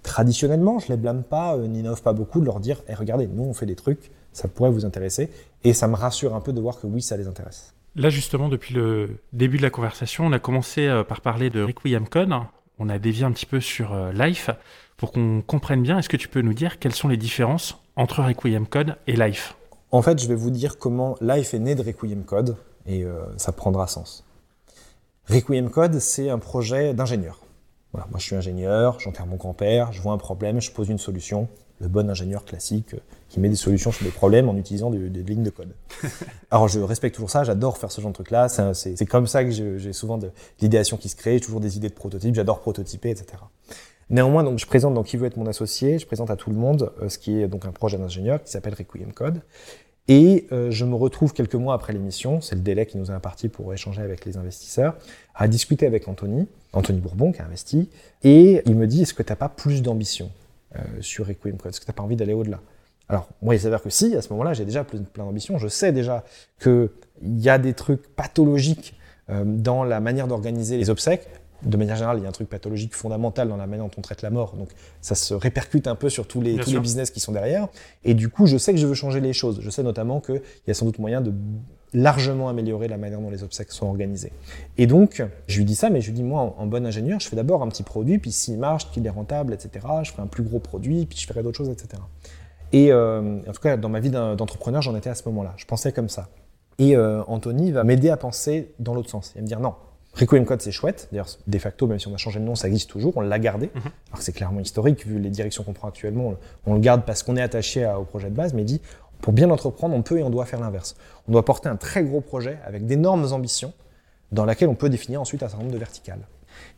traditionnellement, 0.03 0.79
je 0.79 0.89
les 0.89 0.97
blâme 0.97 1.23
pas, 1.23 1.57
euh, 1.57 1.67
n'innove 1.67 2.03
pas 2.03 2.13
beaucoup, 2.13 2.41
de 2.41 2.47
leur 2.47 2.61
dire 2.61 2.83
hey, 2.89 2.95
regardez, 2.95 3.27
nous, 3.27 3.45
on 3.45 3.55
fait 3.55 3.67
des 3.67 3.77
trucs, 3.77 4.11
ça 4.33 4.49
pourrait 4.49 4.71
vous 4.71 4.85
intéresser. 4.85 5.31
Et 5.65 5.73
ça 5.73 5.89
me 5.89 5.95
rassure 5.95 6.35
un 6.35 6.41
peu 6.41 6.53
de 6.53 6.61
voir 6.61 6.81
que 6.81 6.87
oui, 6.87 7.03
ça 7.03 7.17
les 7.17 7.29
intéresse. 7.29 7.73
Là, 7.95 8.11
justement, 8.11 8.49
depuis 8.49 8.75
le 8.75 9.19
début 9.33 9.57
de 9.57 9.63
la 9.63 9.71
conversation, 9.71 10.27
on 10.27 10.33
a 10.33 10.39
commencé 10.39 11.03
par 11.09 11.23
parler 11.23 11.49
de 11.49 11.63
Requiem 11.63 12.07
Code. 12.07 12.31
On 12.79 12.91
a 12.91 12.99
dévié 12.99 13.25
un 13.25 13.33
petit 13.33 13.47
peu 13.47 13.59
sur 13.59 13.97
Life. 14.13 14.51
Pour 14.99 15.13
qu'on 15.13 15.41
comprenne 15.41 15.83
bien, 15.83 15.99
est-ce 15.99 16.11
que 16.11 16.19
tu 16.19 16.29
peux 16.29 16.43
nous 16.43 16.53
dire 16.53 16.79
quelles 16.79 16.95
sont 16.95 17.09
les 17.09 17.17
différences 17.17 17.79
entre 17.97 18.23
Requiem 18.23 18.67
Code 18.67 18.97
et 19.07 19.17
Life 19.17 19.57
En 19.91 20.03
fait, 20.03 20.21
je 20.21 20.29
vais 20.29 20.35
vous 20.35 20.51
dire 20.51 20.79
comment 20.79 21.17
Life 21.21 21.55
est 21.55 21.59
né 21.59 21.75
de 21.75 21.83
Requiem 21.83 22.25
Code 22.25 22.57
et 22.87 23.05
euh, 23.05 23.25
ça 23.39 23.53
prendra 23.53 23.87
sens. 23.87 24.25
Requiem 25.29 25.71
Code, 25.71 25.99
c'est 25.99 26.31
un 26.31 26.39
projet 26.39 26.95
d'ingénieur. 26.95 27.41
Voilà, 27.93 28.07
moi, 28.11 28.21
je 28.21 28.25
suis 28.25 28.37
ingénieur, 28.37 29.01
j'enterre 29.01 29.27
mon 29.27 29.37
grand-père, 29.37 29.93
je 29.93 30.03
vois 30.03 30.13
un 30.13 30.19
problème, 30.19 30.61
je 30.61 30.71
pose 30.71 30.89
une 30.89 30.99
solution. 30.99 31.49
Le 31.79 31.89
bon 31.89 32.09
ingénieur 32.09 32.45
classique 32.47 32.95
euh, 32.95 33.01
qui 33.29 33.39
met 33.39 33.51
des 33.51 33.57
solutions 33.57 33.93
sur 33.93 34.05
des 34.05 34.11
problèmes 34.11 34.49
en 34.49 34.57
utilisant 34.57 34.91
des, 34.91 35.09
lignes 35.23 35.43
de 35.43 35.51
code. 35.51 35.75
Alors, 36.51 36.69
je 36.69 36.81
respecte 36.81 37.15
toujours 37.15 37.31
ça, 37.31 37.45
j'adore 37.45 37.77
faire 37.77 37.91
ce 37.91 38.01
genre 38.01 38.11
de 38.11 38.15
truc-là. 38.15 38.49
C'est 38.49 39.07
comme 39.07 39.27
ça 39.27 39.45
que 39.45 39.51
j'ai 39.51 39.93
souvent 39.93 40.17
de 40.17 40.31
l'idéation 40.61 40.97
qui 40.97 41.09
se 41.09 41.17
crée, 41.17 41.39
toujours 41.41 41.61
des 41.61 41.77
idées 41.77 41.89
de 41.89 41.95
prototypes, 41.95 42.35
j'adore 42.35 42.61
prototyper, 42.61 43.11
etc. 43.11 43.43
Néanmoins, 44.09 44.45
donc, 44.45 44.59
je 44.59 44.67
présente 44.67 44.95
dans 44.95 45.03
Qui 45.03 45.17
veut 45.17 45.27
être 45.27 45.37
mon 45.37 45.47
associé, 45.47 45.99
je 45.99 46.07
présente 46.07 46.31
à 46.31 46.37
tout 46.37 46.51
le 46.51 46.57
monde 46.57 46.93
euh, 47.03 47.09
ce 47.09 47.19
qui 47.19 47.41
est 47.41 47.49
donc 47.49 47.65
un 47.65 47.73
projet 47.73 47.99
d'ingénieur 47.99 48.43
qui 48.43 48.51
s'appelle 48.51 48.75
Requiem 48.75 49.13
Code. 49.13 49.41
Et 50.09 50.47
euh, 50.53 50.71
je 50.71 50.85
me 50.85 50.95
retrouve 50.95 51.33
quelques 51.33 51.57
mois 51.57 51.75
après 51.75 51.93
l'émission, 51.93 52.41
c'est 52.41 52.55
le 52.55 52.61
délai 52.61 52.87
qui 52.87 52.97
nous 52.99 53.11
est 53.11 53.15
imparti 53.15 53.49
pour 53.49 53.75
échanger 53.75 54.03
avec 54.03 54.25
les 54.25 54.37
investisseurs, 54.37 54.97
à 55.35 55.49
discuter 55.49 55.87
avec 55.87 56.07
Anthony, 56.07 56.47
Anthony 56.73 57.01
Bourbon 57.01 57.33
qui 57.33 57.41
a 57.41 57.47
investi, 57.47 57.91
et 58.23 58.63
il 58.67 58.77
me 58.77 58.87
dit 58.87 59.03
est-ce 59.03 59.15
que 59.15 59.25
tu 59.25 59.33
n'as 59.33 59.37
pas 59.37 59.49
plus 59.49 59.83
d'ambition 59.83 60.31
euh, 60.77 60.79
sur 61.01 61.27
Requiem 61.27 61.57
Code? 61.57 61.71
Est-ce 61.73 61.81
que 61.81 61.87
tu 61.87 61.91
n'as 61.91 61.97
pas 61.97 62.05
envie 62.05 62.15
d'aller 62.15 62.35
au-delà? 62.35 62.61
Alors, 63.09 63.29
moi, 63.43 63.57
il 63.57 63.61
s'avère 63.61 63.83
que 63.83 63.91
si, 63.91 64.15
à 64.15 64.23
ce 64.23 64.31
moment-là, 64.31 64.53
j'ai 64.53 64.65
déjà 64.65 64.85
plein 64.85 65.25
d'ambition. 65.25 65.59
Je 65.59 65.69
sais 65.69 65.93
déjà 65.93 66.25
qu'il 66.61 66.91
y 67.23 67.49
a 67.49 67.59
des 67.59 67.73
trucs 67.73 68.03
pathologiques 68.17 68.95
dans 69.29 69.85
la 69.85 70.01
manière 70.01 70.27
d'organiser 70.27 70.77
les 70.77 70.91
obsèques 70.91 71.29
de 71.63 71.77
manière 71.77 71.97
générale, 71.97 72.19
il 72.19 72.23
y 72.23 72.27
a 72.27 72.29
un 72.29 72.33
truc 72.33 72.49
pathologique 72.49 72.95
fondamental 72.95 73.49
dans 73.49 73.57
la 73.57 73.67
manière 73.67 73.87
dont 73.87 73.95
on 73.97 74.03
traite 74.03 74.23
la 74.23 74.31
mort. 74.31 74.55
Donc, 74.57 74.69
ça 75.01 75.15
se 75.15 75.35
répercute 75.35 75.87
un 75.87 75.95
peu 75.95 76.09
sur 76.09 76.27
tous 76.27 76.41
les, 76.41 76.57
tous 76.57 76.71
les 76.71 76.81
business 76.81 77.11
qui 77.11 77.21
sont 77.21 77.33
derrière. 77.33 77.69
Et 78.05 78.15
du 78.15 78.29
coup, 78.29 78.47
je 78.47 78.57
sais 78.57 78.73
que 78.73 78.79
je 78.79 78.87
veux 78.87 78.95
changer 78.95 79.21
les 79.21 79.33
choses. 79.33 79.61
Je 79.61 79.71
sais 79.71 79.83
notamment 79.83 80.21
qu'il 80.21 80.43
y 80.67 80.71
a 80.71 80.75
sans 80.75 80.87
doute 80.87 80.99
moyen 80.99 81.21
de 81.21 81.33
largement 81.93 82.49
améliorer 82.49 82.89
la 82.89 82.99
manière 82.99 83.21
dont 83.21 83.31
les 83.31 83.43
obsèques 83.43 83.73
sont 83.73 83.87
organisées. 83.87 84.33
Et 84.77 84.87
donc, 84.87 85.23
je 85.47 85.57
lui 85.57 85.65
dis 85.65 85.75
ça, 85.75 85.89
mais 85.89 86.01
je 86.01 86.09
lui 86.09 86.15
dis, 86.15 86.23
moi, 86.23 86.55
en, 86.59 86.67
bon 86.67 86.85
ingénieur, 86.85 87.21
je 87.21 87.29
fais 87.29 87.37
d'abord 87.37 87.63
un 87.63 87.69
petit 87.69 87.83
produit, 87.83 88.19
puis 88.19 88.33
s'il 88.33 88.59
marche, 88.59 88.91
qu'il 88.91 89.07
est 89.07 89.11
rentable, 89.11 89.55
etc., 89.55 89.87
je 90.03 90.11
ferai 90.11 90.23
un 90.23 90.27
plus 90.27 90.43
gros 90.43 90.59
produit, 90.59 91.07
puis 91.07 91.19
je 91.19 91.27
ferai 91.27 91.43
d'autres 91.43 91.57
choses, 91.57 91.71
etc. 91.71 92.03
Et 92.73 92.93
euh, 92.93 93.39
en 93.49 93.53
tout 93.53 93.61
cas, 93.63 93.77
dans 93.77 93.89
ma 93.89 94.01
vie 94.01 94.11
d'entrepreneur, 94.11 94.83
j'en 94.83 94.95
étais 94.97 95.09
à 95.09 95.15
ce 95.15 95.27
moment-là. 95.29 95.55
Je 95.57 95.65
pensais 95.65 95.93
comme 95.93 96.09
ça. 96.09 96.29
Et 96.79 96.97
euh, 96.97 97.23
Anthony 97.27 97.73
va 97.73 97.85
m'aider 97.85 98.11
à 98.11 98.17
penser 98.17 98.75
dans 98.79 98.93
l'autre 98.93 99.09
sens. 99.09 99.33
Il 99.35 99.39
va 99.39 99.43
me 99.43 99.47
dire, 99.47 99.61
non, 99.61 99.75
Requiem 100.17 100.47
Code, 100.47 100.63
c'est 100.63 100.73
chouette. 100.73 101.09
D'ailleurs, 101.13 101.29
de 101.47 101.59
facto, 101.59 101.87
même 101.87 101.99
si 101.99 102.09
on 102.09 102.15
a 102.15 102.17
changé 102.17 102.41
de 102.41 102.45
nom, 102.45 102.55
ça 102.55 102.69
existe 102.69 102.91
toujours. 102.91 103.17
On 103.17 103.21
l'a 103.21 103.39
gardé. 103.39 103.71
Mhm. 103.75 103.83
Alors 104.13 104.23
c'est 104.23 104.33
clairement 104.33 104.61
historique, 104.61 105.07
vu 105.07 105.19
les 105.19 105.31
directions 105.31 105.63
qu'on 105.63 105.75
prend 105.75 105.89
actuellement. 105.89 106.35
On 106.67 106.75
le 106.75 106.81
garde 106.81 107.05
parce 107.05 107.23
qu'on 107.23 107.37
est 107.37 107.43
attaché 107.43 107.87
au 107.87 108.05
projet 108.05 108.31
de 108.31 108.35
base, 108.35 108.55
mais 108.55 108.65
dit, 108.65 108.81
pour 109.21 109.33
bien 109.33 109.51
entreprendre, 109.51 109.95
on 109.95 110.03
peut 110.03 110.19
et 110.19 110.23
on 110.23 110.31
doit 110.31 110.47
faire 110.47 110.61
l'inverse. 110.61 110.97
On 111.29 111.33
doit 111.33 111.45
porter 111.45 111.69
un 111.69 111.77
très 111.77 112.03
gros 112.03 112.21
projet 112.21 112.59
avec 112.65 112.87
d'énormes 112.87 113.33
ambitions, 113.33 113.73
dans 114.33 114.45
laquelle 114.45 114.69
on 114.69 114.75
peut 114.75 114.89
définir 114.89 115.21
ensuite 115.21 115.43
un 115.43 115.49
certain 115.49 115.63
nombre 115.63 115.75
de 115.75 115.79
verticales. 115.79 116.27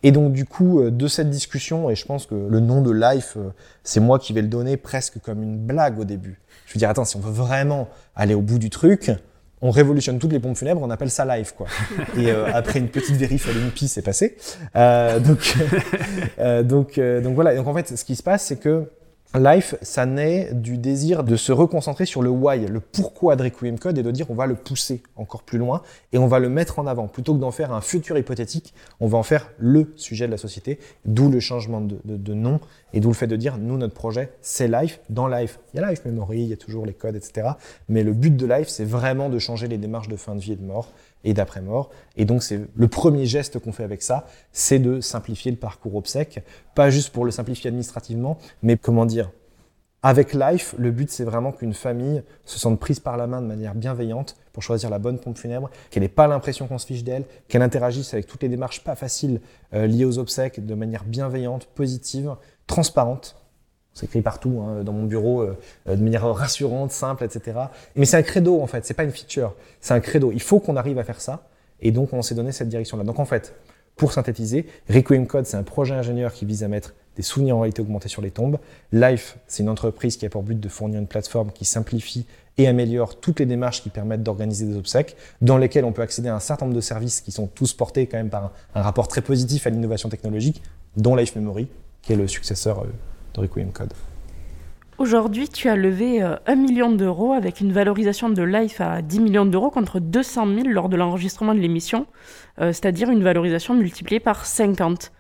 Et 0.03 0.13
donc 0.13 0.33
du 0.33 0.45
coup, 0.45 0.81
euh, 0.81 0.91
de 0.91 1.07
cette 1.07 1.31
discussion, 1.31 1.91
et 1.91 1.95
je 1.95 2.05
pense 2.05 2.27
que 2.27 2.35
le 2.35 2.61
nom 2.61 2.83
de 2.83 2.91
Life, 2.91 3.35
euh, 3.37 3.51
c'est 3.85 4.01
moi 4.01 4.19
qui 4.19 4.33
vais 4.33 4.43
le 4.43 4.49
donner 4.49 4.77
presque 4.77 5.21
comme 5.21 5.43
une 5.43 5.57
blague 5.57 5.99
au 5.99 6.05
début. 6.05 6.41
Je 6.67 6.75
veux 6.75 6.79
dire, 6.79 6.91
attends, 6.91 7.05
si 7.05 7.17
on 7.17 7.21
veut 7.21 7.33
vraiment 7.33 7.89
aller 8.15 8.35
au 8.35 8.43
bout 8.43 8.59
du 8.59 8.71
truc, 8.71 9.13
on 9.61 9.71
révolutionne 9.71 10.19
toutes 10.19 10.33
les 10.33 10.41
pompes 10.41 10.57
funèbres, 10.57 10.81
on 10.83 10.91
appelle 10.91 11.11
ça 11.11 11.25
live, 11.25 11.53
quoi. 11.57 11.67
Et 12.17 12.31
euh, 12.31 12.47
après 12.53 12.79
une 12.79 12.89
petite 12.89 13.17
vérif 13.17 13.49
à 13.49 13.53
l'UNPI, 13.53 13.89
c'est 13.89 14.03
passé. 14.03 14.37
Euh, 14.77 15.19
donc, 15.19 15.55
euh, 16.39 16.63
donc, 16.63 16.99
donc 16.99 17.35
voilà. 17.35 17.55
Donc 17.55 17.67
en 17.67 17.75
fait, 17.75 17.97
ce 17.97 18.05
qui 18.05 18.17
se 18.17 18.23
passe, 18.23 18.45
c'est 18.45 18.61
que 18.61 18.85
Life, 19.35 19.75
ça 19.83 20.07
naît 20.07 20.55
du 20.55 20.79
désir 20.79 21.23
de 21.23 21.37
se 21.37 21.53
reconcentrer 21.53 22.07
sur 22.07 22.23
le 22.23 22.31
why, 22.31 22.67
le 22.67 22.81
pourquoi 22.81 23.37
de 23.37 23.43
Requiem 23.43 23.79
Code 23.79 23.99
et 23.99 24.03
de 24.03 24.11
dire 24.11 24.31
on 24.31 24.35
va 24.35 24.47
le 24.47 24.55
pousser 24.55 25.03
encore 25.17 25.43
plus 25.43 25.59
loin 25.59 25.83
et 26.15 26.19
on 26.19 26.27
va 26.27 26.39
le 26.39 26.49
mettre 26.49 26.79
en 26.79 26.87
avant. 26.87 27.09
Plutôt 27.09 27.35
que 27.35 27.39
d'en 27.39 27.51
faire 27.51 27.75
un 27.75 27.83
futur 27.83 28.17
hypothétique, 28.17 28.73
on 29.01 29.07
va 29.07 29.19
en 29.19 29.23
faire 29.23 29.51
le 29.59 29.93
sujet 29.97 30.25
de 30.25 30.31
la 30.31 30.39
société, 30.39 30.79
d'où 31.05 31.29
le 31.29 31.41
changement 31.41 31.83
de, 31.83 31.99
de, 32.07 32.35
nom 32.35 32.59
et 32.95 33.01
d'où 33.01 33.09
le 33.09 33.15
fait 33.15 33.27
de 33.27 33.37
dire 33.37 33.59
nous, 33.59 33.77
notre 33.77 33.93
projet, 33.93 34.33
c'est 34.41 34.67
Life. 34.67 35.01
Dans 35.11 35.29
Life, 35.29 35.61
il 35.75 35.81
y 35.81 35.85
a 35.85 35.91
Life 35.91 36.07
Memory, 36.07 36.41
il 36.41 36.49
y 36.49 36.55
a 36.55 36.57
toujours 36.57 36.87
les 36.87 36.95
codes, 36.95 37.17
etc. 37.17 37.49
Mais 37.91 38.03
le 38.05 38.15
but 38.15 38.35
de 38.35 38.47
Life, 38.47 38.69
c'est 38.69 38.87
vraiment 38.87 39.29
de 39.29 39.39
changer 39.39 39.69
les 39.69 39.77
démarches 39.77 40.09
de 40.09 40.17
fin 40.17 40.37
de 40.37 40.41
vie 40.41 40.53
et 40.53 40.57
de 40.57 40.65
mort 40.65 40.89
et 41.25 41.35
d'après-mort. 41.35 41.91
Et 42.17 42.25
donc, 42.25 42.43
c'est 42.43 42.61
le 42.75 42.89
premier 42.89 43.27
geste 43.27 43.59
qu'on 43.59 43.73
fait 43.73 43.85
avec 43.85 44.03
ça, 44.03 44.27
c'est 44.53 44.79
de 44.79 45.01
simplifier 45.01 45.51
le 45.51 45.57
parcours 45.57 45.97
obsèque, 45.97 46.45
pas 46.75 46.91
juste 46.91 47.11
pour 47.11 47.25
le 47.25 47.31
simplifier 47.31 47.69
administrativement, 47.69 48.39
mais 48.63 48.77
comment 48.77 49.07
dire, 49.07 49.31
avec 50.03 50.33
Life, 50.33 50.77
le 50.79 50.93
but 50.93 51.11
c'est 51.11 51.25
vraiment 51.25 51.51
qu'une 51.51 51.75
famille 51.75 52.23
se 52.45 52.59
sente 52.59 52.79
prise 52.79 53.01
par 53.01 53.17
la 53.17 53.27
main 53.27 53.43
de 53.43 53.47
manière 53.47 53.75
bienveillante 53.75 54.37
pour 54.53 54.63
choisir 54.63 54.91
la 54.91 55.01
bonne 55.01 55.19
pompe 55.19 55.37
funèbre, 55.37 55.71
qu'elle 55.91 56.05
n'ait 56.05 56.09
pas 56.09 56.29
l'impression 56.29 56.69
qu'on 56.69 56.79
se 56.79 56.87
fiche 56.87 57.03
d'elle, 57.03 57.25
qu'elle 57.49 57.63
interagisse 57.63 58.15
avec 58.15 58.27
toutes 58.27 58.43
les 58.43 58.49
démarches 58.49 58.85
pas 58.85 58.95
faciles 58.95 59.41
euh, 59.75 59.87
liées 59.87 60.05
aux 60.05 60.19
obsèques 60.19 60.65
de 60.65 60.75
manière 60.75 61.03
bienveillante, 61.03 61.67
positive, 61.75 62.37
transparente. 62.69 63.38
C'est 63.99 64.07
écrit 64.07 64.23
partout 64.23 64.63
hein, 64.63 64.85
dans 64.85 64.93
mon 64.93 65.05
bureau 65.05 65.43
euh, 65.43 65.57
de 65.87 66.01
manière 66.03 66.33
rassurante, 66.33 66.93
simple, 66.93 67.25
etc. 67.25 67.59
Mais 67.97 68.05
c'est 68.05 68.17
un 68.17 68.23
credo 68.23 68.61
en 68.61 68.67
fait, 68.69 68.87
c'est 68.87 68.95
pas 68.95 69.03
une 69.03 69.11
feature, 69.11 69.55
c'est 69.81 69.95
un 69.95 70.01
credo. 70.01 70.31
Il 70.33 70.41
faut 70.41 70.61
qu'on 70.61 70.77
arrive 70.77 70.99
à 70.99 71.05
faire 71.05 71.21
ça, 71.21 71.49
et 71.81 71.91
donc 71.91 72.13
on 72.13 72.23
s'est 72.23 72.37
donné 72.37 72.53
cette 72.53 72.69
direction-là. 72.69 73.03
Donc 73.03 73.19
en 73.19 73.25
fait, 73.25 73.55
pour 73.97 74.13
synthétiser, 74.13 74.67
Requiem 74.89 75.27
Code, 75.27 75.47
c'est 75.47 75.57
un 75.57 75.65
projet 75.65 75.95
ingénieur 75.95 76.33
qui 76.33 76.45
vise 76.45 76.63
à 76.63 76.69
mettre 76.69 76.95
des 77.17 77.23
souvenirs 77.23 77.57
en 77.57 77.61
réalité 77.61 77.83
augmentée 77.83 78.09
sur 78.09 78.23
les 78.23 78.31
tombes. 78.31 78.59
Life, 78.93 79.39
c'est 79.49 79.65
une 79.65 79.69
entreprise 79.69 80.17
qui 80.17 80.25
a 80.25 80.31
pour 80.31 80.45
but 80.45 80.59
de 80.59 80.69
fournir 80.69 81.01
une 81.01 81.09
plateforme 81.09 81.51
qui 81.51 81.65
simplifie 81.65 82.25
et 82.59 82.69
améliore 82.69 83.19
toutes 83.19 83.41
les 83.41 83.47
démarches 83.47 83.83
qui 83.83 83.91
permettent 83.91 84.23
d'organiser 84.23 84.67
des 84.67 84.77
obsèques, 84.77 85.17
dans 85.41 85.59
lesquelles 85.59 85.85
on 85.85 85.93
peut 85.93 86.03
accéder 86.03 86.29
à 86.29 86.37
un 86.37 86.41
certain 86.41 86.67
nombre 86.67 86.77
de 86.77 86.81
services 86.81 87.21
qui 87.21 87.33
sont 87.33 87.49
tous 87.49 87.73
portés 87.73 88.07
quand 88.07 88.19
même 88.19 88.31
par 88.31 88.53
un, 88.75 88.83
rapport 88.83 89.09
très 89.09 89.21
positif 89.21 89.67
à 89.67 89.71
l'innovation 89.71 90.09
technologique, 90.09 90.63
dont 90.97 91.17
Life 91.17 91.35
Memory, 91.35 91.69
qui 92.03 92.13
est 92.13 92.17
le 92.17 92.29
successeur 92.29 92.81
euh, 92.81 92.87
de 93.39 93.43
Requiem 93.43 93.73
Code. 93.73 93.93
Aujourd'hui, 94.99 95.49
tu 95.49 95.69
as 95.69 95.77
levé 95.77 96.21
1 96.23 96.39
euh, 96.49 96.57
million 96.57 96.91
d'euros 96.91 97.33
avec 97.33 97.61
une 97.61 97.73
valorisation 97.73 98.31
de 98.31 98.43
Life 98.43 98.81
à 98.81 99.01
10 99.01 99.21
millions 99.21 99.47
d'euros 99.47 99.71
contre 99.71 100.01
200 100.01 100.47
000 100.55 100.69
lors 100.69 100.89
de 100.89 100.97
l'enregistrement 100.97 101.55
de 101.55 101.61
l'émission, 101.61 102.07
euh, 102.61 102.73
c'est-à-dire 102.73 103.09
une 103.09 103.23
valorisation 103.23 103.75
multipliée 103.75 104.19
par 104.19 104.45
50. 104.45 105.13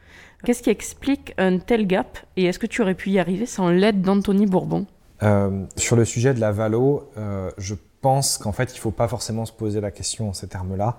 Qu'est-ce 0.44 0.62
qui 0.62 0.70
explique 0.70 1.32
un 1.38 1.58
tel 1.58 1.86
gap 1.86 2.18
et 2.36 2.46
est-ce 2.46 2.58
que 2.58 2.66
tu 2.66 2.82
aurais 2.82 2.94
pu 2.94 3.10
y 3.10 3.20
arriver 3.20 3.46
sans 3.46 3.68
l'aide 3.68 4.02
d'Anthony 4.02 4.46
Bourbon? 4.46 4.86
Euh, 5.22 5.64
Sur 5.76 5.94
le 5.94 6.04
sujet 6.04 6.34
de 6.34 6.40
la 6.40 6.50
valo, 6.50 7.10
je 7.56 7.74
pense 8.00 8.38
qu'en 8.38 8.52
fait, 8.52 8.72
il 8.72 8.76
ne 8.76 8.80
faut 8.80 8.92
pas 8.92 9.08
forcément 9.08 9.44
se 9.44 9.52
poser 9.52 9.80
la 9.80 9.90
question 9.90 10.28
en 10.28 10.32
ces 10.32 10.48
termes-là. 10.48 10.98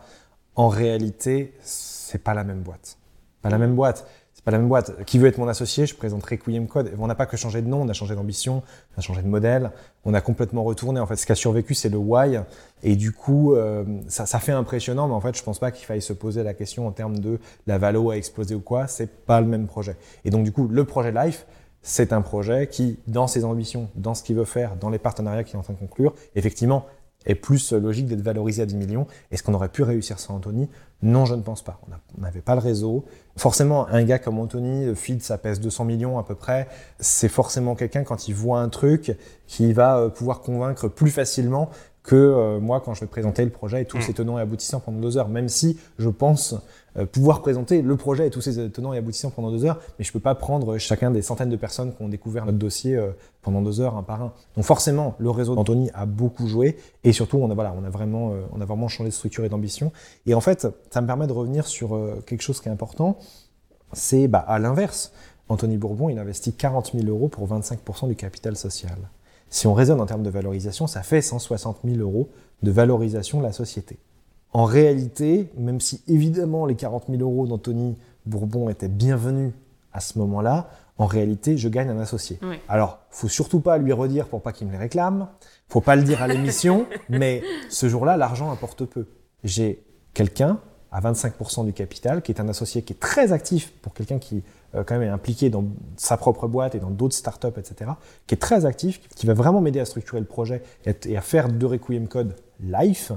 En 0.55 0.67
réalité, 0.67 1.53
c'est 1.61 2.21
pas 2.21 2.33
la 2.33 2.43
même 2.43 2.61
boîte. 2.61 2.97
Pas 3.41 3.49
la 3.49 3.57
même 3.57 3.75
boîte 3.75 4.05
c'est 4.39 4.45
pas 4.45 4.51
la 4.51 4.57
même 4.57 4.69
boîte. 4.69 5.03
Qui 5.03 5.19
veut 5.19 5.27
être 5.27 5.37
mon 5.37 5.49
associé 5.49 5.85
Je 5.85 5.93
présente 5.93 6.23
Requiem 6.23 6.65
Code. 6.65 6.93
On 6.97 7.07
n'a 7.07 7.15
pas 7.15 7.25
que 7.25 7.35
changé 7.35 7.61
de 7.61 7.67
nom, 7.67 7.81
on 7.81 7.89
a 7.89 7.93
changé 7.93 8.15
d'ambition, 8.15 8.63
on 8.95 8.99
a 8.99 9.01
changé 9.01 9.21
de 9.21 9.27
modèle, 9.27 9.69
on 10.05 10.13
a 10.13 10.21
complètement 10.21 10.63
retourné. 10.63 11.01
En 11.01 11.05
fait, 11.05 11.17
ce 11.17 11.25
qui 11.25 11.33
a 11.33 11.35
survécu, 11.35 11.73
c'est 11.73 11.89
le 11.89 11.97
why. 11.97 12.39
Et 12.81 12.95
du 12.95 13.11
coup, 13.11 13.53
euh, 13.53 13.83
ça, 14.07 14.25
ça, 14.25 14.39
fait 14.39 14.53
impressionnant, 14.53 15.09
mais 15.09 15.13
en 15.13 15.19
fait, 15.19 15.37
je 15.37 15.43
pense 15.43 15.59
pas 15.59 15.71
qu'il 15.71 15.85
faille 15.85 16.01
se 16.01 16.13
poser 16.13 16.41
la 16.43 16.53
question 16.53 16.87
en 16.87 16.91
termes 16.91 17.19
de 17.19 17.37
la 17.67 17.77
valo 17.77 18.11
a 18.11 18.15
explosé 18.15 18.55
ou 18.55 18.61
quoi. 18.61 18.87
C'est 18.87 19.11
pas 19.25 19.41
le 19.41 19.47
même 19.47 19.67
projet. 19.67 19.97
Et 20.23 20.29
donc, 20.29 20.45
du 20.45 20.53
coup, 20.53 20.69
le 20.69 20.85
projet 20.85 21.11
Life, 21.11 21.45
c'est 21.81 22.13
un 22.13 22.21
projet 22.21 22.67
qui, 22.67 22.97
dans 23.07 23.27
ses 23.27 23.43
ambitions, 23.43 23.89
dans 23.95 24.13
ce 24.13 24.23
qu'il 24.23 24.37
veut 24.37 24.45
faire, 24.45 24.77
dans 24.77 24.89
les 24.89 24.99
partenariats 24.99 25.43
qu'il 25.43 25.55
est 25.55 25.59
en 25.59 25.63
train 25.63 25.73
de 25.73 25.79
conclure, 25.79 26.13
effectivement, 26.35 26.85
est 27.29 27.35
plus 27.35 27.73
logique 27.73 28.07
d'être 28.07 28.21
valorisé 28.21 28.61
à 28.61 28.65
10 28.65 28.75
millions. 28.75 29.07
Est-ce 29.31 29.43
qu'on 29.43 29.53
aurait 29.53 29.69
pu 29.69 29.83
réussir 29.83 30.19
sans 30.19 30.35
Anthony? 30.35 30.69
Non, 31.01 31.25
je 31.25 31.35
ne 31.35 31.41
pense 31.41 31.63
pas. 31.63 31.79
On 32.17 32.21
n'avait 32.21 32.41
pas 32.41 32.55
le 32.55 32.61
réseau. 32.61 33.05
Forcément, 33.37 33.87
un 33.87 34.03
gars 34.03 34.19
comme 34.19 34.37
Anthony, 34.39 34.93
feed, 34.95 35.21
ça 35.21 35.37
pèse 35.37 35.59
200 35.61 35.85
millions 35.85 36.19
à 36.19 36.23
peu 36.23 36.35
près. 36.35 36.67
C'est 36.99 37.29
forcément 37.29 37.75
quelqu'un, 37.75 38.03
quand 38.03 38.27
il 38.27 38.33
voit 38.33 38.59
un 38.59 38.69
truc, 38.69 39.15
qui 39.47 39.71
va 39.71 39.97
euh, 39.97 40.09
pouvoir 40.09 40.41
convaincre 40.41 40.87
plus 40.89 41.09
facilement 41.09 41.69
que 42.03 42.15
euh, 42.15 42.59
moi 42.59 42.81
quand 42.83 42.93
je 42.93 43.01
vais 43.01 43.07
présenter 43.07 43.43
le 43.43 43.51
projet 43.51 43.81
et 43.81 43.85
tous 43.85 44.01
ses 44.01 44.11
mm. 44.11 44.15
tenants 44.15 44.39
et 44.39 44.41
aboutissants 44.41 44.79
pendant 44.79 44.99
deux 44.99 45.17
heures. 45.17 45.29
Même 45.29 45.49
si 45.49 45.77
je 45.97 46.09
pense 46.09 46.55
euh, 46.97 47.05
pouvoir 47.05 47.41
présenter 47.41 47.81
le 47.81 47.95
projet 47.97 48.27
et 48.27 48.29
tous 48.29 48.41
ses 48.41 48.69
tenants 48.71 48.93
et 48.93 48.97
aboutissants 48.97 49.29
pendant 49.29 49.51
deux 49.51 49.65
heures, 49.65 49.79
mais 49.97 50.05
je 50.05 50.11
peux 50.11 50.19
pas 50.19 50.35
prendre 50.35 50.77
chacun 50.77 51.11
des 51.11 51.21
centaines 51.21 51.49
de 51.49 51.55
personnes 51.55 51.93
qui 51.93 52.01
ont 52.01 52.09
découvert 52.09 52.45
notre 52.45 52.57
dossier 52.57 52.99
pendant 53.41 53.61
deux 53.61 53.81
heures 53.81 53.95
un 53.95 54.03
par 54.03 54.21
un. 54.21 54.33
Donc 54.55 54.65
forcément, 54.65 55.15
le 55.19 55.29
réseau 55.29 55.55
d'Anthony 55.55 55.91
a 55.93 56.05
beaucoup 56.05 56.47
joué 56.47 56.77
et 57.03 57.11
surtout 57.11 57.37
on 57.37 57.49
a 57.51 57.53
voilà, 57.53 57.75
on 57.79 57.83
a 57.83 57.89
vraiment 57.89 58.33
on 58.51 58.61
a 58.61 58.65
vraiment 58.65 58.87
changé 58.87 59.09
de 59.09 59.13
structure 59.13 59.45
et 59.45 59.49
d'ambition. 59.49 59.91
Et 60.25 60.33
en 60.33 60.41
fait, 60.41 60.67
ça 60.89 61.01
me 61.01 61.07
permet 61.07 61.27
de 61.27 61.33
revenir 61.33 61.67
sur 61.67 61.99
quelque 62.25 62.41
chose 62.41 62.61
qui 62.61 62.69
est 62.69 62.71
important 62.71 63.17
c'est 63.93 64.27
bah, 64.27 64.39
à 64.39 64.59
l'inverse. 64.59 65.11
Anthony 65.47 65.77
Bourbon, 65.77 66.09
il 66.09 66.19
investit 66.19 66.53
40 66.53 66.91
000 66.93 67.07
euros 67.07 67.27
pour 67.27 67.47
25% 67.47 68.07
du 68.07 68.15
capital 68.15 68.55
social. 68.55 68.97
Si 69.49 69.67
on 69.67 69.73
raisonne 69.73 69.99
en 69.99 70.05
termes 70.05 70.23
de 70.23 70.29
valorisation, 70.29 70.87
ça 70.87 71.01
fait 71.01 71.21
160 71.21 71.79
000 71.83 71.97
euros 71.97 72.29
de 72.61 72.71
valorisation 72.71 73.39
de 73.39 73.43
la 73.43 73.51
société. 73.51 73.97
En 74.51 74.65
réalité, 74.65 75.49
même 75.57 75.79
si 75.79 76.01
évidemment 76.07 76.65
les 76.65 76.75
40 76.75 77.05
000 77.09 77.21
euros 77.21 77.47
d'Anthony 77.47 77.97
Bourbon 78.25 78.69
étaient 78.69 78.87
bienvenus 78.87 79.53
à 79.93 79.99
ce 79.99 80.17
moment-là, 80.19 80.69
en 80.97 81.05
réalité, 81.05 81.57
je 81.57 81.69
gagne 81.69 81.89
un 81.89 81.99
associé. 81.99 82.37
Alors, 82.41 82.59
Alors, 82.67 82.99
faut 83.09 83.29
surtout 83.29 83.61
pas 83.61 83.77
lui 83.77 83.93
redire 83.93 84.27
pour 84.27 84.41
pas 84.41 84.51
qu'il 84.51 84.67
me 84.67 84.71
les 84.73 84.77
réclame. 84.77 85.29
Faut 85.69 85.81
pas 85.81 85.95
le 85.95 86.03
dire 86.03 86.21
à 86.21 86.27
l'émission, 86.27 86.85
mais 87.09 87.41
ce 87.69 87.87
jour-là, 87.87 88.17
l'argent 88.17 88.51
importe 88.51 88.85
peu. 88.85 89.07
J'ai 89.43 89.83
quelqu'un 90.13 90.59
à 90.91 90.99
25% 91.01 91.65
du 91.65 91.73
capital, 91.73 92.21
qui 92.21 92.31
est 92.31 92.41
un 92.41 92.49
associé 92.49 92.81
qui 92.81 92.93
est 92.93 92.99
très 92.99 93.31
actif 93.31 93.71
pour 93.81 93.93
quelqu'un 93.93 94.19
qui 94.19 94.43
quand 94.73 94.91
même 94.91 95.03
est 95.03 95.07
impliqué 95.07 95.49
dans 95.49 95.65
sa 95.97 96.17
propre 96.17 96.47
boîte 96.47 96.75
et 96.75 96.79
dans 96.79 96.89
d'autres 96.89 97.15
startups, 97.15 97.57
etc., 97.57 97.91
qui 98.27 98.35
est 98.35 98.37
très 98.37 98.65
actif, 98.65 99.01
qui 99.15 99.25
va 99.25 99.33
vraiment 99.33 99.61
m'aider 99.61 99.79
à 99.79 99.85
structurer 99.85 100.19
le 100.19 100.27
projet 100.27 100.61
et 100.85 101.17
à, 101.17 101.21
faire 101.21 101.49
de 101.49 101.65
Requiem 101.65 102.07
Code 102.07 102.35
life, 102.61 103.11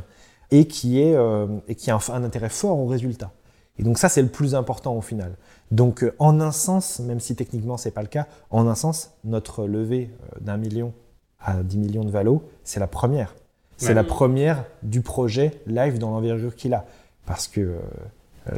et 0.50 0.66
qui, 0.66 1.00
est, 1.00 1.14
euh, 1.14 1.46
et 1.68 1.74
qui 1.74 1.90
a 1.90 1.98
un, 2.12 2.24
intérêt 2.24 2.50
fort 2.50 2.78
au 2.78 2.86
résultat. 2.86 3.32
Et 3.78 3.82
donc 3.82 3.98
ça, 3.98 4.08
c'est 4.08 4.22
le 4.22 4.28
plus 4.28 4.54
important 4.54 4.94
au 4.94 5.00
final. 5.00 5.36
Donc 5.70 6.04
euh, 6.04 6.14
en 6.18 6.40
un 6.40 6.52
sens, 6.52 7.00
même 7.00 7.20
si 7.20 7.34
techniquement 7.34 7.76
c'est 7.76 7.90
pas 7.90 8.02
le 8.02 8.08
cas, 8.08 8.26
en 8.50 8.68
un 8.68 8.74
sens, 8.74 9.12
notre 9.24 9.66
levée 9.66 10.10
d'un 10.40 10.58
million 10.58 10.92
à 11.40 11.62
10 11.62 11.78
millions 11.78 12.04
de 12.04 12.10
valo, 12.10 12.42
c'est 12.64 12.80
la 12.80 12.86
première. 12.86 13.34
C'est 13.78 13.94
la 13.94 14.04
première 14.04 14.64
du 14.84 15.00
projet 15.00 15.60
live 15.66 15.98
dans 15.98 16.10
l'envergure 16.12 16.54
qu'il 16.54 16.72
a. 16.72 16.84
Parce 17.26 17.48
que 17.48 17.60
euh, 17.60 17.80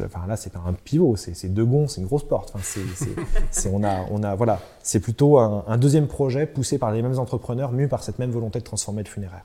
enfin, 0.05 0.27
là, 0.27 0.37
c'est 0.37 0.53
pas 0.53 0.63
un 0.67 0.73
pivot, 0.73 1.17
c'est 1.17 1.49
deux 1.49 1.65
gonds, 1.65 1.89
c'est 1.89 2.01
une 2.01 2.07
grosse 2.07 2.27
porte. 2.27 2.53
Enfin, 2.55 2.61
c'est, 3.51 3.69
on 3.73 3.85
a, 3.85 4.07
on 4.11 4.23
a, 4.23 4.35
voilà, 4.35 4.61
c'est 4.83 5.01
plutôt 5.01 5.39
un, 5.39 5.65
un, 5.67 5.79
deuxième 5.79 6.07
projet 6.07 6.47
poussé 6.47 6.79
par 6.79 6.93
les 6.93 7.03
mêmes 7.03 7.19
entrepreneurs, 7.19 7.73
mu 7.73 7.89
par 7.89 8.03
cette 8.03 8.19
même 8.19 8.31
volonté 8.31 8.59
de 8.59 8.65
transformer 8.65 9.03
le 9.03 9.09
funéraire. 9.09 9.45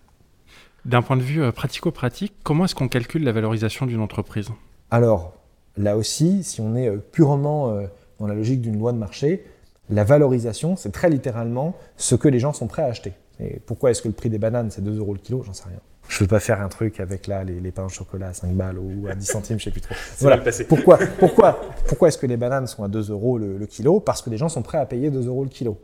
D'un 0.86 1.02
point 1.02 1.18
de 1.18 1.22
vue 1.22 1.42
euh, 1.42 1.52
pratico-pratique, 1.52 2.34
comment 2.44 2.66
est-ce 2.66 2.76
qu'on 2.76 2.88
calcule 2.88 3.24
la 3.24 3.32
valorisation 3.32 3.86
d'une 3.86 4.02
entreprise? 4.02 4.50
Alors, 4.92 5.34
là 5.78 5.98
aussi, 5.98 6.44
si 6.44 6.62
on 6.62 6.76
est 6.76 6.88
euh, 6.88 6.98
purement 6.98 7.74
dans 8.20 8.28
la 8.28 8.36
logique 8.36 8.62
d'une 8.62 8.78
loi 8.78 8.94
de 8.94 8.98
marché, 8.98 9.46
la 9.90 10.04
valorisation, 10.04 10.76
c'est 10.76 10.92
très 10.92 11.10
littéralement 11.10 11.76
ce 11.98 12.16
que 12.16 12.28
les 12.28 12.40
gens 12.40 12.54
sont 12.54 12.68
prêts 12.68 12.84
à 12.84 12.88
acheter. 12.88 13.14
Et 13.40 13.60
pourquoi 13.66 13.92
est-ce 13.92 14.02
que 14.02 14.08
le 14.08 14.14
prix 14.14 14.30
des 14.30 14.38
bananes, 14.38 14.70
c'est 14.72 14.84
2 14.84 14.98
euros 14.98 15.14
le 15.14 15.20
kilo? 15.20 15.44
J'en 15.44 15.54
sais 15.54 15.64
rien. 15.68 15.80
Je 16.10 16.16
ne 16.16 16.20
veux 16.22 16.28
pas 16.28 16.40
faire 16.40 16.60
un 16.60 16.70
truc 16.70 17.00
avec 17.00 17.28
là, 17.28 17.44
les, 17.44 17.72
pains 17.72 17.86
au 17.86 17.90
chocolat 17.90 18.30
à 18.30 18.34
5 18.34 18.52
balles 18.54 18.80
ou 18.80 19.08
à 19.08 19.14
10 19.14 19.26
centimes, 19.26 19.60
je 19.60 19.66
sais 19.66 19.72
plus 19.72 19.82
trop. 19.82 19.94
voilà. 20.20 20.42
Pourquoi, 20.68 20.98
pourquoi, 21.20 21.62
pourquoi 21.88 22.08
est-ce 22.08 22.18
que 22.18 22.26
les 22.26 22.36
bananes 22.36 22.66
sont 22.66 22.84
à 22.84 22.88
2 22.88 23.12
euros 23.12 23.38
le, 23.38 23.64
kilo? 23.68 24.00
Parce 24.00 24.24
que 24.24 24.32
les 24.32 24.38
gens 24.38 24.50
sont 24.50 24.64
prêts 24.64 24.80
à 24.80 24.86
payer 24.88 25.12
2 25.12 25.28
euros 25.28 25.44
le 25.44 25.50
kilo. 25.50 25.78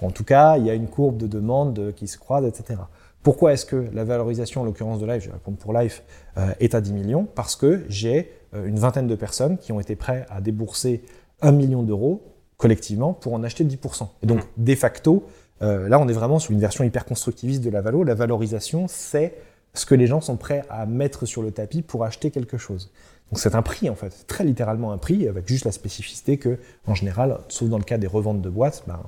En 0.00 0.10
tout 0.10 0.24
cas, 0.24 0.56
il 0.56 0.64
y 0.64 0.70
a 0.70 0.74
une 0.74 0.88
courbe 0.88 1.18
de 1.18 1.26
demande 1.26 1.92
qui 1.94 2.08
se 2.08 2.16
croise, 2.16 2.46
etc. 2.46 2.80
Pourquoi 3.22 3.52
est-ce 3.52 3.66
que 3.66 3.88
la 3.92 4.04
valorisation, 4.04 4.62
en 4.62 4.64
l'occurrence 4.64 5.00
de 5.00 5.06
Life, 5.06 5.22
je 5.22 5.28
vais 5.28 5.34
répondre 5.34 5.58
pour 5.58 5.78
Life, 5.78 6.02
euh, 6.38 6.52
est 6.60 6.74
à 6.74 6.80
10 6.80 6.92
millions? 6.94 7.26
Parce 7.34 7.56
que 7.56 7.84
j'ai 7.88 8.32
euh, 8.54 8.64
une 8.64 8.78
vingtaine 8.78 9.06
de 9.06 9.16
personnes 9.16 9.58
qui 9.58 9.72
ont 9.72 9.80
été 9.80 9.96
prêts 9.96 10.24
à 10.30 10.40
débourser 10.40 11.02
1 11.42 11.52
million 11.52 11.82
d'euros 11.82 12.22
collectivement 12.56 13.12
pour 13.12 13.34
en 13.34 13.42
acheter 13.42 13.64
10%. 13.64 14.08
Et 14.22 14.26
donc, 14.26 14.40
de 14.56 14.74
facto, 14.74 15.24
euh, 15.62 15.88
là, 15.88 15.98
on 15.98 16.08
est 16.08 16.12
vraiment 16.12 16.38
sur 16.38 16.52
une 16.52 16.60
version 16.60 16.84
hyper 16.84 17.04
constructiviste 17.04 17.62
de 17.62 17.70
la 17.70 17.80
valo. 17.80 18.04
La 18.04 18.14
valorisation, 18.14 18.86
c'est 18.88 19.34
ce 19.78 19.86
que 19.86 19.94
les 19.94 20.06
gens 20.06 20.20
sont 20.20 20.36
prêts 20.36 20.64
à 20.68 20.86
mettre 20.86 21.26
sur 21.26 21.42
le 21.42 21.50
tapis 21.50 21.82
pour 21.82 22.04
acheter 22.04 22.30
quelque 22.30 22.58
chose. 22.58 22.90
Donc 23.30 23.38
c'est 23.38 23.54
un 23.54 23.62
prix 23.62 23.90
en 23.90 23.94
fait, 23.94 24.24
très 24.26 24.44
littéralement 24.44 24.92
un 24.92 24.98
prix, 24.98 25.28
avec 25.28 25.46
juste 25.48 25.64
la 25.64 25.72
spécificité 25.72 26.38
que, 26.38 26.58
en 26.86 26.94
général, 26.94 27.38
sauf 27.48 27.68
dans 27.68 27.78
le 27.78 27.84
cas 27.84 27.98
des 27.98 28.06
reventes 28.06 28.42
de 28.42 28.48
boîtes, 28.48 28.84
ben, 28.86 29.00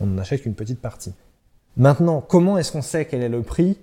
on 0.00 0.06
n'en 0.06 0.18
achète 0.18 0.42
qu'une 0.42 0.54
petite 0.54 0.80
partie. 0.80 1.12
Maintenant, 1.76 2.20
comment 2.20 2.58
est-ce 2.58 2.72
qu'on 2.72 2.82
sait 2.82 3.06
quel 3.06 3.22
est 3.22 3.28
le 3.28 3.42
prix? 3.42 3.78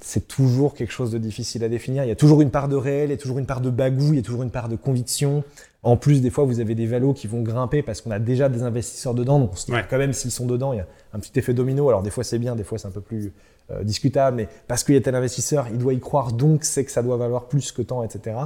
C'est 0.00 0.26
toujours 0.26 0.74
quelque 0.74 0.92
chose 0.92 1.12
de 1.12 1.18
difficile 1.18 1.64
à 1.64 1.68
définir. 1.68 2.04
Il 2.04 2.08
y 2.08 2.12
a 2.12 2.16
toujours 2.16 2.42
une 2.42 2.50
part 2.50 2.68
de 2.68 2.76
réel, 2.76 3.08
il 3.08 3.12
y 3.12 3.14
a 3.14 3.18
toujours 3.18 3.38
une 3.38 3.46
part 3.46 3.60
de 3.60 3.70
bagou, 3.70 4.08
il 4.12 4.16
y 4.16 4.18
a 4.18 4.22
toujours 4.22 4.42
une 4.42 4.50
part 4.50 4.68
de 4.68 4.76
conviction. 4.76 5.44
En 5.84 5.96
plus, 5.96 6.20
des 6.22 6.30
fois, 6.30 6.44
vous 6.44 6.60
avez 6.60 6.76
des 6.76 6.86
valos 6.86 7.12
qui 7.12 7.26
vont 7.26 7.42
grimper 7.42 7.82
parce 7.82 8.00
qu'on 8.00 8.12
a 8.12 8.20
déjà 8.20 8.48
des 8.48 8.62
investisseurs 8.62 9.14
dedans. 9.14 9.40
Donc, 9.40 9.50
quand 9.90 9.98
même, 9.98 10.12
s'ils 10.12 10.30
sont 10.30 10.46
dedans, 10.46 10.72
il 10.72 10.76
y 10.76 10.80
a 10.80 10.86
un 11.12 11.18
petit 11.18 11.36
effet 11.36 11.54
domino. 11.54 11.88
Alors, 11.88 12.02
des 12.02 12.10
fois, 12.10 12.22
c'est 12.22 12.38
bien, 12.38 12.54
des 12.54 12.62
fois, 12.62 12.78
c'est 12.78 12.86
un 12.86 12.92
peu 12.92 13.00
plus 13.00 13.32
euh, 13.72 13.82
discutable. 13.82 14.36
Mais 14.36 14.48
parce 14.68 14.84
qu'il 14.84 14.94
y 14.94 14.98
a 14.98 15.00
tel 15.00 15.16
investisseur, 15.16 15.66
il 15.72 15.78
doit 15.78 15.92
y 15.92 15.98
croire, 15.98 16.32
donc 16.32 16.62
c'est 16.62 16.84
que 16.84 16.92
ça 16.92 17.02
doit 17.02 17.16
valoir 17.16 17.48
plus 17.48 17.72
que 17.72 17.82
tant, 17.82 18.04
etc. 18.04 18.36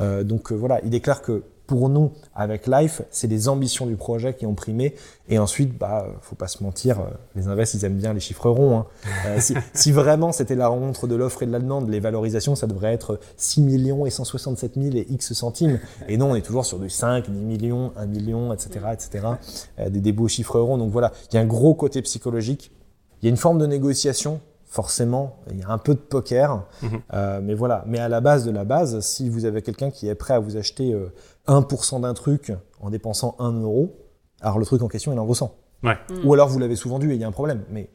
Euh, 0.00 0.24
donc, 0.24 0.50
euh, 0.50 0.56
voilà, 0.56 0.80
il 0.84 0.92
est 0.92 1.00
clair 1.00 1.22
que 1.22 1.44
pour 1.66 1.88
nous, 1.88 2.12
avec 2.34 2.66
Life, 2.66 3.02
c'est 3.10 3.28
les 3.28 3.48
ambitions 3.48 3.86
du 3.86 3.96
projet 3.96 4.34
qui 4.34 4.46
ont 4.46 4.54
primé. 4.54 4.94
Et 5.28 5.38
ensuite, 5.38 5.78
bah, 5.78 6.06
faut 6.20 6.34
pas 6.34 6.48
se 6.48 6.62
mentir, 6.62 7.00
euh, 7.00 7.04
les 7.36 7.48
invests, 7.48 7.74
ils 7.74 7.84
aiment 7.84 7.96
bien 7.96 8.12
les 8.12 8.20
chiffres 8.20 8.50
ronds. 8.50 8.78
Hein. 8.78 8.86
Euh, 9.26 9.40
si, 9.72 9.92
vraiment 9.92 10.32
c'était 10.32 10.54
la 10.54 10.68
rencontre 10.68 11.06
de 11.06 11.14
l'offre 11.14 11.42
et 11.42 11.46
de 11.46 11.52
la 11.52 11.60
demande, 11.60 11.88
les 11.88 12.00
valorisations, 12.00 12.56
ça 12.56 12.66
devrait 12.66 12.92
être 12.92 13.20
6 13.36 13.62
millions 13.62 14.06
et 14.06 14.10
167 14.10 14.74
000 14.76 14.96
et 14.96 15.06
X 15.10 15.32
centimes. 15.32 15.78
Et 16.08 16.16
non, 16.16 16.32
on 16.32 16.34
est 16.34 16.42
toujours 16.42 16.66
sur 16.66 16.78
du 16.78 16.90
5, 16.90 17.30
10 17.30 17.38
millions, 17.40 17.92
1 17.96 18.06
million, 18.06 18.52
etc., 18.52 18.86
etc. 18.92 19.26
Euh, 19.78 19.88
des, 19.88 20.00
des 20.00 20.12
beaux 20.12 20.28
chiffres 20.28 20.58
ronds. 20.58 20.78
Donc 20.78 20.90
voilà, 20.90 21.12
il 21.30 21.36
y 21.36 21.38
a 21.38 21.40
un 21.40 21.46
gros 21.46 21.74
côté 21.74 22.02
psychologique. 22.02 22.72
Il 23.22 23.26
y 23.26 23.28
a 23.28 23.30
une 23.30 23.36
forme 23.36 23.58
de 23.58 23.66
négociation 23.66 24.40
forcément, 24.72 25.36
il 25.50 25.58
y 25.58 25.62
a 25.62 25.68
un 25.68 25.76
peu 25.76 25.92
de 25.92 26.00
poker, 26.00 26.64
mhm. 26.80 27.00
euh, 27.12 27.40
mais 27.42 27.52
voilà. 27.52 27.84
Mais 27.86 27.98
à 27.98 28.08
la 28.08 28.22
base 28.22 28.46
de 28.46 28.50
la 28.50 28.64
base, 28.64 29.00
si 29.00 29.28
vous 29.28 29.44
avez 29.44 29.60
quelqu'un 29.60 29.90
qui 29.90 30.08
est 30.08 30.14
prêt 30.14 30.32
à 30.32 30.38
vous 30.38 30.56
acheter 30.56 30.96
1% 31.46 31.96
euh, 31.96 32.00
d'un 32.00 32.14
truc 32.14 32.52
en 32.80 32.90
dépensant 32.90 33.36
1 33.38 33.60
euro, 33.60 33.96
alors 34.40 34.58
le 34.58 34.64
truc 34.64 34.82
en 34.82 34.88
question, 34.88 35.12
il 35.12 35.18
en 35.18 35.24
vaut 35.24 35.34
100. 35.34 35.54
Ou 36.24 36.34
alors 36.34 36.48
vous 36.48 36.58
l'avez 36.58 36.76
sous-vendu 36.76 37.10
et 37.10 37.14
il 37.14 37.20
y 37.20 37.24
a 37.24 37.28
un 37.28 37.32
problème. 37.32 37.64
Mais 37.70 37.88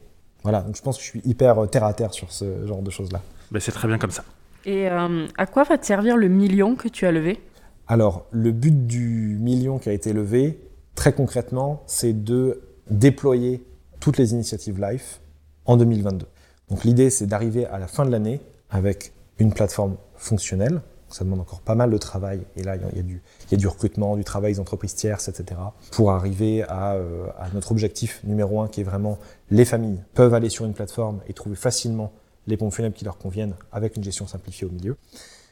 voilà, 0.43 0.61
donc 0.61 0.75
je 0.75 0.81
pense 0.81 0.97
que 0.97 1.03
je 1.03 1.09
suis 1.09 1.21
hyper 1.25 1.63
euh, 1.63 1.67
terre 1.67 1.83
à 1.83 1.93
terre 1.93 2.13
sur 2.13 2.31
ce 2.31 2.65
genre 2.65 2.81
de 2.81 2.89
choses-là. 2.89 3.21
Ben 3.51 3.59
c'est 3.59 3.71
très 3.71 3.87
bien 3.87 3.97
comme 3.97 4.11
ça. 4.11 4.23
Et 4.65 4.87
à 4.89 5.45
quoi 5.45 5.63
va 5.63 5.77
te 5.77 5.85
servir 5.85 6.17
le 6.17 6.27
million 6.27 6.75
que 6.75 6.89
tu 6.89 7.05
as 7.05 7.11
levé? 7.13 7.39
Alors, 7.87 8.25
le 8.31 8.51
but 8.51 8.85
du 8.85 9.37
million 9.39 9.79
qui 9.79 9.87
a 9.87 9.93
été 9.93 10.11
levé, 10.11 10.59
très 10.93 11.13
concrètement, 11.13 11.83
c'est 11.85 12.11
de 12.11 12.61
déployer 12.89 13.63
toutes 14.01 14.17
les 14.17 14.33
initiatives 14.33 14.81
Life 14.81 15.21
en 15.65 15.77
2022. 15.77 16.25
Donc 16.69 16.83
l'idée, 16.83 17.09
c'est 17.09 17.27
d'arriver 17.27 17.65
à 17.65 17.79
la 17.79 17.87
fin 17.87 18.05
de 18.05 18.11
l'année 18.11 18.41
avec 18.69 19.13
une 19.39 19.53
plateforme 19.53 19.95
fonctionnelle. 20.15 20.81
Ça 21.09 21.23
demande 21.23 21.39
encore 21.39 21.61
pas 21.61 21.75
mal 21.75 21.89
de 21.89 21.97
travail. 21.97 22.41
Et 22.57 22.63
là, 22.63 22.75
il 22.75 22.97
y, 22.97 22.99
a 22.99 23.03
du, 23.03 23.21
il 23.45 23.51
y 23.51 23.55
a 23.55 23.57
du 23.57 23.67
recrutement, 23.67 24.17
du 24.17 24.23
travail 24.23 24.53
des 24.53 24.59
entreprises 24.59 24.93
tierces, 24.95 25.29
etc. 25.29 25.59
Pour 25.91 26.11
arriver 26.11 26.63
à, 26.63 26.93
euh, 26.95 27.27
à, 27.39 27.49
notre 27.53 27.71
objectif 27.71 28.21
numéro 28.23 28.61
un, 28.61 28.67
qui 28.67 28.81
est 28.81 28.83
vraiment 28.83 29.17
les 29.49 29.65
familles 29.65 29.99
peuvent 30.13 30.33
aller 30.33 30.49
sur 30.49 30.65
une 30.65 30.73
plateforme 30.73 31.21
et 31.27 31.33
trouver 31.33 31.55
facilement 31.55 32.11
les 32.45 32.57
pompes 32.57 32.73
funèbres 32.73 32.95
qui 32.95 33.05
leur 33.05 33.17
conviennent 33.17 33.55
avec 33.71 33.95
une 33.95 34.03
gestion 34.03 34.27
simplifiée 34.27 34.67
au 34.67 34.71
milieu. 34.71 34.97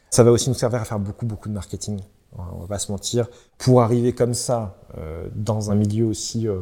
Ça 0.09 0.23
va 0.23 0.31
aussi 0.31 0.49
nous 0.49 0.55
servir 0.55 0.81
à 0.81 0.85
faire 0.85 0.99
beaucoup, 0.99 1.25
beaucoup 1.25 1.49
de 1.49 1.53
marketing. 1.53 1.99
On 2.37 2.59
va 2.59 2.67
pas 2.67 2.79
se 2.79 2.91
mentir. 2.91 3.27
Pour 3.57 3.81
arriver 3.81 4.13
comme 4.13 4.33
ça, 4.33 4.77
euh, 4.97 5.27
dans 5.35 5.71
un 5.71 5.75
milieu 5.75 6.05
aussi... 6.05 6.47
Euh, 6.47 6.61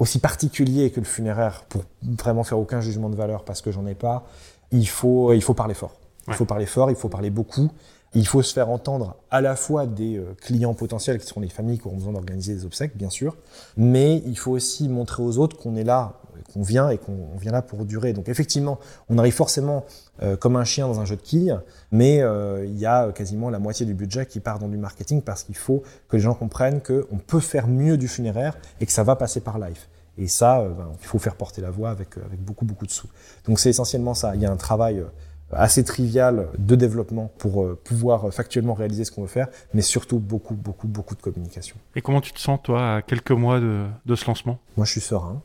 aussi 0.00 0.18
particulier 0.18 0.90
que 0.90 0.98
le 0.98 1.06
funéraire 1.06 1.64
pour 1.68 1.84
vraiment 2.02 2.42
faire 2.42 2.58
aucun 2.58 2.80
jugement 2.80 3.10
de 3.10 3.16
valeur 3.16 3.44
parce 3.44 3.60
que 3.60 3.70
j'en 3.70 3.86
ai 3.86 3.94
pas, 3.94 4.24
il 4.72 4.88
faut, 4.88 5.32
il 5.32 5.42
faut 5.42 5.54
parler 5.54 5.74
fort. 5.74 5.99
Il 6.30 6.36
faut 6.36 6.44
parler 6.44 6.66
fort, 6.66 6.90
il 6.90 6.96
faut 6.96 7.08
parler 7.08 7.30
beaucoup. 7.30 7.70
Il 8.14 8.26
faut 8.26 8.42
se 8.42 8.52
faire 8.52 8.70
entendre 8.70 9.16
à 9.30 9.40
la 9.40 9.54
fois 9.54 9.86
des 9.86 10.16
euh, 10.16 10.34
clients 10.40 10.74
potentiels 10.74 11.18
qui 11.18 11.26
seront 11.26 11.40
les 11.40 11.48
familles 11.48 11.78
qui 11.78 11.86
auront 11.86 11.96
besoin 11.96 12.12
d'organiser 12.12 12.54
des 12.54 12.64
obsèques, 12.64 12.96
bien 12.96 13.10
sûr, 13.10 13.36
mais 13.76 14.22
il 14.26 14.36
faut 14.36 14.50
aussi 14.50 14.88
montrer 14.88 15.22
aux 15.22 15.38
autres 15.38 15.56
qu'on 15.56 15.76
est 15.76 15.84
là, 15.84 16.14
qu'on 16.52 16.62
vient 16.62 16.90
et 16.90 16.98
qu'on 16.98 17.36
vient 17.38 17.52
là 17.52 17.62
pour 17.62 17.84
durer. 17.84 18.12
Donc 18.12 18.28
effectivement, 18.28 18.80
on 19.08 19.18
arrive 19.18 19.34
forcément 19.34 19.84
euh, 20.22 20.36
comme 20.36 20.56
un 20.56 20.64
chien 20.64 20.88
dans 20.88 20.98
un 20.98 21.04
jeu 21.04 21.14
de 21.14 21.20
quilles, 21.20 21.56
mais 21.92 22.20
euh, 22.20 22.64
il 22.66 22.78
y 22.80 22.86
a 22.86 23.12
quasiment 23.12 23.48
la 23.48 23.60
moitié 23.60 23.86
du 23.86 23.94
budget 23.94 24.26
qui 24.26 24.40
part 24.40 24.58
dans 24.58 24.68
du 24.68 24.76
marketing 24.76 25.22
parce 25.22 25.44
qu'il 25.44 25.56
faut 25.56 25.84
que 26.08 26.16
les 26.16 26.22
gens 26.22 26.34
comprennent 26.34 26.80
qu'on 26.80 27.18
peut 27.18 27.40
faire 27.40 27.68
mieux 27.68 27.96
du 27.96 28.08
funéraire 28.08 28.56
et 28.80 28.86
que 28.86 28.92
ça 28.92 29.04
va 29.04 29.14
passer 29.14 29.38
par 29.38 29.60
live. 29.60 29.78
Et 30.18 30.26
ça, 30.26 30.64
ben, 30.64 30.88
il 31.00 31.06
faut 31.06 31.20
faire 31.20 31.36
porter 31.36 31.62
la 31.62 31.70
voix 31.70 31.90
avec, 31.90 32.16
avec 32.16 32.40
beaucoup, 32.44 32.64
beaucoup 32.64 32.86
de 32.86 32.90
sous. 32.90 33.08
Donc 33.46 33.60
c'est 33.60 33.70
essentiellement 33.70 34.14
ça. 34.14 34.34
Il 34.34 34.42
y 34.42 34.46
a 34.46 34.50
un 34.50 34.56
travail 34.56 35.04
assez 35.52 35.84
trivial 35.84 36.48
de 36.58 36.74
développement 36.74 37.30
pour 37.38 37.64
euh, 37.64 37.78
pouvoir 37.82 38.32
factuellement 38.32 38.74
réaliser 38.74 39.04
ce 39.04 39.10
qu'on 39.10 39.22
veut 39.22 39.28
faire, 39.28 39.48
mais 39.74 39.82
surtout 39.82 40.18
beaucoup, 40.18 40.54
beaucoup, 40.54 40.86
beaucoup 40.86 41.14
de 41.14 41.22
communication. 41.22 41.76
Et 41.96 42.02
comment 42.02 42.20
tu 42.20 42.32
te 42.32 42.38
sens, 42.38 42.60
toi, 42.62 42.96
à 42.96 43.02
quelques 43.02 43.32
mois 43.32 43.60
de, 43.60 43.86
de 44.06 44.14
ce 44.14 44.26
lancement? 44.26 44.58
Moi, 44.76 44.86
je 44.86 44.92
suis 44.92 45.00
serein. 45.00 45.42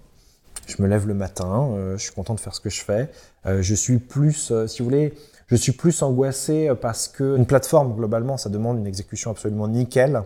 Je 0.67 0.81
me 0.81 0.87
lève 0.87 1.07
le 1.07 1.13
matin, 1.13 1.69
euh, 1.71 1.97
je 1.97 2.03
suis 2.03 2.13
content 2.13 2.33
de 2.33 2.39
faire 2.39 2.55
ce 2.55 2.59
que 2.59 2.69
je 2.69 2.83
fais. 2.83 3.09
Euh, 3.45 3.61
je 3.61 3.75
suis 3.75 3.99
plus, 3.99 4.51
si 4.67 4.79
vous 4.79 4.85
voulez, 4.85 5.13
je 5.47 5.55
suis 5.55 5.73
plus 5.73 6.01
angoissé 6.01 6.71
parce 6.81 7.07
que 7.07 7.37
une 7.37 7.45
plateforme, 7.45 7.95
globalement, 7.95 8.37
ça 8.37 8.49
demande 8.49 8.79
une 8.79 8.87
exécution 8.87 9.29
absolument 9.29 9.67
nickel. 9.67 10.23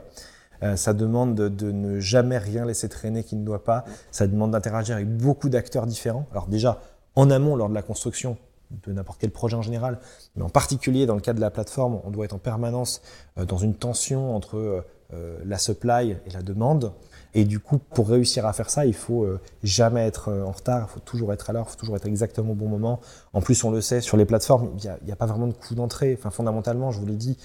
ça 0.76 0.94
demande 0.94 1.36
de, 1.36 1.50
de, 1.50 1.72
ne 1.72 2.00
jamais 2.00 2.38
rien 2.38 2.66
laisser 2.66 2.88
traîner 2.88 3.26
qui 3.26 3.36
ne 3.36 3.44
doit 3.44 3.66
pas. 3.66 3.84
Ça 4.12 4.28
demande 4.28 4.52
d'interagir 4.52 4.96
avec 4.96 5.10
beaucoup 5.10 5.50
d'acteurs 5.50 5.88
différents. 5.88 6.26
Alors 6.32 6.48
déjà, 6.48 6.82
en 7.16 7.30
amont, 7.32 7.58
lors 7.58 7.68
de 7.68 7.74
la 7.74 7.82
construction, 7.82 8.38
de 8.72 8.94
n'importe 8.94 9.20
quel 9.20 9.32
projet 9.32 9.56
en 9.56 9.62
général, 9.62 10.00
mais 10.36 10.44
en 10.44 10.50
particulier 10.50 11.06
dans 11.06 11.16
le 11.16 11.22
cas 11.22 11.34
de 11.34 11.42
la 11.42 11.50
plateforme, 11.50 12.00
on 12.04 12.12
doit 12.12 12.26
être 12.26 12.34
en 12.34 12.40
permanence 12.40 13.02
euh, 13.38 13.46
dans 13.46 13.58
une 13.58 13.74
tension 13.74 14.36
entre 14.36 14.58
euh, 14.58 14.86
euh, 15.14 15.40
la 15.46 15.58
supply 15.58 16.12
et 16.12 16.30
la 16.34 16.42
demande. 16.42 16.94
Et 17.34 17.46
du 17.46 17.60
coup, 17.60 17.78
pour 17.78 18.10
réussir 18.10 18.46
à 18.46 18.54
faire 18.54 18.70
ça, 18.70 18.86
il 18.86 18.94
faut 18.94 19.28
jamais 19.62 20.06
être 20.08 20.32
en 20.32 20.52
retard, 20.52 20.88
il 20.90 20.94
faut 20.94 21.00
toujours 21.00 21.32
être 21.32 21.52
à 21.52 21.54
l'heure, 21.54 21.66
il 21.68 21.72
faut 21.72 21.78
toujours 21.78 21.96
être 21.96 22.08
exactement 22.08 22.54
au 22.54 22.56
bon 22.56 22.68
moment. 22.68 23.02
En 23.34 23.42
plus, 23.42 23.64
on 23.64 23.70
le 23.70 23.82
sait, 23.82 24.02
sur 24.02 24.18
les 24.18 24.26
plateformes, 24.26 24.72
il 24.84 25.06
n'y 25.06 25.12
a, 25.12 25.16
pas 25.16 25.28
vraiment 25.28 25.46
de 25.46 25.54
coût 25.54 25.76
d'entrée. 25.76 26.16
Enfin, 26.18 26.32
fondamentalement, 26.32 26.90
je 26.90 27.00
vous 27.00 27.06
l'ai 27.06 27.16
dit, 27.16 27.38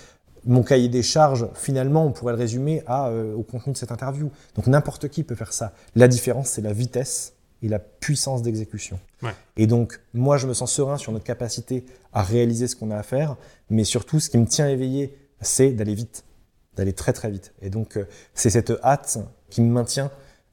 mon 0.47 0.63
cahier 0.63 0.89
des 0.89 1.03
charges, 1.03 1.47
finalement, 1.53 2.07
on 2.07 2.13
pourrait 2.13 2.33
le 2.33 2.39
résumer 2.39 2.83
au 3.37 3.43
contenu 3.43 3.75
de 3.75 3.79
cette 3.79 3.93
interview. 3.93 4.31
Donc 4.57 4.69
n'importe 4.69 5.09
qui 5.09 5.23
peut 5.23 5.35
faire 5.35 5.53
ça. 5.53 5.73
La 5.95 6.09
différence, 6.09 6.49
c'est 6.49 6.63
la 6.63 6.73
vitesse 6.73 7.34
et 7.65 7.69
la 7.69 7.79
puissance 7.79 8.43
d'exécution. 8.43 9.01
Et 9.57 9.67
donc, 9.67 9.99
moi, 10.13 10.37
je 10.37 10.47
me 10.47 10.53
sens 10.53 10.71
serein 10.71 10.99
sur 10.99 11.13
notre 11.13 11.25
capacité 11.25 11.87
à 12.13 12.23
réaliser 12.23 12.69
ce 12.69 12.77
qu'on 12.77 12.91
a 12.91 12.97
à 12.97 13.03
faire, 13.03 13.37
mais 13.71 13.85
surtout, 13.85 14.21
ce 14.21 14.29
qui 14.29 14.37
me 14.37 14.47
tient 14.47 14.69
éveillé, 14.69 15.17
c'est 15.41 15.71
d'aller 15.73 15.95
vite, 15.95 16.25
d'aller 16.77 16.93
très 16.93 17.15
très 17.15 17.31
vite. 17.31 17.55
Et 17.63 17.71
donc, 17.71 17.97
euh, 17.97 18.05
c'est 18.35 18.51
cette 18.51 18.71
hâte 18.83 19.19
qui 19.49 19.63
me 19.63 19.73
maintient 19.73 20.11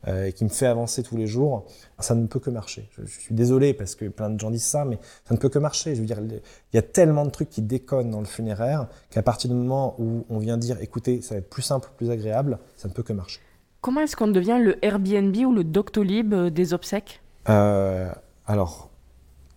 euh, 0.08 0.28
et 0.28 0.34
qui 0.34 0.46
me 0.46 0.50
fait 0.50 0.68
avancer 0.68 1.04
tous 1.04 1.18
les 1.18 1.28
jours. 1.28 1.66
Ça 2.00 2.16
ne 2.16 2.28
peut 2.28 2.40
que 2.40 2.50
marcher. 2.50 2.90
Je, 2.98 3.06
suis 3.06 3.36
désolé 3.36 3.74
parce 3.74 3.96
que 3.96 4.06
plein 4.06 4.30
de 4.30 4.40
gens 4.40 4.50
disent 4.50 4.64
ça, 4.64 4.86
mais 4.86 4.98
ça 5.28 5.34
ne 5.34 5.40
peut 5.40 5.50
que 5.50 5.60
marcher. 5.60 5.94
Je 5.96 6.00
veux 6.00 6.08
dire, 6.08 6.20
il 6.22 6.40
y 6.74 6.80
a 6.80 6.82
tellement 6.82 7.26
de 7.26 7.30
trucs 7.30 7.50
qui 7.50 7.62
déconnent 7.62 8.12
dans 8.12 8.22
le 8.22 8.26
funéraire 8.26 8.88
qu'à 9.10 9.22
partir 9.22 9.50
du 9.50 9.56
moment 9.58 9.96
où 10.00 10.26
on 10.30 10.40
vient 10.40 10.58
dire, 10.58 10.78
écoutez, 10.80 11.22
ça 11.22 11.36
va 11.36 11.40
être 11.40 11.50
plus 11.50 11.62
simple, 11.62 11.90
plus 11.98 12.10
agréable, 12.10 12.58
ça 12.78 12.88
ne 12.88 12.94
peut 12.94 13.04
que 13.04 13.12
marcher. 13.12 13.42
Comment 13.82 14.02
est-ce 14.02 14.16
qu'on 14.16 14.28
devient 14.28 14.60
le 14.62 14.84
Airbnb 14.86 15.36
ou 15.38 15.52
le 15.52 15.64
Doctolib 15.64 16.36
euh, 16.36 16.50
des 16.52 16.76
obsèques? 16.76 17.20
Euh, 17.50 18.12
Alors, 18.46 18.92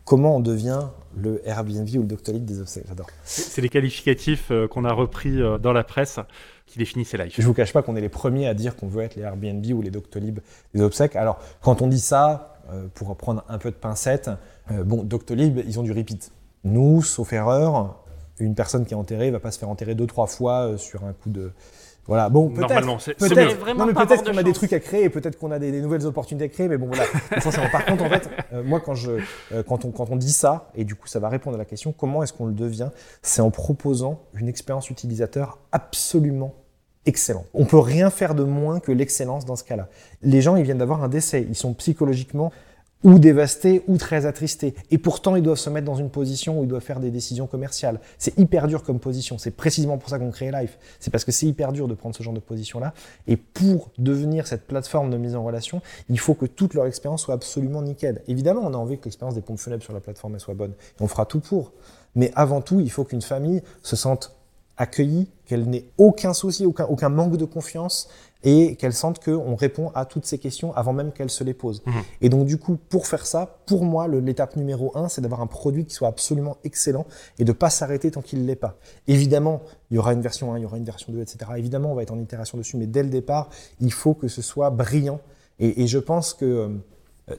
comment 0.06 0.36
on 0.36 0.40
devient 0.40 0.80
le 1.14 1.46
Airbnb 1.46 1.86
ou 1.94 2.00
le 2.00 2.06
Doctolib 2.06 2.42
des 2.42 2.58
obsèques? 2.58 2.86
J'adore. 2.88 3.08
C'est 3.24 3.60
les 3.60 3.68
qualificatifs 3.68 4.50
euh, 4.50 4.66
qu'on 4.66 4.86
a 4.86 4.94
repris 4.94 5.42
euh, 5.42 5.58
dans 5.58 5.74
la 5.74 5.84
presse 5.84 6.20
qui 6.64 6.78
définissent 6.78 7.10
ces 7.10 7.18
lives. 7.18 7.34
Je 7.36 7.42
vous 7.42 7.52
cache 7.52 7.74
pas 7.74 7.82
qu'on 7.82 7.96
est 7.96 8.00
les 8.00 8.08
premiers 8.08 8.48
à 8.48 8.54
dire 8.54 8.76
qu'on 8.76 8.88
veut 8.88 9.02
être 9.02 9.14
les 9.16 9.22
Airbnb 9.24 9.62
ou 9.74 9.82
les 9.82 9.90
Doctolib 9.90 10.38
des 10.72 10.80
obsèques. 10.80 11.16
Alors, 11.16 11.38
quand 11.60 11.82
on 11.82 11.86
dit 11.86 12.00
ça, 12.00 12.62
euh, 12.72 12.86
pour 12.94 13.14
prendre 13.18 13.44
un 13.50 13.58
peu 13.58 13.70
de 13.70 13.76
pincette, 13.76 14.30
bon, 14.70 15.02
Doctolib, 15.04 15.60
ils 15.66 15.78
ont 15.78 15.82
du 15.82 15.92
repeat. 15.92 16.32
Nous, 16.64 17.02
sauf 17.02 17.34
erreur, 17.34 18.02
une 18.38 18.54
personne 18.54 18.86
qui 18.86 18.94
est 18.94 18.96
enterrée 18.96 19.30
va 19.30 19.38
pas 19.38 19.50
se 19.50 19.58
faire 19.58 19.68
enterrer 19.68 19.94
deux, 19.94 20.06
trois 20.06 20.26
fois 20.26 20.78
sur 20.78 21.04
un 21.04 21.12
coup 21.12 21.28
de, 21.28 21.52
voilà, 22.06 22.28
bon, 22.28 22.50
peut-être. 22.50 22.68
Normalement, 22.68 22.98
c'est 22.98 23.14
peut 23.14 23.28
peut-être 23.28 24.24
qu'on 24.24 24.36
a 24.36 24.42
des 24.42 24.52
trucs 24.52 24.72
à 24.72 24.80
créer, 24.80 25.08
peut-être 25.08 25.38
qu'on 25.38 25.50
a 25.50 25.58
des, 25.58 25.80
nouvelles 25.80 26.04
opportunités 26.06 26.44
à 26.44 26.48
créer, 26.48 26.68
mais 26.68 26.76
bon, 26.76 26.86
voilà. 26.86 27.04
Par 27.72 27.84
contre, 27.86 28.04
en 28.04 28.08
fait, 28.10 28.28
euh, 28.52 28.62
moi, 28.62 28.80
quand, 28.80 28.94
je, 28.94 29.12
euh, 29.52 29.62
quand, 29.66 29.84
on, 29.84 29.90
quand 29.90 30.10
on 30.10 30.16
dit 30.16 30.32
ça, 30.32 30.68
et 30.74 30.84
du 30.84 30.94
coup, 30.94 31.06
ça 31.06 31.18
va 31.18 31.28
répondre 31.28 31.56
à 31.56 31.58
la 31.58 31.64
question 31.64 31.92
comment 31.92 32.22
est-ce 32.22 32.32
qu'on 32.32 32.46
le 32.46 32.52
devient 32.52 32.90
C'est 33.22 33.40
en 33.40 33.50
proposant 33.50 34.20
une 34.34 34.48
expérience 34.48 34.90
utilisateur 34.90 35.58
absolument 35.72 36.54
excellente. 37.06 37.46
On 37.54 37.64
peut 37.64 37.78
rien 37.78 38.10
faire 38.10 38.34
de 38.34 38.44
moins 38.44 38.80
que 38.80 38.92
l'excellence 38.92 39.44
dans 39.44 39.56
ce 39.56 39.64
cas-là. 39.64 39.88
Les 40.22 40.42
gens, 40.42 40.56
ils 40.56 40.64
viennent 40.64 40.78
d'avoir 40.78 41.02
un 41.02 41.08
décès, 41.08 41.46
ils 41.48 41.56
sont 41.56 41.74
psychologiquement 41.74 42.52
ou 43.04 43.18
dévastés 43.18 43.84
ou 43.86 43.98
très 43.98 44.26
attristés. 44.26 44.74
Et 44.90 44.98
pourtant, 44.98 45.36
ils 45.36 45.42
doivent 45.42 45.58
se 45.58 45.70
mettre 45.70 45.86
dans 45.86 45.94
une 45.94 46.10
position 46.10 46.58
où 46.58 46.64
ils 46.64 46.68
doivent 46.68 46.82
faire 46.82 47.00
des 47.00 47.10
décisions 47.10 47.46
commerciales. 47.46 48.00
C'est 48.18 48.36
hyper 48.38 48.66
dur 48.66 48.82
comme 48.82 48.98
position. 48.98 49.38
C'est 49.38 49.50
précisément 49.50 49.98
pour 49.98 50.08
ça 50.08 50.18
qu'on 50.18 50.30
crée 50.30 50.50
Life. 50.50 50.78
C'est 50.98 51.10
parce 51.10 51.24
que 51.24 51.32
c'est 51.32 51.46
hyper 51.46 51.72
dur 51.72 51.86
de 51.86 51.94
prendre 51.94 52.16
ce 52.16 52.22
genre 52.22 52.34
de 52.34 52.40
position-là. 52.40 52.94
Et 53.26 53.36
pour 53.36 53.90
devenir 53.98 54.46
cette 54.46 54.66
plateforme 54.66 55.10
de 55.10 55.18
mise 55.18 55.36
en 55.36 55.44
relation, 55.44 55.82
il 56.08 56.18
faut 56.18 56.34
que 56.34 56.46
toute 56.46 56.74
leur 56.74 56.86
expérience 56.86 57.22
soit 57.22 57.34
absolument 57.34 57.82
nickel. 57.82 58.22
Évidemment, 58.26 58.62
on 58.64 58.72
a 58.72 58.78
envie 58.78 58.98
que 58.98 59.04
l'expérience 59.04 59.34
des 59.34 59.42
pompes 59.42 59.58
funèbres 59.58 59.82
sur 59.82 59.92
la 59.92 60.00
plateforme 60.00 60.38
soit 60.38 60.54
bonne. 60.54 60.72
Et 60.72 61.02
on 61.02 61.08
fera 61.08 61.26
tout 61.26 61.40
pour. 61.40 61.72
Mais 62.14 62.32
avant 62.34 62.60
tout, 62.60 62.80
il 62.80 62.90
faut 62.90 63.04
qu'une 63.04 63.22
famille 63.22 63.62
se 63.82 63.96
sente 63.96 64.34
accueillie, 64.76 65.28
qu'elle 65.46 65.68
n'ait 65.68 65.86
aucun 65.98 66.34
souci, 66.34 66.66
aucun, 66.66 66.84
aucun 66.86 67.08
manque 67.08 67.36
de 67.36 67.44
confiance, 67.44 68.08
et 68.44 68.76
qu'elle 68.76 68.92
sente 68.92 69.24
qu'on 69.24 69.54
répond 69.54 69.90
à 69.94 70.04
toutes 70.04 70.26
ces 70.26 70.38
questions 70.38 70.74
avant 70.74 70.92
même 70.92 71.12
qu'elle 71.12 71.30
se 71.30 71.42
les 71.42 71.54
pose. 71.54 71.82
Mhm. 71.86 71.94
Et 72.20 72.28
donc 72.28 72.46
du 72.46 72.58
coup, 72.58 72.76
pour 72.76 73.06
faire 73.06 73.26
ça, 73.26 73.58
pour 73.66 73.84
moi, 73.84 74.06
l'étape 74.06 74.56
numéro 74.56 74.92
un, 74.96 75.08
c'est 75.08 75.22
d'avoir 75.22 75.40
un 75.40 75.46
produit 75.46 75.86
qui 75.86 75.94
soit 75.94 76.08
absolument 76.08 76.58
excellent 76.62 77.06
et 77.38 77.44
de 77.44 77.52
pas 77.52 77.70
s'arrêter 77.70 78.10
tant 78.10 78.20
qu'il 78.20 78.42
ne 78.42 78.46
l'est 78.46 78.54
pas. 78.54 78.76
Évidemment, 79.08 79.62
il 79.90 79.94
y 79.94 79.98
aura 79.98 80.12
une 80.12 80.20
version 80.20 80.52
1, 80.52 80.58
il 80.58 80.62
y 80.62 80.66
aura 80.66 80.76
une 80.76 80.84
version 80.84 81.12
2, 81.12 81.20
etc. 81.20 81.52
Évidemment, 81.56 81.92
on 81.92 81.94
va 81.94 82.02
être 82.02 82.12
en 82.12 82.18
itération 82.18 82.58
dessus, 82.58 82.76
mais 82.76 82.86
dès 82.86 83.02
le 83.02 83.08
départ, 83.08 83.48
il 83.80 83.92
faut 83.92 84.12
que 84.14 84.28
ce 84.28 84.42
soit 84.42 84.68
brillant. 84.70 85.20
Et, 85.58 85.82
et 85.82 85.86
je 85.86 85.98
pense 85.98 86.34
que 86.34 86.44
euh, 86.44 86.68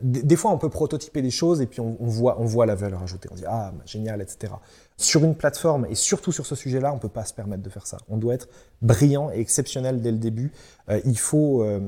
des 0.02 0.36
fois, 0.36 0.52
on 0.52 0.58
peut 0.58 0.70
prototyper 0.70 1.22
des 1.22 1.30
choses 1.30 1.62
et 1.62 1.68
puis 1.68 1.80
on, 1.80 1.96
voit, 2.00 2.66
la 2.66 2.74
valeur 2.74 3.04
ajoutée. 3.04 3.30
On 3.32 3.36
dit 3.36 3.46
ah 3.48 3.72
génial, 3.86 4.22
etc. 4.22 4.54
Sur 4.98 5.24
une 5.24 5.36
plateforme 5.36 5.86
et 5.90 5.96
surtout 5.96 6.32
sur 6.32 6.46
ce 6.46 6.56
sujet-là, 6.56 6.92
on 6.94 6.98
peut 6.98 7.10
pas 7.10 7.26
se 7.26 7.34
permettre 7.34 7.62
de 7.62 7.70
faire 7.70 7.86
ça. 7.86 7.98
On 8.10 8.18
doit 8.18 8.34
être 8.34 8.48
brillant 8.82 9.30
et 9.32 9.40
exceptionnel 9.40 10.02
dès 10.02 10.12
le 10.12 10.18
début. 10.18 10.52
Euh, 10.90 11.00
il 11.06 11.20
faut 11.20 11.62
euh, 11.62 11.80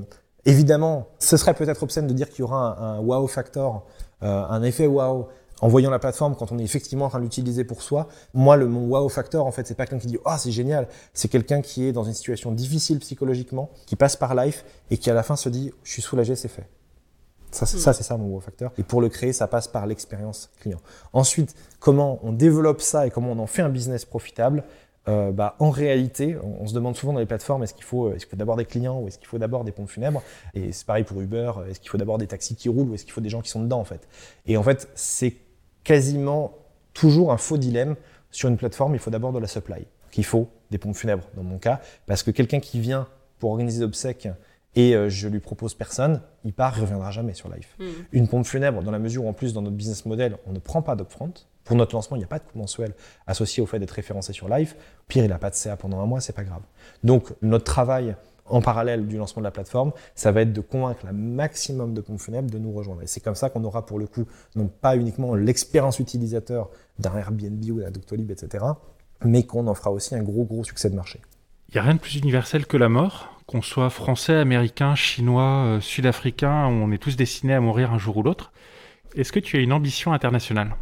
évidemment, 0.45 1.07
ce 1.17 1.37
serait 1.37 1.55
peut-être 1.55 1.81
obscène 1.81 2.05
de 2.05 2.13
dire 2.13 2.29
qu'il 2.29 2.39
y 2.39 2.43
aura 2.43 2.77
un, 2.79 2.99
wow 2.99 3.25
factor, 3.25 3.87
euh, 4.21 4.45
un 4.47 4.61
effet 4.61 4.85
wow 4.85 5.27
en 5.61 5.67
voyant 5.67 5.89
la 5.89 5.97
plateforme 5.97 6.35
quand 6.35 6.51
on 6.51 6.59
est 6.59 6.63
effectivement 6.63 7.05
en 7.05 7.09
train 7.09 7.17
de 7.17 7.23
l'utiliser 7.23 7.63
pour 7.63 7.81
soi. 7.81 8.09
Moi, 8.35 8.57
le 8.57 8.67
mon 8.67 8.89
wow 8.89 9.09
factor, 9.09 9.47
en 9.47 9.51
fait, 9.51 9.65
c'est 9.65 9.73
pas 9.73 9.87
quelqu'un 9.87 10.01
qui 10.01 10.07
dit 10.07 10.19
ah 10.23 10.33
oh, 10.35 10.37
c'est 10.37 10.51
génial. 10.51 10.87
C'est 11.15 11.29
quelqu'un 11.29 11.61
qui 11.61 11.85
est 11.87 11.93
dans 11.93 12.03
une 12.03 12.13
situation 12.13 12.51
difficile 12.51 12.99
psychologiquement, 12.99 13.71
qui 13.87 13.95
passe 13.95 14.15
par 14.15 14.35
life 14.35 14.65
et 14.91 14.99
qui 14.99 15.09
à 15.09 15.15
la 15.15 15.23
fin 15.23 15.35
se 15.35 15.49
dit 15.49 15.73
je 15.83 15.91
suis 15.93 16.03
soulagé, 16.03 16.35
c'est 16.35 16.47
fait. 16.47 16.67
Ça, 17.51 17.65
ça 17.65 17.93
c'est 17.93 18.03
ça 18.03 18.17
mon 18.17 18.25
wow 18.25 18.39
factor. 18.39 18.71
Et 18.77 18.83
pour 18.83 19.01
le 19.01 19.09
créer, 19.09 19.33
ça 19.33 19.47
passe 19.47 19.67
par 19.67 19.85
l'expérience 19.85 20.49
client. 20.59 20.79
Ensuite, 21.13 21.55
comment 21.79 22.19
on 22.23 22.33
développe 22.33 22.81
ça 22.81 23.07
et 23.07 23.11
comment 23.11 23.31
on 23.31 23.39
en 23.39 23.47
fait 23.47 23.61
un 23.61 23.69
business 23.69 24.05
profitable 24.05 24.63
euh, 25.07 25.31
bah, 25.31 25.55
en 25.59 25.69
réalité, 25.69 26.35
on, 26.43 26.67
se 26.67 26.73
demande 26.73 26.97
souvent 26.97 27.13
dans 27.13 27.19
les 27.19 27.25
plateformes 27.25 27.63
est-ce 27.63 27.73
qu'il 27.73 27.85
faut, 27.85 28.11
est 28.11 28.29
faut 28.29 28.35
d'abord 28.35 28.57
des 28.57 28.65
clients 28.65 28.99
ou 28.99 29.07
est-ce 29.07 29.17
qu'il 29.17 29.27
faut 29.27 29.37
d'abord 29.37 29.63
des 29.63 29.71
pompes 29.71 29.89
funèbres? 29.89 30.21
Et 30.53 30.73
c'est 30.73 30.85
pareil 30.85 31.05
pour 31.05 31.21
Uber 31.21 31.53
est-ce 31.69 31.79
qu'il 31.79 31.89
faut 31.89 31.97
d'abord 31.97 32.17
des 32.17 32.27
taxis 32.27 32.55
qui 32.55 32.67
roulent 32.67 32.89
ou 32.89 32.93
est-ce 32.93 33.05
qu'il 33.05 33.13
faut 33.13 33.21
des 33.21 33.29
gens 33.29 33.41
qui 33.41 33.49
sont 33.49 33.61
dedans 33.61 33.79
en 33.79 33.85
fait? 33.85 34.07
Et 34.45 34.57
en 34.57 34.63
fait, 34.63 34.89
c'est 34.95 35.37
quasiment 35.85 36.53
toujours 36.93 37.31
un 37.31 37.37
faux 37.37 37.57
dilemme. 37.57 37.95
Sur 38.31 38.49
une 38.49 38.57
plateforme, 38.57 38.93
il 38.93 38.99
faut 38.99 39.09
d'abord 39.09 39.31
de 39.31 39.39
la 39.39 39.47
supply. 39.47 39.87
qu'il 40.11 40.25
faut 40.25 40.49
des 40.71 40.77
pompes 40.77 40.95
funèbres 40.95 41.23
dans 41.35 41.43
mon 41.43 41.57
cas, 41.57 41.79
parce 42.05 42.23
que 42.23 42.31
quelqu'un 42.31 42.59
qui 42.59 42.79
vient 42.79 43.07
pour 43.39 43.51
organiser 43.51 43.79
des 43.79 43.85
obsèques 43.85 44.27
et 44.77 44.95
euh, 44.95 45.09
je 45.09 45.27
lui 45.27 45.39
propose 45.39 45.73
personne, 45.73 46.21
il 46.45 46.53
part, 46.53 46.77
il 46.77 46.81
reviendra 46.81 47.09
jamais 47.09 47.33
sur 47.33 47.49
Life. 47.49 47.75
Hmm. 47.79 47.85
Une 48.11 48.27
pompe 48.27 48.45
funèbre, 48.45 48.83
dans 48.83 48.91
la 48.91 48.99
mesure 48.99 49.25
où 49.25 49.27
en 49.27 49.33
plus 49.33 49.51
dans 49.51 49.63
notre 49.63 49.75
business 49.75 50.05
model, 50.05 50.37
on 50.45 50.53
ne 50.53 50.59
prend 50.59 50.83
pas 50.83 50.95
d'upfront. 50.95 51.33
Pour 51.63 51.75
notre 51.75 51.95
lancement, 51.95 52.15
il 52.15 52.19
n'y 52.19 52.25
a 52.25 52.27
pas 52.27 52.37
de 52.37 52.43
coût 52.43 52.59
mensuel 52.59 52.93
associé 53.25 53.61
au 53.63 53.65
fait 53.65 53.79
d'être 53.79 53.91
référencé 53.91 54.33
sur 54.33 54.47
Life. 54.47 54.75
Pire, 55.07 55.25
il 55.25 55.29
n'a 55.29 55.39
pas 55.39 55.49
de 55.49 55.55
CA 55.55 55.75
pendant 55.77 55.99
un 55.99 56.05
mois, 56.05 56.21
c'est 56.21 56.35
pas 56.35 56.43
grave. 56.43 56.61
Donc 57.03 57.33
notre 57.41 57.63
travail 57.63 58.15
en 58.45 58.61
parallèle 58.61 59.07
du 59.07 59.17
lancement 59.17 59.41
de 59.41 59.45
la 59.45 59.51
plateforme, 59.51 59.93
ça 60.13 60.31
va 60.31 60.43
être 60.43 60.53
de 60.53 60.61
convaincre 60.61 61.07
un 61.07 61.11
maximum 61.11 61.95
de 61.95 62.01
pompes 62.01 62.21
funèbres 62.21 62.51
de 62.51 62.59
nous 62.59 62.71
rejoindre. 62.71 63.01
Et 63.01 63.07
c'est 63.07 63.19
comme 63.19 63.35
ça 63.35 63.49
qu'on 63.49 63.63
aura 63.63 63.83
pour 63.83 63.97
le 63.97 64.05
coup 64.05 64.25
non 64.55 64.67
pas 64.67 64.95
uniquement 64.95 65.33
l'expérience 65.33 65.99
utilisateur 65.99 66.69
d'un 66.99 67.17
Airbnb 67.17 67.63
ou 67.71 67.81
d'un 67.81 67.89
Doctolib, 67.89 68.29
etc., 68.29 68.63
mais 69.25 69.43
qu'on 69.43 69.65
en 69.65 69.73
fera 69.73 69.91
aussi 69.91 70.13
un 70.13 70.21
gros 70.21 70.45
gros 70.45 70.63
succès 70.63 70.91
de 70.91 70.95
marché. 70.95 71.19
Il 71.69 71.73
n'y 71.75 71.79
a 71.79 71.83
rien 71.83 71.95
de 71.95 71.99
plus 71.99 72.15
universel 72.15 72.65
que 72.65 72.77
la 72.77 72.89
mort 72.89 73.37
qu'on 73.47 73.61
soit 73.61 73.89
français, 73.89 74.35
américain, 74.35 74.93
chinois, 74.95 75.63
euh, 75.65 75.79
sud-africain, 75.79 76.65
on 76.65 76.91
est 76.91 76.97
tous 76.97 77.15
destinés 77.15 77.53
à 77.53 77.61
mourir 77.61 77.93
un 77.93 77.97
jour 77.97 78.17
ou 78.17 78.23
l'autre. 78.23 78.51
Est-ce 79.15 79.31
que 79.31 79.39
tu 79.39 79.55
as 79.55 79.61
une 79.61 79.71
ambition 79.71 80.11
internationale? 80.11 80.75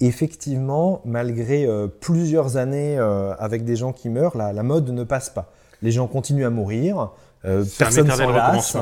Effectivement, 0.00 1.00
malgré 1.04 1.66
euh, 1.66 1.86
plusieurs 1.86 2.56
années 2.56 2.98
euh, 2.98 3.32
avec 3.38 3.64
des 3.64 3.76
gens 3.76 3.92
qui 3.92 4.08
meurent, 4.08 4.36
la, 4.36 4.62
mode 4.64 4.90
ne 4.90 5.04
passe 5.04 5.30
pas. 5.30 5.52
Les 5.80 5.92
gens 5.92 6.08
continuent 6.08 6.46
à 6.46 6.50
mourir, 6.50 7.10
personne 7.42 8.10
s'en 8.10 8.30
lasse. 8.30 8.76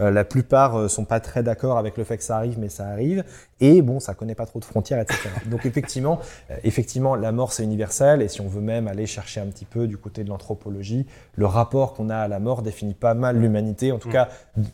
Euh, 0.00 0.10
la 0.10 0.24
plupart 0.24 0.76
euh, 0.76 0.88
sont 0.88 1.04
pas 1.04 1.20
très 1.20 1.42
d'accord 1.42 1.78
avec 1.78 1.96
le 1.96 2.04
fait 2.04 2.16
que 2.16 2.24
ça 2.24 2.36
arrive, 2.36 2.58
mais 2.58 2.68
ça 2.68 2.86
arrive. 2.86 3.24
Et 3.60 3.82
bon, 3.82 4.00
ça 4.00 4.14
connaît 4.14 4.34
pas 4.34 4.46
trop 4.46 4.58
de 4.58 4.64
frontières, 4.64 5.00
etc. 5.00 5.28
Donc 5.46 5.66
effectivement, 5.66 6.20
euh, 6.50 6.56
effectivement, 6.64 7.14
la 7.14 7.32
mort 7.32 7.52
c'est 7.52 7.64
universel. 7.64 8.22
Et 8.22 8.28
si 8.28 8.40
on 8.40 8.48
veut 8.48 8.60
même 8.60 8.88
aller 8.88 9.06
chercher 9.06 9.40
un 9.40 9.46
petit 9.46 9.64
peu 9.64 9.86
du 9.86 9.98
côté 9.98 10.24
de 10.24 10.30
l'anthropologie, 10.30 11.06
le 11.34 11.46
rapport 11.46 11.94
qu'on 11.94 12.08
a 12.08 12.16
à 12.16 12.28
la 12.28 12.40
mort 12.40 12.62
définit 12.62 12.94
pas 12.94 13.14
mal 13.14 13.38
l'humanité. 13.38 13.92
En 13.92 13.98
tout 13.98 14.08
mm. 14.08 14.12
cas, 14.12 14.28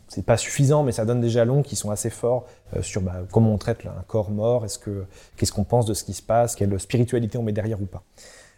c'est 0.07 0.25
pas 0.25 0.37
suffisant, 0.37 0.83
mais 0.83 0.91
ça 0.91 1.05
donne 1.05 1.21
des 1.21 1.29
jalons 1.29 1.63
qui 1.63 1.75
sont 1.75 1.91
assez 1.91 2.09
forts 2.09 2.45
sur 2.81 3.01
bah, 3.01 3.15
comment 3.31 3.53
on 3.53 3.57
traite 3.57 3.85
un 3.85 4.03
corps 4.07 4.31
mort. 4.31 4.65
Est-ce 4.65 4.79
que 4.79 5.05
qu'est-ce 5.35 5.51
qu'on 5.51 5.63
pense 5.63 5.85
de 5.85 5.93
ce 5.93 6.03
qui 6.03 6.13
se 6.13 6.21
passe, 6.21 6.55
quelle 6.55 6.79
spiritualité 6.79 7.37
on 7.37 7.43
met 7.43 7.51
derrière 7.51 7.81
ou 7.81 7.85
pas? 7.85 8.03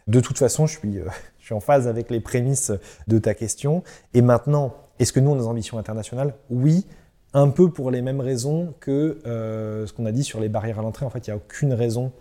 De 0.07 0.19
toute 0.19 0.39
façon, 0.39 0.65
je 0.65 0.77
suis, 0.77 0.99
je 1.39 1.45
suis 1.45 1.53
en 1.53 1.59
phase 1.59 1.87
avec 1.87 2.09
les 2.09 2.19
prémices 2.19 2.71
de 3.07 3.19
ta 3.19 3.33
question. 3.33 3.83
Et 4.13 4.21
maintenant, 4.21 4.73
est-ce 4.99 5.13
que 5.13 5.19
nous, 5.19 5.31
on 5.31 5.35
a 5.35 5.39
des 5.39 5.47
ambitions 5.47 5.77
internationales 5.77 6.35
Oui, 6.49 6.85
un 7.33 7.49
peu 7.49 7.71
pour 7.71 7.89
les 7.89 8.01
mêmes 8.01 8.19
raisons 8.19 8.73
que 8.79 9.19
euh, 9.25 9.87
ce 9.87 9.93
qu'on 9.93 10.05
a 10.05 10.11
dit 10.11 10.23
sur 10.23 10.39
les 10.39 10.49
barrières 10.49 10.79
à 10.79 10.81
l'entrée. 10.81 11.05
En 11.05 11.09
fait, 11.09 11.27
il 11.27 11.29
n'y 11.29 11.33
a 11.33 11.37
aucune 11.37 11.73
raison 11.73 12.11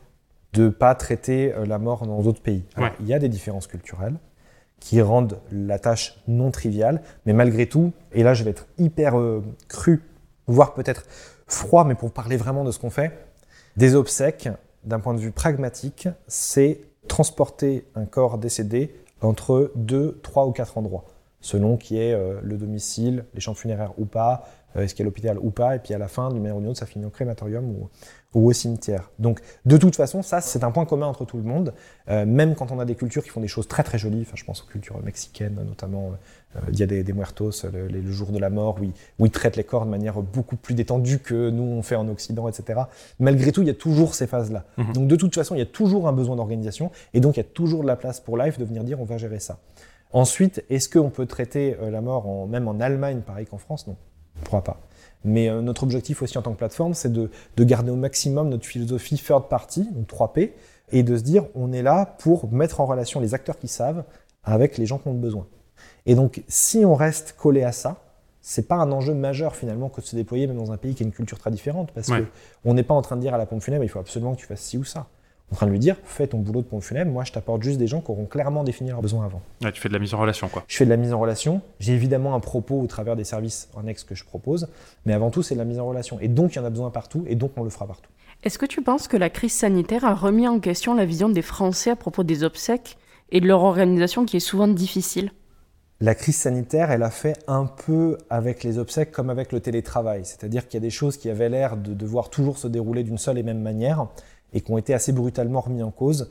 de 0.53 0.65
ne 0.65 0.69
pas 0.69 0.95
traiter 0.95 1.53
euh, 1.53 1.67
la 1.67 1.79
mort 1.79 2.07
dans 2.07 2.23
d'autres 2.23 2.43
pays. 2.43 2.65
Il 3.01 3.07
y 3.07 3.15
a 3.15 3.19
des 3.19 3.29
différences 3.29 3.67
culturelles 3.67 4.15
qui 4.81 5.03
rendent 5.03 5.41
la 5.51 5.79
tâche 5.79 6.21
non 6.29 6.51
triviale, 6.53 7.03
mais 7.27 7.33
malgré 7.33 7.67
tout, 7.67 7.93
et 8.13 8.23
là 8.23 8.33
je 8.33 8.45
vais 8.45 8.51
être 8.51 8.69
hyper 8.79 9.19
euh, 9.19 9.43
cru, 9.67 10.05
voire 10.47 10.73
peut-être 10.73 11.05
froid, 11.49 11.85
mais 11.85 11.97
pour 11.97 12.13
parler 12.13 12.37
vraiment 12.37 12.63
de 12.63 12.71
ce 12.71 12.79
qu'on 12.79 12.91
fait, 12.91 13.13
des 13.77 13.97
obsèques, 13.97 14.49
d'un 14.85 15.01
point 15.01 15.15
de 15.15 15.19
vue 15.19 15.33
pragmatique, 15.33 16.09
c'est 16.29 16.81
transporter 17.09 17.87
un 17.97 18.05
corps 18.05 18.39
décédé 18.39 18.95
entre 19.21 19.73
deux, 19.75 20.21
trois 20.23 20.47
ou 20.47 20.53
quatre 20.53 20.79
endroits 20.79 21.05
selon 21.41 21.77
qui 21.77 21.99
est 21.99 22.13
euh, 22.13 22.41
le 22.43 22.57
domicile, 22.57 23.25
les 23.35 23.41
champs 23.41 23.55
funéraires 23.55 23.93
ou 23.99 24.05
pas, 24.05 24.45
euh, 24.77 24.83
est-ce 24.83 24.95
qu'il 24.95 25.05
y 25.05 25.07
a 25.07 25.09
l'hôpital 25.09 25.39
ou 25.41 25.51
pas, 25.51 25.77
et 25.77 25.79
puis 25.79 25.95
à 25.95 25.99
la 25.99 26.09
fin, 26.09 26.31
d'une 26.31 26.43
manière 26.43 26.57
ou 26.57 26.61
d'une 26.61 26.71
autre, 26.71 26.81
ça 26.81 26.87
finit 26.87 27.05
au 27.05 27.11
crématorium 27.11 27.65
ou, 27.65 27.89
au 28.35 28.53
cimetière. 28.53 29.11
Donc, 29.19 29.41
de 29.65 29.77
toute 29.79 29.97
façon, 29.97 30.23
ça, 30.23 30.41
c'est 30.41 30.63
un 30.63 30.71
point 30.71 30.85
commun 30.85 31.07
entre 31.07 31.25
tout 31.25 31.39
le 31.39 31.43
monde, 31.43 31.73
euh, 32.11 32.27
même 32.27 32.55
quand 32.55 32.71
on 32.71 32.79
a 32.79 32.85
des 32.85 32.95
cultures 32.95 33.25
qui 33.25 33.31
font 33.31 33.41
des 33.41 33.49
choses 33.49 33.67
très 33.67 33.83
très 33.83 33.99
jolies, 33.99 34.21
enfin, 34.21 34.35
je 34.37 34.45
pense 34.45 34.63
aux 34.63 34.67
cultures 34.67 35.03
mexicaines 35.03 35.59
notamment, 35.67 36.13
il 36.71 36.79
y 36.79 36.83
a 36.83 36.87
des, 36.87 37.13
muertos, 37.13 37.65
le, 37.73 38.13
jour 38.13 38.31
de 38.31 38.39
la 38.39 38.51
mort, 38.51 38.79
où 38.81 38.85
ils, 38.85 38.93
où 39.19 39.27
ils, 39.27 39.31
traitent 39.31 39.57
les 39.57 39.65
corps 39.65 39.87
de 39.87 39.91
manière 39.91 40.21
beaucoup 40.21 40.57
plus 40.57 40.75
détendue 40.75 41.19
que 41.21 41.51
nous 41.51 41.63
on 41.63 41.83
fait 41.83 41.97
en 41.97 42.09
Occident, 42.09 42.49
etc. 42.49 42.81
Malgré 43.19 43.51
tout, 43.51 43.63
il 43.63 43.69
y 43.69 43.71
a 43.71 43.75
toujours 43.75 44.15
ces 44.15 44.27
phases-là. 44.27 44.65
Mhm. 44.77 44.93
Donc, 44.93 45.09
de 45.09 45.17
toute 45.17 45.35
façon, 45.35 45.55
il 45.55 45.59
y 45.59 45.63
a 45.63 45.67
toujours 45.67 46.07
un 46.07 46.13
besoin 46.13 46.37
d'organisation, 46.37 46.91
et 47.15 47.21
donc 47.21 47.37
il 47.37 47.41
y 47.41 47.47
a 47.47 47.49
toujours 47.49 47.83
de 47.83 47.87
la 47.87 47.97
place 47.97 48.21
pour 48.21 48.37
Life 48.37 48.59
de 48.59 48.65
venir 48.65 48.85
dire 48.85 49.01
on 49.01 49.05
va 49.05 49.17
gérer 49.17 49.41
ça. 49.41 49.59
Ensuite, 50.13 50.65
est-ce 50.71 50.89
qu'on 50.89 51.11
peut 51.11 51.27
traiter 51.27 51.77
euh, 51.81 51.91
la 51.91 52.01
mort 52.01 52.27
en, 52.27 52.47
même 52.47 52.69
en 52.69 52.81
Allemagne 52.81 53.21
pareil 53.21 53.47
qu'en 53.47 53.59
France? 53.59 53.87
Non, 53.87 53.97
on 54.37 54.41
ne 54.41 54.45
pourra 54.45 54.65
pas. 54.65 54.81
Mais 55.25 55.49
euh, 55.49 55.61
notre 55.61 55.83
objectif 55.83 56.23
aussi 56.23 56.39
en 56.39 56.43
tant 56.43 56.53
que 56.53 56.59
plateforme, 56.59 56.95
c'est 56.95 57.13
de, 57.13 57.31
garder 57.59 57.91
au 57.91 57.97
maximum 57.97 58.49
notre 58.49 58.65
philosophie 58.65 59.17
third 59.17 59.49
party, 59.49 59.89
donc 59.93 60.09
3P, 60.09 60.53
et 60.91 61.03
de 61.03 61.17
se 61.17 61.23
dire 61.23 61.45
on 61.55 61.73
est 61.73 61.83
là 61.83 62.17
pour 62.19 62.51
mettre 62.53 62.81
en 62.81 62.87
relation 62.87 63.21
les 63.21 63.35
acteurs 63.35 63.59
qui 63.59 63.69
savent 63.69 64.05
avec 64.45 64.79
les 64.79 64.87
gens 64.87 64.99
qui 64.99 65.09
ont 65.09 65.15
besoin. 65.15 65.47
Et 66.07 66.15
donc, 66.15 66.43
si 66.49 66.85
on 66.85 66.95
reste 66.95 67.35
collé 67.37 67.63
à 67.63 67.73
ça, 67.73 67.97
c'est 68.41 68.67
pas 68.67 68.77
un 68.77 68.91
enjeu 68.93 69.13
majeur 69.13 69.55
finalement 69.55 69.91
que 69.91 70.01
de 70.01 70.07
se 70.07 70.17
déployer 70.17 70.47
même 70.47 70.57
dans 70.57 70.73
un 70.73 70.79
pays 70.79 70.95
qui 70.95 71.03
a 71.03 71.07
une 71.07 71.13
culture 71.13 71.39
très 71.39 71.51
différente, 71.51 71.93
parce 71.93 72.09
qu'on 72.09 72.75
n'est 72.75 72.83
pas 72.83 72.95
en 72.95 73.03
train 73.03 73.17
de 73.17 73.21
dire 73.21 73.35
à 73.35 73.39
la 73.39 73.45
pompe 73.45 73.63
funèbre 73.63 73.85
il 73.85 73.89
faut 73.89 73.99
absolument 73.99 74.35
que 74.35 74.41
tu 74.41 74.47
fasses 74.47 74.63
ci 74.63 74.79
ou 74.79 74.85
ça. 74.85 75.09
En 75.51 75.57
train 75.57 75.67
de 75.67 75.73
lui 75.73 75.79
dire 75.79 75.97
fais 76.05 76.27
ton 76.27 76.39
boulot 76.39 76.63
de 76.63 76.67
pompe 76.67 76.83
funèbre, 76.83 77.11
moi 77.11 77.25
je 77.25 77.33
t'apporte 77.33 77.63
juste 77.63 77.79
des 77.79 77.87
gens 77.87 78.01
qui 78.01 78.11
auront 78.11 78.27
clairement 78.27 78.65
défini 78.65 78.91
leurs 78.91 79.03
besoins 79.03 79.25
avant. 79.25 79.43
tu 79.61 79.81
fais 79.81 79.89
de 79.89 79.95
la 79.95 79.99
mise 79.99 80.15
en 80.15 80.19
relation 80.19 80.49
quoi. 80.49 80.65
Je 80.69 80.77
fais 80.77 80.85
de 80.85 80.91
la 80.91 80.97
mise 80.97 81.13
en 81.13 81.19
relation, 81.19 81.63
j'ai 81.81 81.95
évidemment 81.95 82.35
un 82.35 82.41
propos 82.41 82.81
au 82.81 82.87
travers 82.87 83.17
des 83.17 83.25
services 83.25 83.69
annexes 83.79 84.05
que 84.05 84.15
je 84.15 84.25
propose, 84.25 84.69
mais 85.07 85.13
avant 85.13 85.31
tout 85.31 85.43
c'est 85.43 85.55
de 85.55 85.59
la 85.59 85.65
mise 85.65 85.79
en 85.79 85.87
relation. 85.87 86.19
Et 86.21 86.29
donc 86.29 86.55
il 86.55 86.59
y 86.59 86.61
en 86.61 86.65
a 86.65 86.71
besoin 86.71 86.91
partout 86.91 87.25
et 87.27 87.35
donc 87.35 87.53
on 87.57 87.65
le 87.65 87.71
fera 87.71 87.87
partout. 87.87 88.11
Est-ce 88.45 88.59
que 88.59 88.67
tu 88.67 88.83
penses 88.83 89.09
que 89.09 89.17
la 89.17 89.31
crise 89.31 89.53
sanitaire 89.53 90.05
a 90.05 90.15
remis 90.15 90.47
en 90.47 90.61
question 90.61 90.95
la 90.95 91.05
vision 91.05 91.29
des 91.29 91.43
Français 91.43 91.91
à 91.91 91.97
propos 91.97 92.23
des 92.23 92.45
obsèques 92.45 92.97
et 93.31 93.41
de 93.41 93.47
leur 93.47 93.63
organisation 93.65 94.25
qui 94.25 94.37
est 94.37 94.41
souvent 94.41 94.69
difficile? 94.69 95.33
La 96.01 96.15
crise 96.15 96.37
sanitaire, 96.37 96.93
elle 96.93 97.03
a 97.03 97.11
fait 97.11 97.37
un 97.49 97.67
peu 97.67 98.19
avec 98.31 98.63
les 98.63 98.79
obsèques 98.79 99.11
comme 99.11 99.31
avec 99.31 99.51
le 99.51 99.59
télétravail. 99.59 100.25
C'est-à-dire 100.25 100.69
qu'il 100.69 100.75
y 100.75 100.77
a 100.77 100.87
des 100.87 100.91
choses 100.91 101.17
qui 101.17 101.29
avaient 101.29 101.49
l'air 101.49 101.77
de 101.77 101.93
devoir 101.93 102.31
toujours 102.31 102.57
se 102.57 102.69
dérouler 102.69 103.03
d'une 103.03 103.19
seule 103.19 103.37
et 103.37 103.43
même 103.43 103.61
manière 103.61 104.07
et 104.53 104.61
qui 104.61 104.71
ont 104.71 104.79
été 104.79 104.95
assez 104.95 105.13
brutalement 105.13 105.61
remis 105.61 105.83
en 105.83 105.91
cause. 105.91 106.31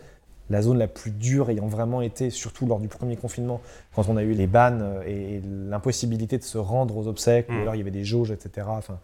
La 0.50 0.62
zone 0.62 0.78
la 0.78 0.88
plus 0.88 1.12
dure 1.12 1.50
ayant 1.50 1.68
vraiment 1.68 2.02
été, 2.02 2.30
surtout 2.30 2.66
lors 2.66 2.80
du 2.80 2.88
premier 2.88 3.18
confinement, 3.18 3.60
quand 3.94 4.08
on 4.08 4.16
a 4.16 4.24
eu 4.24 4.32
les 4.32 4.48
bannes 4.48 4.82
euh, 4.82 5.04
et 5.06 5.42
l'impossibilité 5.44 6.38
de 6.38 6.44
se 6.44 6.58
rendre 6.58 6.96
aux 6.96 7.08
obsèques, 7.08 7.50
ou 7.50 7.54
mmh. 7.54 7.62
alors 7.62 7.76
il 7.76 7.80
y 7.80 7.82
avait 7.82 7.92
des 7.92 8.06
jauges, 8.06 8.32
etc. 8.32 8.68
Enfin, 8.70 9.00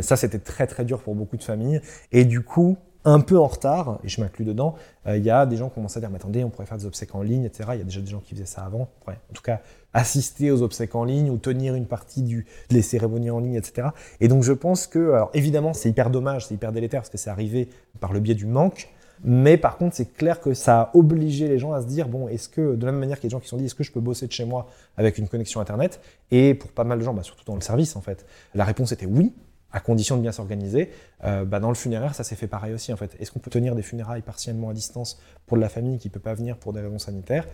ça, 0.00 0.16
c'était 0.16 0.40
très 0.40 0.66
très 0.66 0.84
dur 0.84 1.00
pour 1.00 1.14
beaucoup 1.14 1.36
de 1.36 1.44
familles. 1.44 1.80
Et 2.10 2.24
du 2.24 2.42
coup, 2.42 2.76
un 3.08 3.20
peu 3.20 3.38
en 3.38 3.46
retard, 3.46 3.98
et 4.04 4.08
je 4.08 4.20
m'inclus 4.20 4.44
dedans, 4.44 4.74
euh, 5.06 5.16
il 5.16 5.24
y 5.24 5.30
a 5.30 5.46
des 5.46 5.56
gens 5.56 5.68
qui 5.68 5.76
commencent 5.76 5.96
à 5.96 6.00
dire, 6.00 6.10
mais 6.10 6.16
attendez, 6.16 6.44
on 6.44 6.50
pourrait 6.50 6.66
faire 6.66 6.76
des 6.76 6.84
obsèques 6.84 7.14
en 7.14 7.22
ligne, 7.22 7.44
etc. 7.44 7.70
Il 7.72 7.78
y 7.78 7.80
a 7.80 7.84
déjà 7.84 8.00
des 8.02 8.10
gens 8.10 8.20
qui 8.20 8.34
faisaient 8.34 8.44
ça 8.44 8.62
avant. 8.62 8.88
en 9.06 9.32
tout 9.32 9.42
cas, 9.42 9.60
assister 9.94 10.50
aux 10.50 10.60
obsèques 10.60 10.94
en 10.94 11.04
ligne 11.04 11.30
ou 11.30 11.38
tenir 11.38 11.74
une 11.74 11.86
partie 11.86 12.44
des 12.68 12.82
cérémonies 12.82 13.30
en 13.30 13.40
ligne, 13.40 13.54
etc. 13.54 13.88
Et 14.20 14.28
donc 14.28 14.42
je 14.42 14.52
pense 14.52 14.86
que, 14.86 15.14
évidemment, 15.32 15.72
c'est 15.72 15.88
hyper 15.88 16.10
dommage, 16.10 16.46
c'est 16.46 16.54
hyper 16.54 16.72
délétère 16.72 17.00
parce 17.00 17.08
que 17.08 17.16
c'est 17.16 17.30
arrivé 17.30 17.70
par 17.98 18.12
le 18.12 18.20
biais 18.20 18.34
du 18.34 18.46
manque. 18.46 18.90
Mais 19.24 19.56
par 19.56 19.78
contre, 19.78 19.96
c'est 19.96 20.12
clair 20.12 20.40
que 20.40 20.54
ça 20.54 20.80
a 20.80 20.90
obligé 20.94 21.48
les 21.48 21.58
gens 21.58 21.72
à 21.72 21.80
se 21.80 21.86
dire 21.86 22.08
bon, 22.08 22.28
est-ce 22.28 22.48
que, 22.48 22.76
de 22.76 22.86
la 22.86 22.92
même 22.92 23.00
manière 23.00 23.18
qu'il 23.18 23.24
y 23.24 23.28
a 23.28 23.30
des 23.30 23.32
gens 23.32 23.40
qui 23.40 23.46
se 23.46 23.50
sont 23.50 23.56
dit, 23.56 23.64
est-ce 23.64 23.74
que 23.74 23.82
je 23.82 23.90
peux 23.90 24.00
bosser 24.00 24.26
de 24.26 24.32
chez 24.32 24.44
moi 24.44 24.68
avec 24.96 25.18
une 25.18 25.26
connexion 25.26 25.60
Internet? 25.60 26.00
Et 26.30 26.54
pour 26.54 26.70
pas 26.70 26.84
mal 26.84 26.98
de 26.98 27.04
gens, 27.04 27.14
bah, 27.14 27.22
surtout 27.22 27.44
dans 27.44 27.54
le 27.54 27.60
service 27.60 27.96
en 27.96 28.00
fait, 28.02 28.26
la 28.54 28.64
réponse 28.64 28.92
était 28.92 29.06
oui 29.06 29.32
à 29.72 29.80
condition 29.80 30.16
de 30.16 30.22
bien 30.22 30.32
s'organiser. 30.32 30.90
Euh, 31.24 31.44
bah 31.44 31.60
dans 31.60 31.68
le 31.68 31.74
funéraire, 31.74 32.14
ça 32.14 32.24
s'est 32.24 32.36
fait 32.36 32.46
pareil 32.46 32.72
aussi 32.72 32.92
en 32.92 32.96
fait. 32.96 33.16
Est-ce 33.20 33.30
qu'on 33.30 33.38
peut 33.38 33.50
tenir 33.50 33.74
des 33.74 33.82
funérailles 33.82 34.22
partiellement 34.22 34.70
à 34.70 34.74
distance 34.74 35.20
pour 35.46 35.56
la 35.56 35.68
famille 35.68 35.98
qui 35.98 36.08
peut 36.08 36.20
pas 36.20 36.34
venir 36.34 36.56
pour 36.56 36.72
des 36.72 36.80
raisons 36.80 36.98
sanitaires? 36.98 37.46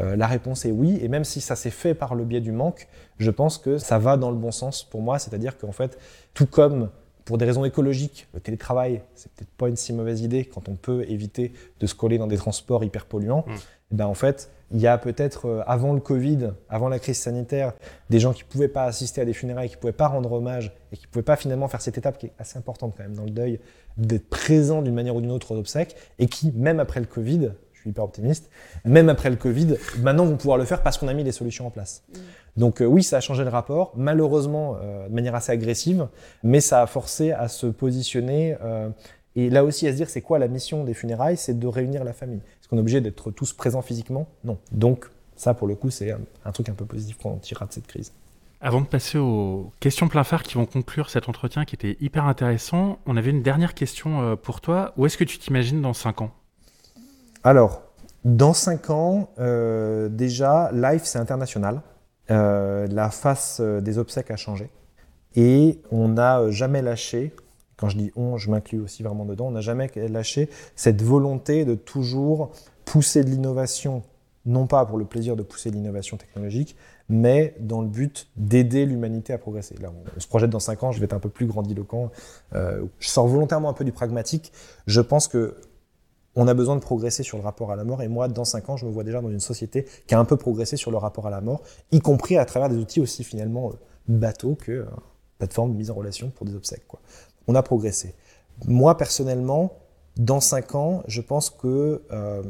Euh, 0.00 0.16
La 0.16 0.26
réponse 0.26 0.64
est 0.64 0.70
oui, 0.70 0.98
et 1.02 1.08
même 1.08 1.24
si 1.24 1.40
ça 1.40 1.56
s'est 1.56 1.70
fait 1.70 1.94
par 1.94 2.14
le 2.14 2.24
biais 2.24 2.40
du 2.40 2.52
manque, 2.52 2.88
je 3.18 3.30
pense 3.30 3.58
que 3.58 3.78
ça 3.78 3.98
va 3.98 4.16
dans 4.16 4.30
le 4.30 4.36
bon 4.36 4.50
sens 4.50 4.84
pour 4.84 5.02
moi, 5.02 5.18
c'est-à-dire 5.18 5.58
qu'en 5.58 5.72
fait, 5.72 5.98
tout 6.34 6.46
comme 6.46 6.90
pour 7.24 7.38
des 7.38 7.44
raisons 7.44 7.64
écologiques, 7.64 8.26
le 8.34 8.40
télétravail, 8.40 9.02
c'est 9.14 9.30
peut-être 9.32 9.50
pas 9.50 9.68
une 9.68 9.76
si 9.76 9.92
mauvaise 9.92 10.22
idée 10.22 10.44
quand 10.44 10.68
on 10.68 10.74
peut 10.74 11.04
éviter 11.08 11.52
de 11.78 11.86
se 11.86 11.94
coller 11.94 12.18
dans 12.18 12.26
des 12.26 12.36
transports 12.36 12.82
hyper 12.84 13.06
polluants. 13.06 13.44
Mm. 13.46 13.54
Eh 13.92 13.96
ben 13.96 14.06
en 14.06 14.14
fait, 14.14 14.50
il 14.72 14.80
y 14.80 14.86
a 14.86 14.96
peut-être 14.96 15.46
euh, 15.46 15.62
avant 15.66 15.92
le 15.92 16.00
Covid, 16.00 16.50
avant 16.68 16.88
la 16.88 16.98
crise 16.98 17.18
sanitaire, 17.18 17.74
des 18.10 18.18
gens 18.18 18.32
qui 18.32 18.42
ne 18.42 18.48
pouvaient 18.48 18.68
pas 18.68 18.84
assister 18.84 19.20
à 19.20 19.24
des 19.24 19.34
funérailles, 19.34 19.68
qui 19.68 19.76
ne 19.76 19.80
pouvaient 19.80 19.92
pas 19.92 20.08
rendre 20.08 20.32
hommage 20.32 20.72
et 20.92 20.96
qui 20.96 21.06
ne 21.06 21.10
pouvaient 21.10 21.22
pas 21.22 21.36
finalement 21.36 21.68
faire 21.68 21.82
cette 21.82 21.98
étape 21.98 22.18
qui 22.18 22.26
est 22.26 22.32
assez 22.38 22.58
importante 22.58 22.94
quand 22.96 23.02
même 23.02 23.14
dans 23.14 23.24
le 23.24 23.30
deuil, 23.30 23.60
d'être 23.98 24.28
présent 24.28 24.80
d'une 24.82 24.94
manière 24.94 25.14
ou 25.14 25.20
d'une 25.20 25.30
autre 25.30 25.54
aux 25.54 25.58
obsèques 25.58 25.94
et 26.18 26.26
qui, 26.26 26.52
même 26.52 26.80
après 26.80 27.00
le 27.00 27.06
Covid, 27.06 27.52
je 27.72 27.80
suis 27.80 27.90
hyper 27.90 28.04
optimiste, 28.04 28.50
même 28.84 29.08
après 29.08 29.28
le 29.28 29.36
Covid, 29.36 29.76
maintenant 30.00 30.24
vont 30.24 30.36
pouvoir 30.36 30.56
le 30.56 30.64
faire 30.64 30.82
parce 30.82 30.96
qu'on 30.96 31.08
a 31.08 31.14
mis 31.14 31.24
les 31.24 31.32
solutions 31.32 31.66
en 31.66 31.70
place. 31.70 32.04
Mm. 32.08 32.18
Donc 32.56 32.80
euh, 32.80 32.86
oui, 32.86 33.02
ça 33.02 33.18
a 33.18 33.20
changé 33.20 33.44
le 33.44 33.50
rapport, 33.50 33.92
malheureusement 33.96 34.76
euh, 34.80 35.08
de 35.08 35.14
manière 35.14 35.34
assez 35.34 35.52
agressive, 35.52 36.08
mais 36.42 36.60
ça 36.60 36.80
a 36.80 36.86
forcé 36.86 37.32
à 37.32 37.48
se 37.48 37.66
positionner 37.66 38.56
et 39.34 39.48
là 39.48 39.64
aussi 39.64 39.86
à 39.86 39.92
se 39.92 39.96
dire 39.96 40.10
c'est 40.10 40.20
quoi 40.20 40.38
la 40.38 40.48
mission 40.48 40.84
des 40.84 40.94
funérailles, 40.94 41.36
c'est 41.36 41.58
de 41.58 41.66
réunir 41.66 42.04
la 42.04 42.12
famille. 42.12 42.40
On 42.72 42.78
est 42.78 42.80
obligé 42.80 43.02
d'être 43.02 43.30
tous 43.30 43.52
présents 43.52 43.82
physiquement? 43.82 44.26
Non. 44.44 44.58
Donc, 44.72 45.10
ça, 45.36 45.52
pour 45.52 45.68
le 45.68 45.74
coup, 45.74 45.90
c'est 45.90 46.10
un, 46.10 46.52
truc 46.52 46.70
un 46.70 46.74
peu 46.74 46.86
positif 46.86 47.18
qu'on 47.18 47.36
tirera 47.36 47.66
de 47.66 47.72
cette 47.72 47.86
crise. 47.86 48.12
Avant 48.62 48.80
de 48.80 48.86
passer 48.86 49.18
aux 49.18 49.72
questions 49.78 50.08
plein 50.08 50.24
phare 50.24 50.42
qui 50.42 50.54
vont 50.54 50.64
conclure 50.64 51.10
cet 51.10 51.28
entretien 51.28 51.66
qui 51.66 51.74
était 51.74 51.98
hyper 52.00 52.24
intéressant, 52.24 52.98
on 53.06 53.16
avait 53.16 53.30
une 53.30 53.42
dernière 53.42 53.74
question 53.74 54.22
euh, 54.22 54.36
pour 54.36 54.60
toi. 54.60 54.94
Où 54.96 55.04
est-ce 55.04 55.18
que 55.18 55.24
tu 55.24 55.38
t'imagines 55.38 55.82
dans 55.82 55.92
5 55.92 56.22
ans? 56.22 56.30
Alors, 57.44 57.82
dans 58.24 58.54
5 58.54 58.88
ans, 58.88 59.28
euh, 59.38 60.08
déjà, 60.08 60.70
Life, 60.72 61.02
c'est 61.04 61.18
international. 61.18 61.82
Euh, 62.30 62.86
la 62.86 63.10
face 63.10 63.60
des 63.60 63.98
obsèques 63.98 64.30
a 64.30 64.36
changé. 64.36 64.70
Et 65.34 65.80
on 65.90 66.08
n'a 66.08 66.50
jamais 66.50 66.80
lâché, 66.80 67.34
quand 67.82 67.88
je 67.88 67.98
dis 67.98 68.12
on, 68.14 68.36
je 68.36 68.48
m'inclus 68.48 68.78
aussi 68.78 69.02
vraiment 69.02 69.24
dedans, 69.24 69.48
on 69.48 69.50
n'a 69.50 69.60
jamais 69.60 69.90
lâché 70.08 70.48
cette 70.76 71.02
volonté 71.02 71.64
de 71.64 71.74
toujours 71.74 72.52
pousser 72.84 73.24
de 73.24 73.28
l'innovation, 73.28 74.04
non 74.46 74.68
pas 74.68 74.86
pour 74.86 74.98
le 74.98 75.04
plaisir 75.04 75.34
de 75.34 75.42
pousser 75.42 75.72
de 75.72 75.74
l'innovation 75.74 76.16
technologique, 76.16 76.76
mais 77.08 77.56
dans 77.58 77.80
le 77.80 77.88
but 77.88 78.28
d'aider 78.36 78.86
l'humanité 78.86 79.32
à 79.32 79.38
progresser. 79.38 79.74
Là, 79.80 79.92
on, 80.16 80.20
se 80.20 80.28
projette 80.28 80.50
dans 80.50 80.60
5 80.60 80.80
ans, 80.84 80.92
je 80.92 81.00
vais 81.00 81.06
être 81.06 81.12
un 81.12 81.18
peu 81.18 81.28
plus 81.28 81.46
grandiloquent. 81.46 82.12
Euh, 82.54 82.84
je 83.00 83.08
sors 83.08 83.26
volontairement 83.26 83.68
un 83.68 83.72
peu 83.72 83.84
du 83.84 83.90
pragmatique. 83.90 84.52
Je 84.86 85.00
pense 85.00 85.26
que 85.26 85.56
on 86.36 86.46
a 86.46 86.54
besoin 86.54 86.76
de 86.76 86.80
progresser 86.80 87.24
sur 87.24 87.36
le 87.36 87.42
rapport 87.42 87.72
à 87.72 87.76
la 87.76 87.82
mort. 87.82 88.00
Et 88.00 88.08
moi, 88.08 88.28
dans 88.28 88.44
5 88.44 88.70
ans, 88.70 88.76
je 88.76 88.86
me 88.86 88.92
vois 88.92 89.02
déjà 89.02 89.20
dans 89.20 89.30
une 89.30 89.40
société 89.40 89.86
qui 90.06 90.14
a 90.14 90.20
un 90.20 90.24
peu 90.24 90.36
progressé 90.36 90.76
sur 90.76 90.92
le 90.92 90.98
rapport 90.98 91.26
à 91.26 91.30
la 91.30 91.40
mort, 91.40 91.62
y 91.90 91.98
compris 91.98 92.36
à 92.36 92.44
travers 92.44 92.68
des 92.68 92.76
outils 92.76 93.00
aussi 93.00 93.24
finalement 93.24 93.70
euh, 93.70 93.72
bateaux 94.06 94.54
que 94.54 94.70
euh, 94.70 94.86
plateforme 95.38 95.72
de 95.72 95.76
mise 95.76 95.90
en 95.90 95.94
relation 95.94 96.30
pour 96.30 96.46
des 96.46 96.54
obsèques. 96.54 96.86
Quoi 96.86 97.00
on 97.46 97.54
a 97.54 97.62
progressé. 97.62 98.14
Moi, 98.66 98.96
personnellement, 98.96 99.72
dans 100.16 100.40
5 100.40 100.74
ans, 100.74 101.02
je 101.06 101.22
pense 101.22 101.48
que 101.48 102.02
euh, 102.12 102.42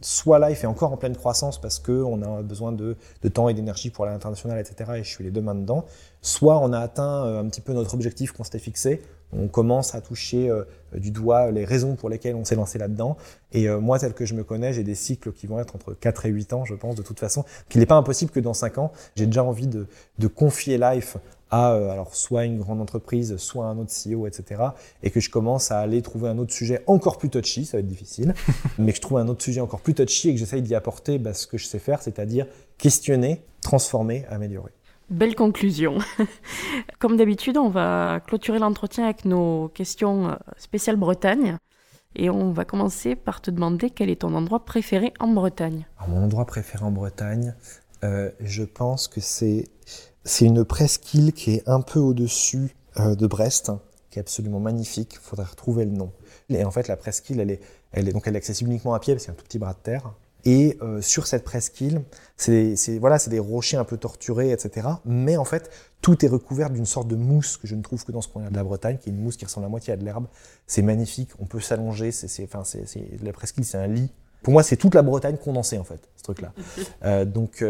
soit 0.00 0.48
Life 0.48 0.62
est 0.62 0.68
encore 0.68 0.92
en 0.92 0.96
pleine 0.96 1.16
croissance 1.16 1.60
parce 1.60 1.80
qu'on 1.80 2.22
a 2.22 2.42
besoin 2.42 2.70
de, 2.72 2.96
temps 3.32 3.48
et 3.48 3.54
d'énergie 3.54 3.90
pour 3.90 4.06
l'international, 4.06 4.60
etc. 4.60 4.92
Et 4.96 5.02
je 5.02 5.08
suis 5.08 5.24
les 5.24 5.32
deux 5.32 5.40
mains 5.40 5.56
dedans. 5.56 5.84
Soit 6.22 6.58
on 6.58 6.72
a 6.72 6.78
atteint 6.78 7.26
euh, 7.26 7.40
un 7.40 7.48
petit 7.48 7.60
peu 7.60 7.72
notre 7.72 7.94
objectif 7.94 8.32
qu'on 8.32 8.44
s'était 8.44 8.60
fixé. 8.60 9.02
On 9.32 9.48
commence 9.48 9.94
à 9.94 10.00
toucher 10.00 10.50
euh, 10.50 10.64
du 10.94 11.10
doigt 11.10 11.50
les 11.50 11.64
raisons 11.64 11.94
pour 11.94 12.08
lesquelles 12.08 12.34
on 12.34 12.44
s'est 12.44 12.56
lancé 12.56 12.78
là-dedans. 12.78 13.16
Et 13.52 13.68
moi, 13.68 13.98
tel 13.98 14.14
que 14.14 14.24
je 14.24 14.34
me 14.34 14.44
connais, 14.44 14.72
j'ai 14.72 14.84
des 14.84 14.94
cycles 14.94 15.32
qui 15.32 15.46
vont 15.46 15.58
être 15.58 15.74
entre 15.74 15.92
4 15.92 16.26
et 16.26 16.30
8 16.30 16.52
ans, 16.52 16.64
je 16.64 16.74
pense, 16.74 16.94
de 16.94 17.02
toute 17.02 17.18
façon. 17.18 17.44
Qu'il 17.68 17.80
n'est 17.80 17.86
pas 17.86 17.96
impossible 17.96 18.30
que 18.30 18.40
dans 18.40 18.54
5 18.54 18.78
ans, 18.78 18.92
j'ai 19.16 19.26
déjà 19.26 19.42
envie 19.44 19.66
de, 19.66 19.86
de 20.18 20.26
confier 20.26 20.78
Life 20.78 21.16
à 21.50 21.72
euh, 21.72 21.90
alors 21.90 22.14
soit 22.14 22.44
une 22.44 22.58
grande 22.58 22.80
entreprise, 22.80 23.36
soit 23.36 23.66
un 23.66 23.78
autre 23.78 23.92
CEO, 23.92 24.26
etc. 24.26 24.62
Et 25.02 25.10
que 25.10 25.20
je 25.20 25.30
commence 25.30 25.70
à 25.70 25.80
aller 25.80 26.00
trouver 26.02 26.28
un 26.28 26.38
autre 26.38 26.52
sujet 26.52 26.82
encore 26.86 27.18
plus 27.18 27.28
touchy, 27.28 27.64
ça 27.64 27.76
va 27.76 27.80
être 27.80 27.86
difficile, 27.86 28.34
mais 28.78 28.92
que 28.92 28.96
je 28.96 29.02
trouve 29.02 29.18
un 29.18 29.28
autre 29.28 29.42
sujet 29.42 29.60
encore 29.60 29.80
plus 29.80 29.94
touchy 29.94 30.30
et 30.30 30.32
que 30.32 30.38
j'essaye 30.38 30.62
d'y 30.62 30.74
apporter 30.74 31.18
bah, 31.18 31.34
ce 31.34 31.46
que 31.46 31.58
je 31.58 31.66
sais 31.66 31.78
faire, 31.78 32.02
c'est-à-dire 32.02 32.46
questionner, 32.78 33.42
transformer, 33.62 34.24
améliorer. 34.30 34.72
Belle 35.10 35.34
conclusion. 35.34 35.98
Comme 37.00 37.16
d'habitude, 37.16 37.56
on 37.56 37.68
va 37.68 38.20
clôturer 38.26 38.60
l'entretien 38.60 39.04
avec 39.04 39.24
nos 39.24 39.68
questions 39.68 40.30
euh, 40.30 40.34
spéciales 40.56 40.96
Bretagne. 40.96 41.58
Et 42.14 42.30
on 42.30 42.52
va 42.52 42.64
commencer 42.64 43.16
par 43.16 43.40
te 43.40 43.50
demander 43.50 43.90
quel 43.90 44.08
est 44.08 44.20
ton 44.20 44.34
endroit 44.34 44.64
préféré 44.64 45.12
en 45.18 45.28
Bretagne. 45.28 45.86
mon 46.08 46.22
endroit 46.24 46.44
préféré 46.44 46.84
en 46.84 46.90
Bretagne, 46.90 47.54
euh, 48.04 48.30
je 48.40 48.62
pense 48.62 49.08
que 49.08 49.20
c'est 49.20 49.66
c'est 50.24 50.44
une 50.44 50.64
presqu'île 50.64 51.32
qui 51.32 51.54
est 51.54 51.68
un 51.68 51.80
peu 51.80 51.98
au-dessus 51.98 52.76
euh, 52.98 53.14
de 53.14 53.26
Brest, 53.26 53.72
qui 54.10 54.18
est 54.18 54.22
absolument 54.22 54.60
magnifique. 54.60 55.14
Il 55.14 55.18
faudrait 55.18 55.46
retrouver 55.46 55.84
le 55.84 55.92
nom. 55.92 56.12
Et 56.50 56.64
en 56.64 56.70
fait, 56.70 56.88
la 56.88 56.96
presqu'île, 56.96 57.40
elle 57.40 57.50
est, 57.50 57.60
elle 57.92 58.08
est, 58.08 58.12
donc 58.12 58.26
elle 58.26 58.34
est 58.34 58.38
accessible 58.38 58.70
uniquement 58.70 58.94
à 58.94 59.00
pied 59.00 59.14
parce 59.14 59.24
qu'il 59.24 59.32
y 59.32 59.36
a 59.36 59.38
un 59.38 59.40
tout 59.40 59.46
petit 59.46 59.58
bras 59.58 59.72
de 59.72 59.78
terre. 59.78 60.12
Et 60.44 60.78
euh, 60.82 61.00
sur 61.00 61.26
cette 61.26 61.44
presqu'île, 61.44 62.02
c'est 62.36 62.74
voilà, 62.98 63.18
c'est 63.18 63.30
des 63.30 63.38
rochers 63.38 63.76
un 63.76 63.84
peu 63.84 63.96
torturés, 63.96 64.50
etc. 64.50 64.88
Mais 65.04 65.36
en 65.36 65.44
fait, 65.44 65.70
tout 66.00 66.24
est 66.24 66.28
recouvert 66.28 66.70
d'une 66.70 66.86
sorte 66.86 67.08
de 67.08 67.16
mousse 67.16 67.56
que 67.56 67.66
je 67.66 67.74
ne 67.74 67.82
trouve 67.82 68.04
que 68.04 68.12
dans 68.12 68.22
ce 68.22 68.28
coin 68.28 68.50
de 68.50 68.56
la 68.56 68.64
Bretagne, 68.64 68.98
qui 68.98 69.10
est 69.10 69.12
une 69.12 69.20
mousse 69.20 69.36
qui 69.36 69.44
ressemble 69.44 69.66
à 69.66 69.68
moitié 69.68 69.92
à 69.92 69.96
de 69.96 70.04
l'herbe. 70.04 70.26
C'est 70.66 70.82
magnifique. 70.82 71.30
On 71.38 71.46
peut 71.46 71.60
s'allonger. 71.60 72.12
C'est, 72.12 72.44
enfin, 72.44 72.62
c'est, 72.64 72.84
la 73.22 73.32
presqu'île, 73.32 73.64
c'est 73.64 73.78
un 73.78 73.86
lit. 73.86 74.10
Pour 74.42 74.52
moi, 74.54 74.62
c'est 74.62 74.76
toute 74.76 74.94
la 74.94 75.02
Bretagne 75.02 75.36
condensée 75.36 75.76
en 75.76 75.84
fait, 75.84 76.00
ce 76.16 76.22
truc-là. 76.22 76.52
Euh, 77.04 77.24
donc, 77.24 77.64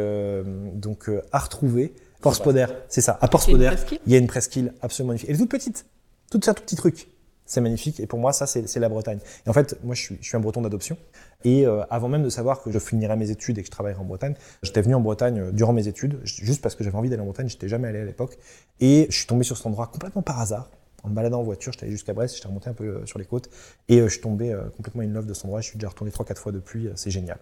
donc 0.74 1.10
à 1.32 1.38
retrouver. 1.38 1.94
Porspoder, 2.20 2.66
c'est 2.88 3.00
ça. 3.00 3.18
À 3.20 3.28
Porspoder, 3.28 3.70
il 4.06 4.12
y 4.12 4.14
a 4.14 4.18
une 4.18 4.26
presqu'île 4.26 4.74
absolument 4.82 5.10
magnifique. 5.10 5.30
Elle 5.30 5.36
est 5.36 5.38
toute 5.38 5.50
petite, 5.50 5.86
tout 6.30 6.40
ça, 6.42 6.52
tout 6.52 6.62
petit 6.62 6.76
truc. 6.76 7.08
C'est 7.50 7.60
magnifique. 7.60 7.98
Et 7.98 8.06
pour 8.06 8.20
moi, 8.20 8.32
ça, 8.32 8.46
c'est 8.46 8.78
la 8.78 8.88
Bretagne. 8.88 9.18
Et 9.44 9.50
en 9.50 9.52
fait, 9.52 9.76
moi, 9.82 9.96
je 9.96 10.14
suis, 10.20 10.36
un 10.36 10.38
breton 10.38 10.62
d'adoption. 10.62 10.96
Et 11.42 11.66
euh, 11.66 11.82
avant 11.90 12.08
même 12.08 12.22
de 12.22 12.28
savoir 12.28 12.62
que 12.62 12.70
je 12.70 12.78
finirais 12.78 13.16
mes 13.16 13.32
études 13.32 13.58
et 13.58 13.62
que 13.62 13.66
je 13.66 13.72
travaillerais 13.72 13.98
en 13.98 14.04
Bretagne, 14.04 14.34
j'étais 14.62 14.80
venu 14.82 14.94
en 14.94 15.00
Bretagne 15.00 15.40
euh, 15.40 15.50
durant 15.50 15.72
mes 15.72 15.88
études, 15.88 16.20
juste 16.22 16.62
parce 16.62 16.76
que 16.76 16.84
j'avais 16.84 16.96
envie 16.96 17.10
d'aller 17.10 17.22
en 17.22 17.24
Bretagne. 17.24 17.48
J'étais 17.48 17.66
jamais 17.66 17.88
allé 17.88 17.98
à 17.98 18.04
l'époque. 18.04 18.38
Et 18.78 19.08
je 19.10 19.16
suis 19.16 19.26
tombé 19.26 19.42
sur 19.42 19.56
cet 19.56 19.66
endroit 19.66 19.88
complètement 19.88 20.22
par 20.22 20.38
hasard. 20.38 20.70
En 21.02 21.08
me 21.08 21.14
baladant 21.16 21.40
en 21.40 21.42
voiture, 21.42 21.72
j'étais 21.72 21.86
allé 21.86 21.92
jusqu'à 21.92 22.14
Brest, 22.14 22.36
j'étais 22.36 22.46
remonté 22.46 22.70
un 22.70 22.74
peu 22.74 22.84
euh, 22.84 23.06
sur 23.06 23.18
les 23.18 23.24
côtes. 23.24 23.50
Et 23.88 23.98
je 23.98 24.06
suis 24.06 24.20
tombé 24.20 24.56
complètement 24.76 25.02
in 25.02 25.08
love 25.08 25.26
de 25.26 25.34
cet 25.34 25.46
endroit. 25.46 25.60
Je 25.60 25.70
suis 25.70 25.76
déjà 25.76 25.88
retourné 25.88 26.12
3-4 26.12 26.36
fois 26.36 26.52
depuis. 26.52 26.88
c'est 26.94 27.10
génial. 27.10 27.38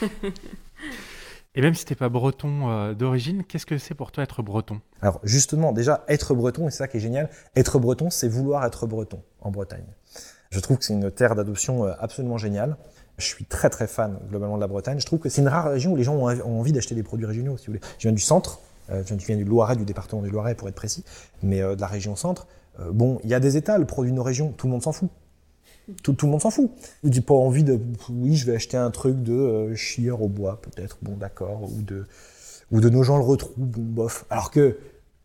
Et 1.54 1.60
même 1.60 1.74
si 1.74 1.84
tu 1.84 1.92
n'es 1.92 1.96
pas 1.96 2.08
breton 2.08 2.70
euh, 2.70 2.94
d'origine, 2.94 3.44
qu'est-ce 3.44 3.66
que 3.66 3.76
c'est 3.76 3.94
pour 3.94 4.10
toi 4.10 4.24
être 4.24 4.42
breton? 4.42 4.80
Alors 5.02 5.20
justement, 5.22 5.72
déjà, 5.72 6.02
être 6.08 6.34
breton, 6.34 6.66
et 6.66 6.70
c'est 6.70 6.78
ça 6.78 6.88
qui 6.88 6.96
est 6.96 7.00
génial, 7.00 7.28
être 7.56 7.78
breton, 7.78 8.08
c'est 8.08 8.28
vouloir 8.28 8.64
être 8.64 8.86
breton 8.86 9.22
en 9.40 9.50
Bretagne. 9.50 9.84
Je 10.50 10.60
trouve 10.60 10.78
que 10.78 10.84
c'est 10.84 10.94
une 10.94 11.10
terre 11.10 11.34
d'adoption 11.34 11.84
absolument 11.84 12.38
géniale. 12.38 12.76
Je 13.18 13.26
suis 13.26 13.44
très 13.44 13.68
très 13.68 13.86
fan 13.86 14.18
globalement 14.28 14.56
de 14.56 14.62
la 14.62 14.66
Bretagne. 14.66 14.98
Je 14.98 15.04
trouve 15.04 15.18
que 15.18 15.28
c'est 15.28 15.42
une 15.42 15.48
rare 15.48 15.70
région 15.70 15.92
où 15.92 15.96
les 15.96 16.04
gens 16.04 16.14
ont 16.14 16.60
envie 16.60 16.72
d'acheter 16.72 16.94
des 16.94 17.02
produits 17.02 17.26
régionaux, 17.26 17.58
si 17.58 17.66
vous 17.66 17.72
voulez. 17.72 17.84
Je 17.98 18.02
viens 18.02 18.12
du 18.12 18.20
centre, 18.20 18.60
je 18.90 19.14
viens 19.14 19.36
du 19.36 19.44
Loiret, 19.44 19.76
du 19.76 19.84
département 19.84 20.22
du 20.22 20.30
Loiret 20.30 20.54
pour 20.54 20.68
être 20.68 20.74
précis, 20.74 21.04
mais 21.42 21.60
de 21.60 21.80
la 21.80 21.86
région 21.86 22.16
centre. 22.16 22.46
bon, 22.92 23.18
il 23.24 23.30
y 23.30 23.34
a 23.34 23.40
des 23.40 23.56
étals, 23.56 23.86
produits 23.86 24.10
de 24.10 24.16
nos 24.16 24.22
régions, 24.22 24.52
tout 24.52 24.66
le 24.66 24.72
monde 24.72 24.82
s'en 24.82 24.92
fout. 24.92 25.10
Tout, 26.02 26.16
le 26.22 26.28
monde 26.28 26.40
s'en 26.40 26.50
fout. 26.50 26.70
Je 27.02 27.08
dis 27.08 27.20
pas 27.20 27.34
envie 27.34 27.64
de. 27.64 27.78
Oui, 28.10 28.36
je 28.36 28.46
vais 28.46 28.54
acheter 28.54 28.76
un 28.76 28.90
truc 28.90 29.22
de 29.22 29.32
euh, 29.32 29.74
chieur 29.74 30.22
au 30.22 30.28
bois, 30.28 30.60
peut-être, 30.62 30.98
bon, 31.02 31.16
d'accord, 31.16 31.62
ou 31.64 31.82
de, 31.82 32.06
ou 32.70 32.80
de 32.80 32.88
nos 32.88 33.02
gens 33.02 33.16
le 33.16 33.24
retrouvent, 33.24 33.54
bon, 33.56 33.82
bof. 33.82 34.24
Alors 34.30 34.50
que 34.50 34.78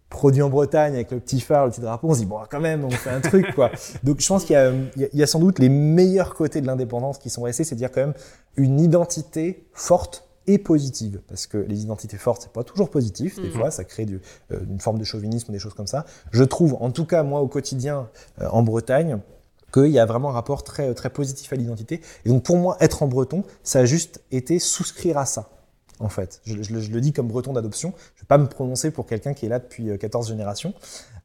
produit 0.09 0.41
en 0.41 0.49
Bretagne 0.49 0.93
avec 0.93 1.11
le 1.11 1.19
petit 1.19 1.39
phare, 1.39 1.65
le 1.65 1.71
petit 1.71 1.81
drapeau, 1.81 2.09
on 2.09 2.13
se 2.13 2.19
dit, 2.19 2.25
bon, 2.25 2.39
quand 2.49 2.59
même, 2.59 2.83
on 2.85 2.89
fait 2.89 3.09
un 3.09 3.21
truc, 3.21 3.53
quoi. 3.53 3.71
Donc, 4.03 4.19
je 4.19 4.27
pense 4.27 4.45
qu'il 4.45 4.55
y, 4.95 5.23
a 5.23 5.27
sans 5.27 5.39
doute 5.39 5.59
les 5.59 5.69
meilleurs 5.69 6.33
côtés 6.33 6.61
de 6.61 6.67
l'indépendance 6.67 7.17
qui 7.17 7.29
sont 7.29 7.43
restés, 7.43 7.63
c'est-à-dire 7.63 7.91
quand 7.91 8.01
même 8.01 8.13
une 8.55 8.79
identité 8.79 9.65
forte 9.73 10.27
et 10.47 10.57
positive. 10.57 11.21
Parce 11.27 11.45
que 11.45 11.57
les 11.57 11.81
identités 11.81 12.17
fortes, 12.17 12.43
c'est 12.43 12.53
pas 12.53 12.63
toujours 12.63 12.89
positif. 12.89 13.35
Des 13.35 13.49
mhm. 13.49 13.53
fois, 13.53 13.71
ça 13.71 13.83
crée 13.83 14.05
du, 14.05 14.21
euh, 14.51 14.59
une 14.69 14.79
forme 14.79 14.97
de 14.97 15.03
chauvinisme, 15.03 15.51
des 15.51 15.59
choses 15.59 15.73
comme 15.73 15.87
ça. 15.87 16.05
Je 16.31 16.43
trouve, 16.43 16.77
en 16.79 16.91
tout 16.91 17.05
cas, 17.05 17.23
moi, 17.23 17.41
au 17.41 17.47
quotidien, 17.47 18.09
euh, 18.41 18.47
en 18.49 18.63
Bretagne, 18.63 19.19
qu'il 19.71 19.91
y 19.91 19.99
a 19.99 20.05
vraiment 20.05 20.29
un 20.29 20.33
rapport 20.33 20.63
très, 20.63 20.93
très 20.93 21.09
positif 21.09 21.51
à 21.53 21.55
l'identité. 21.55 22.01
Et 22.25 22.29
donc 22.29 22.43
pour 22.43 22.57
moi, 22.57 22.77
être 22.79 23.03
en 23.03 23.07
breton, 23.07 23.43
ça 23.63 23.79
a 23.79 23.85
juste 23.85 24.21
été 24.31 24.59
souscrire 24.59 25.17
à 25.17 25.25
ça, 25.25 25.49
en 25.99 26.09
fait. 26.09 26.41
Je, 26.45 26.55
le 26.55 27.01
dis 27.01 27.13
comme 27.13 27.27
breton 27.27 27.53
d'adoption, 27.53 27.93
je 28.15 28.19
ne 28.19 28.23
vais 28.23 28.27
pas 28.27 28.37
me 28.37 28.47
prononcer 28.47 28.91
pour 28.91 29.05
quelqu'un 29.05 29.33
qui 29.33 29.45
est 29.45 29.49
là 29.49 29.59
depuis 29.59 29.97
14 29.97 30.25
euh, 30.25 30.29
générations, 30.29 30.73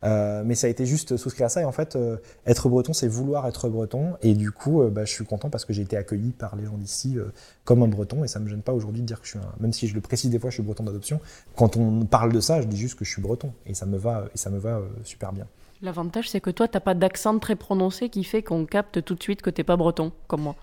euh, 0.04 0.42
mais 0.44 0.56
ça 0.56 0.66
a 0.66 0.70
été 0.70 0.86
juste 0.86 1.16
souscrire 1.16 1.46
à 1.46 1.48
ça. 1.48 1.62
Et 1.62 1.64
en 1.64 1.72
fait, 1.72 1.94
euh, 1.94 2.16
être 2.46 2.68
breton, 2.68 2.92
c'est 2.92 3.06
vouloir 3.06 3.46
être 3.46 3.68
breton. 3.68 4.14
Et 4.22 4.34
du 4.34 4.50
coup, 4.50 4.82
bah, 4.90 5.04
je 5.04 5.12
suis 5.12 5.24
content 5.24 5.48
parce 5.48 5.64
que 5.64 5.72
j'ai 5.72 5.82
été 5.82 5.96
accueilli 5.96 6.30
par 6.30 6.56
les 6.56 6.64
gens 6.64 6.76
d'ici 6.76 7.16
comme 7.64 7.82
un 7.82 7.88
breton. 7.88 8.24
Et 8.24 8.28
ça 8.28 8.40
ne 8.40 8.44
me 8.44 8.50
gêne 8.50 8.62
pas 8.62 8.72
aujourd'hui 8.72 9.02
de 9.02 9.06
dire 9.06 9.20
que 9.20 9.26
je 9.26 9.32
suis 9.32 9.38
un... 9.38 9.52
Même 9.60 9.72
si 9.72 9.86
je 9.86 9.94
le 9.94 10.00
précise 10.00 10.30
des 10.30 10.40
fois, 10.40 10.50
je 10.50 10.54
suis 10.54 10.62
breton 10.62 10.82
d'adoption. 10.82 11.20
Quand 11.56 11.76
on 11.76 12.04
parle 12.04 12.32
de 12.32 12.40
ça, 12.40 12.60
je 12.60 12.66
dis 12.66 12.76
juste 12.76 12.98
que 12.98 13.04
je 13.04 13.10
suis 13.10 13.22
breton. 13.22 13.52
Et 13.66 13.74
ça 13.74 13.86
me 13.86 13.96
va, 13.96 14.24
et 14.34 14.38
ça 14.38 14.50
me 14.50 14.58
va 14.58 14.80
super 15.04 15.32
bien. 15.32 15.46
L'avantage, 15.84 16.30
c'est 16.30 16.40
que 16.40 16.50
toi, 16.50 16.68
tu 16.68 16.76
n'as 16.76 16.80
pas 16.80 16.94
d'accent 16.94 17.36
très 17.40 17.56
prononcé 17.56 18.08
qui 18.08 18.22
fait 18.22 18.40
qu'on 18.40 18.66
capte 18.66 19.04
tout 19.04 19.16
de 19.16 19.22
suite 19.22 19.42
que 19.42 19.50
tu 19.50 19.60
n'es 19.60 19.64
pas 19.64 19.76
breton, 19.76 20.12
comme 20.28 20.42
moi. 20.42 20.54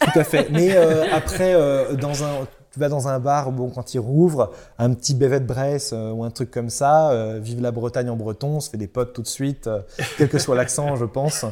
Tout 0.00 0.18
à 0.18 0.24
fait. 0.24 0.48
Mais 0.50 0.74
euh, 0.74 1.04
après, 1.12 1.52
euh, 1.52 1.94
dans 1.94 2.24
un, 2.24 2.46
tu 2.72 2.80
vas 2.80 2.88
dans 2.88 3.06
un 3.06 3.18
bar, 3.18 3.52
bon, 3.52 3.68
quand 3.68 3.92
il 3.92 3.98
rouvre, 3.98 4.50
un 4.78 4.94
petit 4.94 5.14
bévet 5.14 5.40
de 5.40 5.44
Bresse 5.44 5.92
euh, 5.92 6.10
ou 6.12 6.24
un 6.24 6.30
truc 6.30 6.50
comme 6.50 6.70
ça, 6.70 7.38
vive 7.38 7.60
la 7.60 7.70
Bretagne 7.70 8.08
en 8.08 8.16
breton, 8.16 8.48
on 8.56 8.60
se 8.60 8.70
fait 8.70 8.78
des 8.78 8.86
potes 8.86 9.12
tout 9.12 9.20
de 9.20 9.28
suite, 9.28 9.68
quel 10.16 10.30
que 10.30 10.38
soit 10.38 10.56
l'accent, 10.56 10.96
je 10.96 11.04
pense. 11.04 11.44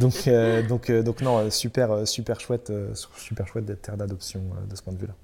Donc, 0.00 0.28
donc, 0.68 0.90
donc 0.90 1.20
non, 1.20 1.48
super, 1.50 2.08
super 2.08 2.40
chouette, 2.40 2.72
super 3.16 3.46
chouette 3.46 3.66
d'être 3.66 3.82
terre 3.82 3.96
d'adoption 3.96 4.40
de 4.68 4.74
ce 4.74 4.82
point 4.82 4.94
de 4.94 4.98
vue-là. 4.98 5.14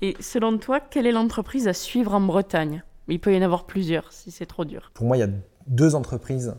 Et 0.00 0.16
selon 0.20 0.56
toi, 0.56 0.80
quelle 0.80 1.06
est 1.06 1.12
l'entreprise 1.12 1.68
à 1.68 1.74
suivre 1.74 2.14
en 2.14 2.20
Bretagne? 2.22 2.82
Il 3.08 3.20
peut 3.20 3.34
y 3.34 3.38
en 3.38 3.42
avoir 3.42 3.64
plusieurs 3.64 4.10
si 4.10 4.30
c'est 4.30 4.46
trop 4.46 4.64
dur. 4.64 4.90
Pour 4.94 5.04
moi, 5.04 5.18
il 5.18 5.20
y 5.20 5.24
a 5.24 5.28
deux 5.66 5.94
entreprises 5.94 6.54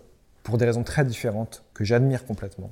pour 0.49 0.57
des 0.57 0.65
raisons 0.65 0.83
très 0.83 1.05
différentes 1.05 1.63
que 1.73 1.83
j'admire 1.83 2.25
complètement. 2.25 2.71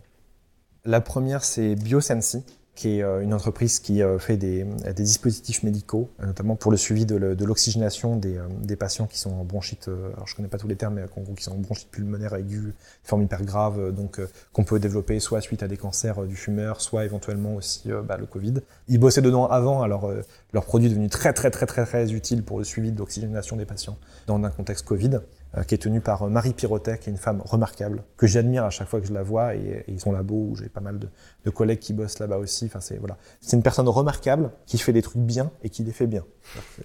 La 0.85 1.01
première, 1.01 1.43
c'est 1.43 1.75
Biosensi, 1.75 2.43
qui 2.77 2.99
est 2.99 3.03
euh, 3.03 3.21
une 3.21 3.33
entreprise 3.33 3.79
qui 3.79 4.03
euh, 4.03 4.19
fait 4.19 4.37
des, 4.37 4.63
dispositifs 4.95 5.63
médicaux, 5.63 6.09
notamment 6.19 6.55
pour 6.55 6.71
le 6.71 6.77
suivi 6.77 7.05
de 7.05 7.43
l'oxygénation 7.43 8.15
des, 8.15 8.37
euh, 8.37 8.75
patients 8.77 9.07
qui 9.07 9.17
sont 9.17 9.31
en 9.31 9.43
bronchite, 9.43 9.89
alors 10.13 10.27
je 10.27 10.35
connais 10.35 10.47
pas 10.47 10.59
tous 10.59 10.67
les 10.67 10.75
termes, 10.75 10.93
mais 10.93 11.05
qui 11.35 11.43
sont 11.43 11.53
en 11.53 11.57
bronchite 11.57 11.89
pulmonaire 11.89 12.35
aiguë, 12.35 12.73
forme 13.03 13.23
hyper 13.23 13.43
grave, 13.43 13.91
donc 13.91 14.21
qu'on 14.53 14.63
peut 14.63 14.79
développer 14.79 15.19
soit 15.19 15.41
suite 15.41 15.63
à 15.63 15.67
des 15.67 15.77
cancers 15.77 16.21
du 16.25 16.35
fumeur, 16.35 16.79
soit 16.79 17.05
éventuellement 17.05 17.55
aussi 17.55 17.89
bah, 18.05 18.17
le 18.17 18.27
Covid. 18.27 18.53
Ils 18.87 18.99
bossaient 18.99 19.23
dedans 19.23 19.47
avant, 19.47 19.81
alors 19.81 20.11
leur 20.53 20.65
produit 20.65 20.87
est 20.87 20.91
devenu 20.91 21.09
très 21.09 21.33
très 21.33 21.49
très 21.49 21.65
très 21.65 21.85
très 21.85 22.13
utile 22.13 22.43
pour 22.43 22.59
le 22.59 22.63
suivi 22.63 22.91
de 22.91 22.99
l'oxygénation 22.99 23.55
des 23.55 23.65
patients 23.65 23.97
dans 24.27 24.41
un 24.43 24.49
contexte 24.51 24.85
Covid. 24.85 25.19
Euh, 25.55 25.63
qui 25.63 25.75
est 25.75 25.77
tenue 25.77 26.01
par 26.01 26.23
euh, 26.23 26.29
Marie 26.29 26.51
Pirotet, 26.51 26.97
qui 26.97 27.09
est 27.09 27.13
une 27.13 27.17
femme 27.17 27.41
remarquable, 27.45 28.03
que 28.17 28.27
j'admire 28.27 28.65
à 28.65 28.69
chaque 28.69 28.89
fois 28.89 28.99
que 28.99 29.07
je 29.07 29.13
la 29.13 29.23
vois, 29.23 29.55
et, 29.55 29.85
et 29.87 29.97
son 29.97 30.11
labo, 30.11 30.35
où 30.35 30.55
j'ai 30.57 30.67
pas 30.67 30.81
mal 30.81 30.99
de, 30.99 31.49
collègues 31.51 31.79
qui 31.79 31.93
bossent 31.93 32.19
là-bas 32.19 32.37
aussi. 32.37 32.65
Enfin, 32.65 32.81
c'est 32.81 32.97
voilà, 32.97 33.17
c'est 33.39 33.55
une 33.55 33.63
personne 33.63 33.87
remarquable 33.87 34.51
qui 34.65 34.77
fait 34.77 34.91
des 34.91 35.01
trucs 35.01 35.21
bien 35.21 35.49
et 35.63 35.69
qui 35.69 35.83
les 35.83 35.93
fait 35.93 36.05
bien. 36.05 36.25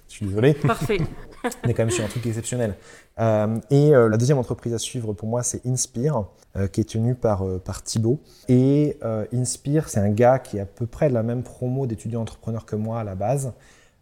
Je 0.07 0.13
suis 0.13 0.25
désolé. 0.25 0.53
Parfait. 0.53 1.01
On 1.65 1.67
est 1.67 1.73
quand 1.73 1.83
même 1.83 1.91
sur 1.91 2.05
un 2.05 2.07
truc 2.07 2.25
exceptionnel. 2.25 2.75
Euh, 3.19 3.59
et 3.69 3.91
la 3.91 4.15
deuxième 4.15 4.37
entreprise 4.37 4.73
à 4.73 4.79
suivre 4.79 5.11
pour 5.11 5.27
moi, 5.27 5.43
c'est 5.43 5.65
Inspire, 5.65 6.27
qui 6.71 6.79
est 6.79 6.89
tenue 6.89 7.15
par, 7.15 7.43
par 7.65 7.83
Thibaut. 7.83 8.21
Et 8.47 8.97
Inspire, 9.33 9.89
c'est 9.89 9.99
un 9.99 10.09
gars 10.09 10.39
qui 10.39 10.57
est 10.57 10.61
à 10.61 10.65
peu 10.65 10.85
près 10.85 11.09
de 11.09 11.13
la 11.13 11.23
même 11.23 11.43
promo 11.43 11.85
d'étudiants 11.85 12.21
entrepreneurs 12.21 12.65
que 12.65 12.77
moi 12.77 13.01
à 13.01 13.03
la 13.03 13.15
base. 13.15 13.51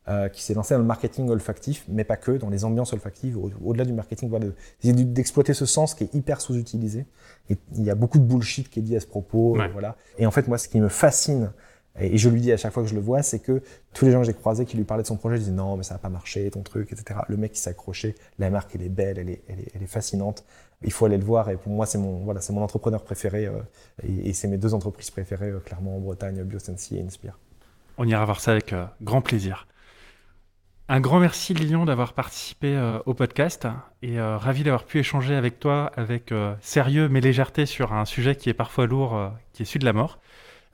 Euh, 0.08 0.30
qui 0.30 0.42
s'est 0.42 0.56
lancé 0.56 0.74
dans 0.74 0.80
le 0.80 0.86
marketing 0.88 1.30
olfactif, 1.30 1.86
mais 1.88 2.04
pas 2.04 2.18
que, 2.18 2.32
dans 2.32 2.50
les 2.50 2.66
ambiances 2.66 2.92
olfactives, 2.92 3.38
au-delà 3.64 3.86
du 3.86 3.94
marketing, 3.94 4.30
voilà, 4.30 4.48
d'exploiter 4.84 5.54
ce 5.54 5.68
sens 5.68 5.94
qui 5.94 6.06
est 6.06 6.16
hyper 6.16 6.42
sous-utilisé. 6.42 7.06
Et 7.52 7.58
il 7.76 7.84
y 7.84 7.92
a 7.92 7.94
beaucoup 7.94 8.18
de 8.18 8.24
bullshit 8.24 8.68
qui 8.68 8.80
est 8.80 8.82
dit 8.82 8.96
à 8.96 9.00
ce 9.00 9.06
propos, 9.06 9.62
euh, 9.62 9.68
voilà. 9.72 9.96
Et 10.18 10.26
en 10.26 10.32
fait, 10.32 10.48
moi, 10.48 10.58
ce 10.58 10.68
qui 10.68 10.82
me 10.82 10.90
fascine, 10.90 11.52
et 12.00 12.18
je 12.18 12.30
lui 12.30 12.42
dis 12.42 12.52
à 12.52 12.58
chaque 12.58 12.74
fois 12.74 12.82
que 12.82 12.90
je 12.90 12.96
le 12.96 13.00
vois, 13.00 13.22
c'est 13.22 13.38
que 13.38 13.62
tous 13.94 14.06
les 14.06 14.12
gens 14.12 14.22
que 14.22 14.26
j'ai 14.26 14.34
croisés 14.34 14.66
qui 14.66 14.76
lui 14.76 14.86
parlaient 14.86 15.04
de 15.04 15.08
son 15.08 15.18
projet, 15.18 15.38
disaient 15.38 15.52
non, 15.52 15.78
mais 15.78 15.84
ça 15.84 15.94
va 15.94 16.00
pas 16.00 16.10
marcher, 16.10 16.50
ton 16.50 16.64
truc, 16.64 16.92
etc. 16.92 17.20
Le 17.28 17.38
mec, 17.38 17.56
s'est 17.56 17.70
accroché, 17.70 18.16
la 18.40 18.50
marque, 18.50 18.74
elle 18.74 18.82
est 18.82 18.90
belle, 18.90 19.20
elle 19.20 19.30
est, 19.30 19.44
elle 19.48 19.60
est, 19.60 19.68
elle 19.76 19.84
est, 19.84 19.88
fascinante. 19.88 20.46
Il 20.82 20.92
faut 20.92 21.06
aller 21.06 21.20
le 21.20 21.26
voir, 21.26 21.52
et 21.52 21.58
pour 21.58 21.72
moi, 21.72 21.86
c'est 21.86 22.00
mon, 22.00 22.24
voilà, 22.24 22.42
c'est 22.42 22.54
mon 22.54 22.64
entrepreneur 22.64 23.04
préféré, 23.04 23.46
euh, 23.46 23.60
et, 24.02 24.30
et 24.30 24.34
c'est 24.34 24.48
mes 24.48 24.58
deux 24.58 24.74
entreprises 24.74 25.12
préférées, 25.12 25.54
clairement, 25.64 25.98
en 25.98 26.00
Bretagne, 26.00 26.42
BioSensi 26.42 26.98
et 26.98 27.04
Inspire. 27.04 27.38
On 28.00 28.08
ira 28.08 28.26
voir 28.26 28.40
ça 28.40 28.54
avec 28.54 28.74
grand 29.04 29.22
plaisir. 29.22 29.68
Un 30.94 31.00
grand 31.00 31.22
merci 31.22 31.54
Lilian 31.54 31.86
d'avoir 31.86 32.12
participé 32.12 32.76
euh, 32.76 33.00
au 33.06 33.14
podcast 33.14 33.66
et 34.02 34.20
euh, 34.20 34.38
ravi 34.38 34.64
d'avoir 34.64 34.84
pu 34.84 35.00
échanger 35.00 35.36
avec 35.36 35.58
toi 35.58 35.90
avec 35.96 36.34
euh, 36.34 36.54
sérieux 36.60 37.08
mais 37.08 37.22
légèreté 37.22 37.66
sur 37.66 37.94
un 37.94 38.04
sujet 38.04 38.36
qui 38.36 38.50
est 38.50 38.54
parfois 38.54 38.88
lourd, 38.88 39.32
qui 39.54 39.62
est 39.62 39.66
celui 39.66 39.80
de 39.80 39.86
la 39.86 39.94
mort. 39.94 40.20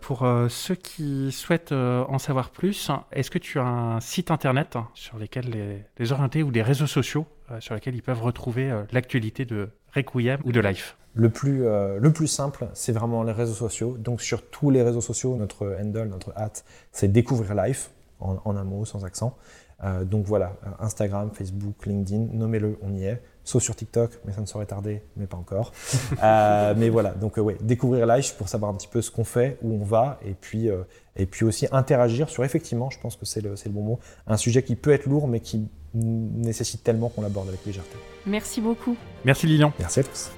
Pour 0.01 0.28
ceux 0.49 0.74
qui 0.74 1.32
souhaitent 1.32 1.72
en 1.72 2.18
savoir 2.18 2.49
plus, 2.49 2.89
est-ce 3.11 3.30
que 3.30 3.38
tu 3.38 3.59
as 3.59 3.65
un 3.65 3.99
site 3.99 4.32
internet 4.32 4.78
sur 4.95 5.20
lequel 5.20 5.49
les, 5.49 5.84
les 5.99 6.11
orienter 6.11 6.41
ou 6.41 6.51
des 6.51 6.61
réseaux 6.63 6.88
sociaux 6.88 7.28
sur 7.59 7.76
lesquels 7.76 7.95
ils 7.95 8.03
peuvent 8.03 8.22
retrouver 8.22 8.72
l'actualité 8.91 9.45
de 9.45 9.70
Requiem 9.95 10.39
ou 10.45 10.51
de 10.51 10.59
Life? 10.59 10.97
Le 11.15 11.30
plus, 11.30 11.63
le 11.63 12.11
plus 12.13 12.28
simple, 12.28 12.68
c'est 12.74 12.91
vraiment 12.91 13.24
les 13.24 13.32
réseaux 13.34 13.55
sociaux. 13.55 13.97
Donc 13.97 14.22
sur 14.22 14.47
tous 14.49 14.70
les 14.70 14.84
réseaux 14.84 15.01
sociaux, 15.01 15.36
notre 15.36 15.78
handle, 15.82 16.09
notre 16.09 16.32
hâte, 16.38 16.63
c'est 16.91 17.11
découvrir 17.11 17.55
Life, 17.55 17.89
en 18.20 18.55
un 18.55 18.63
mot, 18.63 18.86
sans 18.86 19.03
accent. 19.03 19.36
Euh, 19.84 20.03
donc 20.03 20.25
voilà, 20.25 20.55
Instagram, 20.80 21.30
Facebook, 21.34 21.86
LinkedIn, 21.86 22.28
nommez-le, 22.34 22.78
on 22.82 22.93
y 22.95 23.05
est. 23.05 23.21
Sauf 23.43 23.63
sur 23.63 23.75
TikTok, 23.75 24.11
mais 24.25 24.34
ça 24.34 24.41
ne 24.41 24.45
saurait 24.45 24.65
tarder, 24.65 25.01
mais 25.15 25.28
pas 25.28 25.38
encore. 25.38 25.71
Euh, 26.23 26.73
mais 26.75 26.89
voilà, 26.89 27.11
donc 27.11 27.38
euh, 27.38 27.41
ouais, 27.41 27.57
découvrir 27.61 28.05
Live 28.07 28.34
pour 28.38 28.49
savoir 28.49 28.71
un 28.71 28.73
petit 28.73 28.88
peu 28.88 29.01
ce 29.01 29.11
qu'on 29.11 29.23
fait, 29.23 29.57
où 29.61 29.73
on 29.73 29.86
va, 29.86 30.19
et 30.25 30.34
puis, 30.34 30.67
et 31.15 31.25
puis 31.25 31.45
aussi 31.45 31.67
interagir 31.71 32.30
sur, 32.30 32.43
effectivement, 32.43 32.89
je 32.89 32.99
pense 32.99 33.15
que 33.15 33.25
c'est 33.25 33.41
le, 33.41 33.51
le 33.51 33.71
bon 33.71 33.84
mot, 33.84 33.99
un 34.25 34.38
sujet 34.38 34.63
qui 34.63 34.75
peut 34.75 34.91
être 34.91 35.05
lourd, 35.05 35.28
mais 35.28 35.39
qui 35.39 35.67
nécessite 35.93 36.84
tellement 36.84 37.09
qu'on 37.09 37.21
l'aborde 37.21 37.49
avec 37.49 37.65
légèreté. 37.65 37.95
Merci 38.25 38.61
beaucoup. 38.61 38.95
Merci 39.25 39.45
Lilian. 39.45 39.71
Merci 39.80 39.99
à 39.99 40.03
tous. 40.03 40.32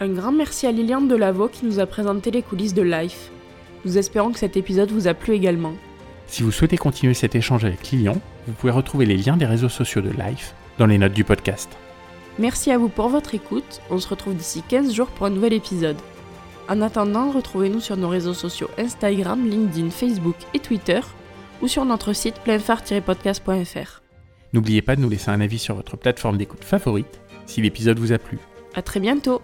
Un 0.00 0.08
grand 0.08 0.32
merci 0.32 0.66
à 0.66 0.72
Liliane 0.72 1.06
Delavaux 1.06 1.48
qui 1.48 1.64
nous 1.64 1.78
a 1.78 1.86
présenté 1.86 2.30
les 2.30 2.42
coulisses 2.42 2.74
de 2.74 2.82
Life. 2.82 3.30
Nous 3.84 3.98
espérons 3.98 4.32
que 4.32 4.38
cet 4.38 4.56
épisode 4.56 4.90
vous 4.90 5.08
a 5.08 5.14
plu 5.14 5.34
également. 5.34 5.74
Si 6.26 6.42
vous 6.42 6.52
souhaitez 6.52 6.76
continuer 6.76 7.14
cet 7.14 7.34
échange 7.34 7.64
avec 7.64 7.90
Lilian, 7.90 8.16
vous 8.46 8.54
pouvez 8.54 8.72
retrouver 8.72 9.06
les 9.06 9.16
liens 9.16 9.36
des 9.36 9.46
réseaux 9.46 9.68
sociaux 9.68 10.00
de 10.00 10.10
Life 10.10 10.54
dans 10.78 10.86
les 10.86 10.98
notes 10.98 11.12
du 11.12 11.24
podcast. 11.24 11.68
Merci 12.38 12.70
à 12.70 12.78
vous 12.78 12.88
pour 12.88 13.08
votre 13.08 13.34
écoute. 13.34 13.80
On 13.90 13.98
se 13.98 14.08
retrouve 14.08 14.34
d'ici 14.34 14.62
15 14.66 14.94
jours 14.94 15.08
pour 15.08 15.26
un 15.26 15.30
nouvel 15.30 15.52
épisode. 15.52 15.98
En 16.68 16.80
attendant, 16.80 17.30
retrouvez-nous 17.30 17.80
sur 17.80 17.96
nos 17.96 18.08
réseaux 18.08 18.34
sociaux 18.34 18.70
Instagram, 18.78 19.48
LinkedIn, 19.48 19.90
Facebook 19.90 20.36
et 20.54 20.58
Twitter 20.58 21.00
ou 21.60 21.68
sur 21.68 21.84
notre 21.84 22.12
site 22.12 22.40
pleinphare-podcast.fr. 22.44 24.02
N'oubliez 24.52 24.82
pas 24.82 24.96
de 24.96 25.00
nous 25.00 25.10
laisser 25.10 25.30
un 25.30 25.40
avis 25.40 25.58
sur 25.58 25.74
votre 25.74 25.96
plateforme 25.96 26.38
d'écoute 26.38 26.64
favorite 26.64 27.20
si 27.46 27.60
l'épisode 27.60 27.98
vous 27.98 28.12
a 28.12 28.18
plu. 28.18 28.38
À 28.74 28.82
très 28.82 29.00
bientôt 29.00 29.42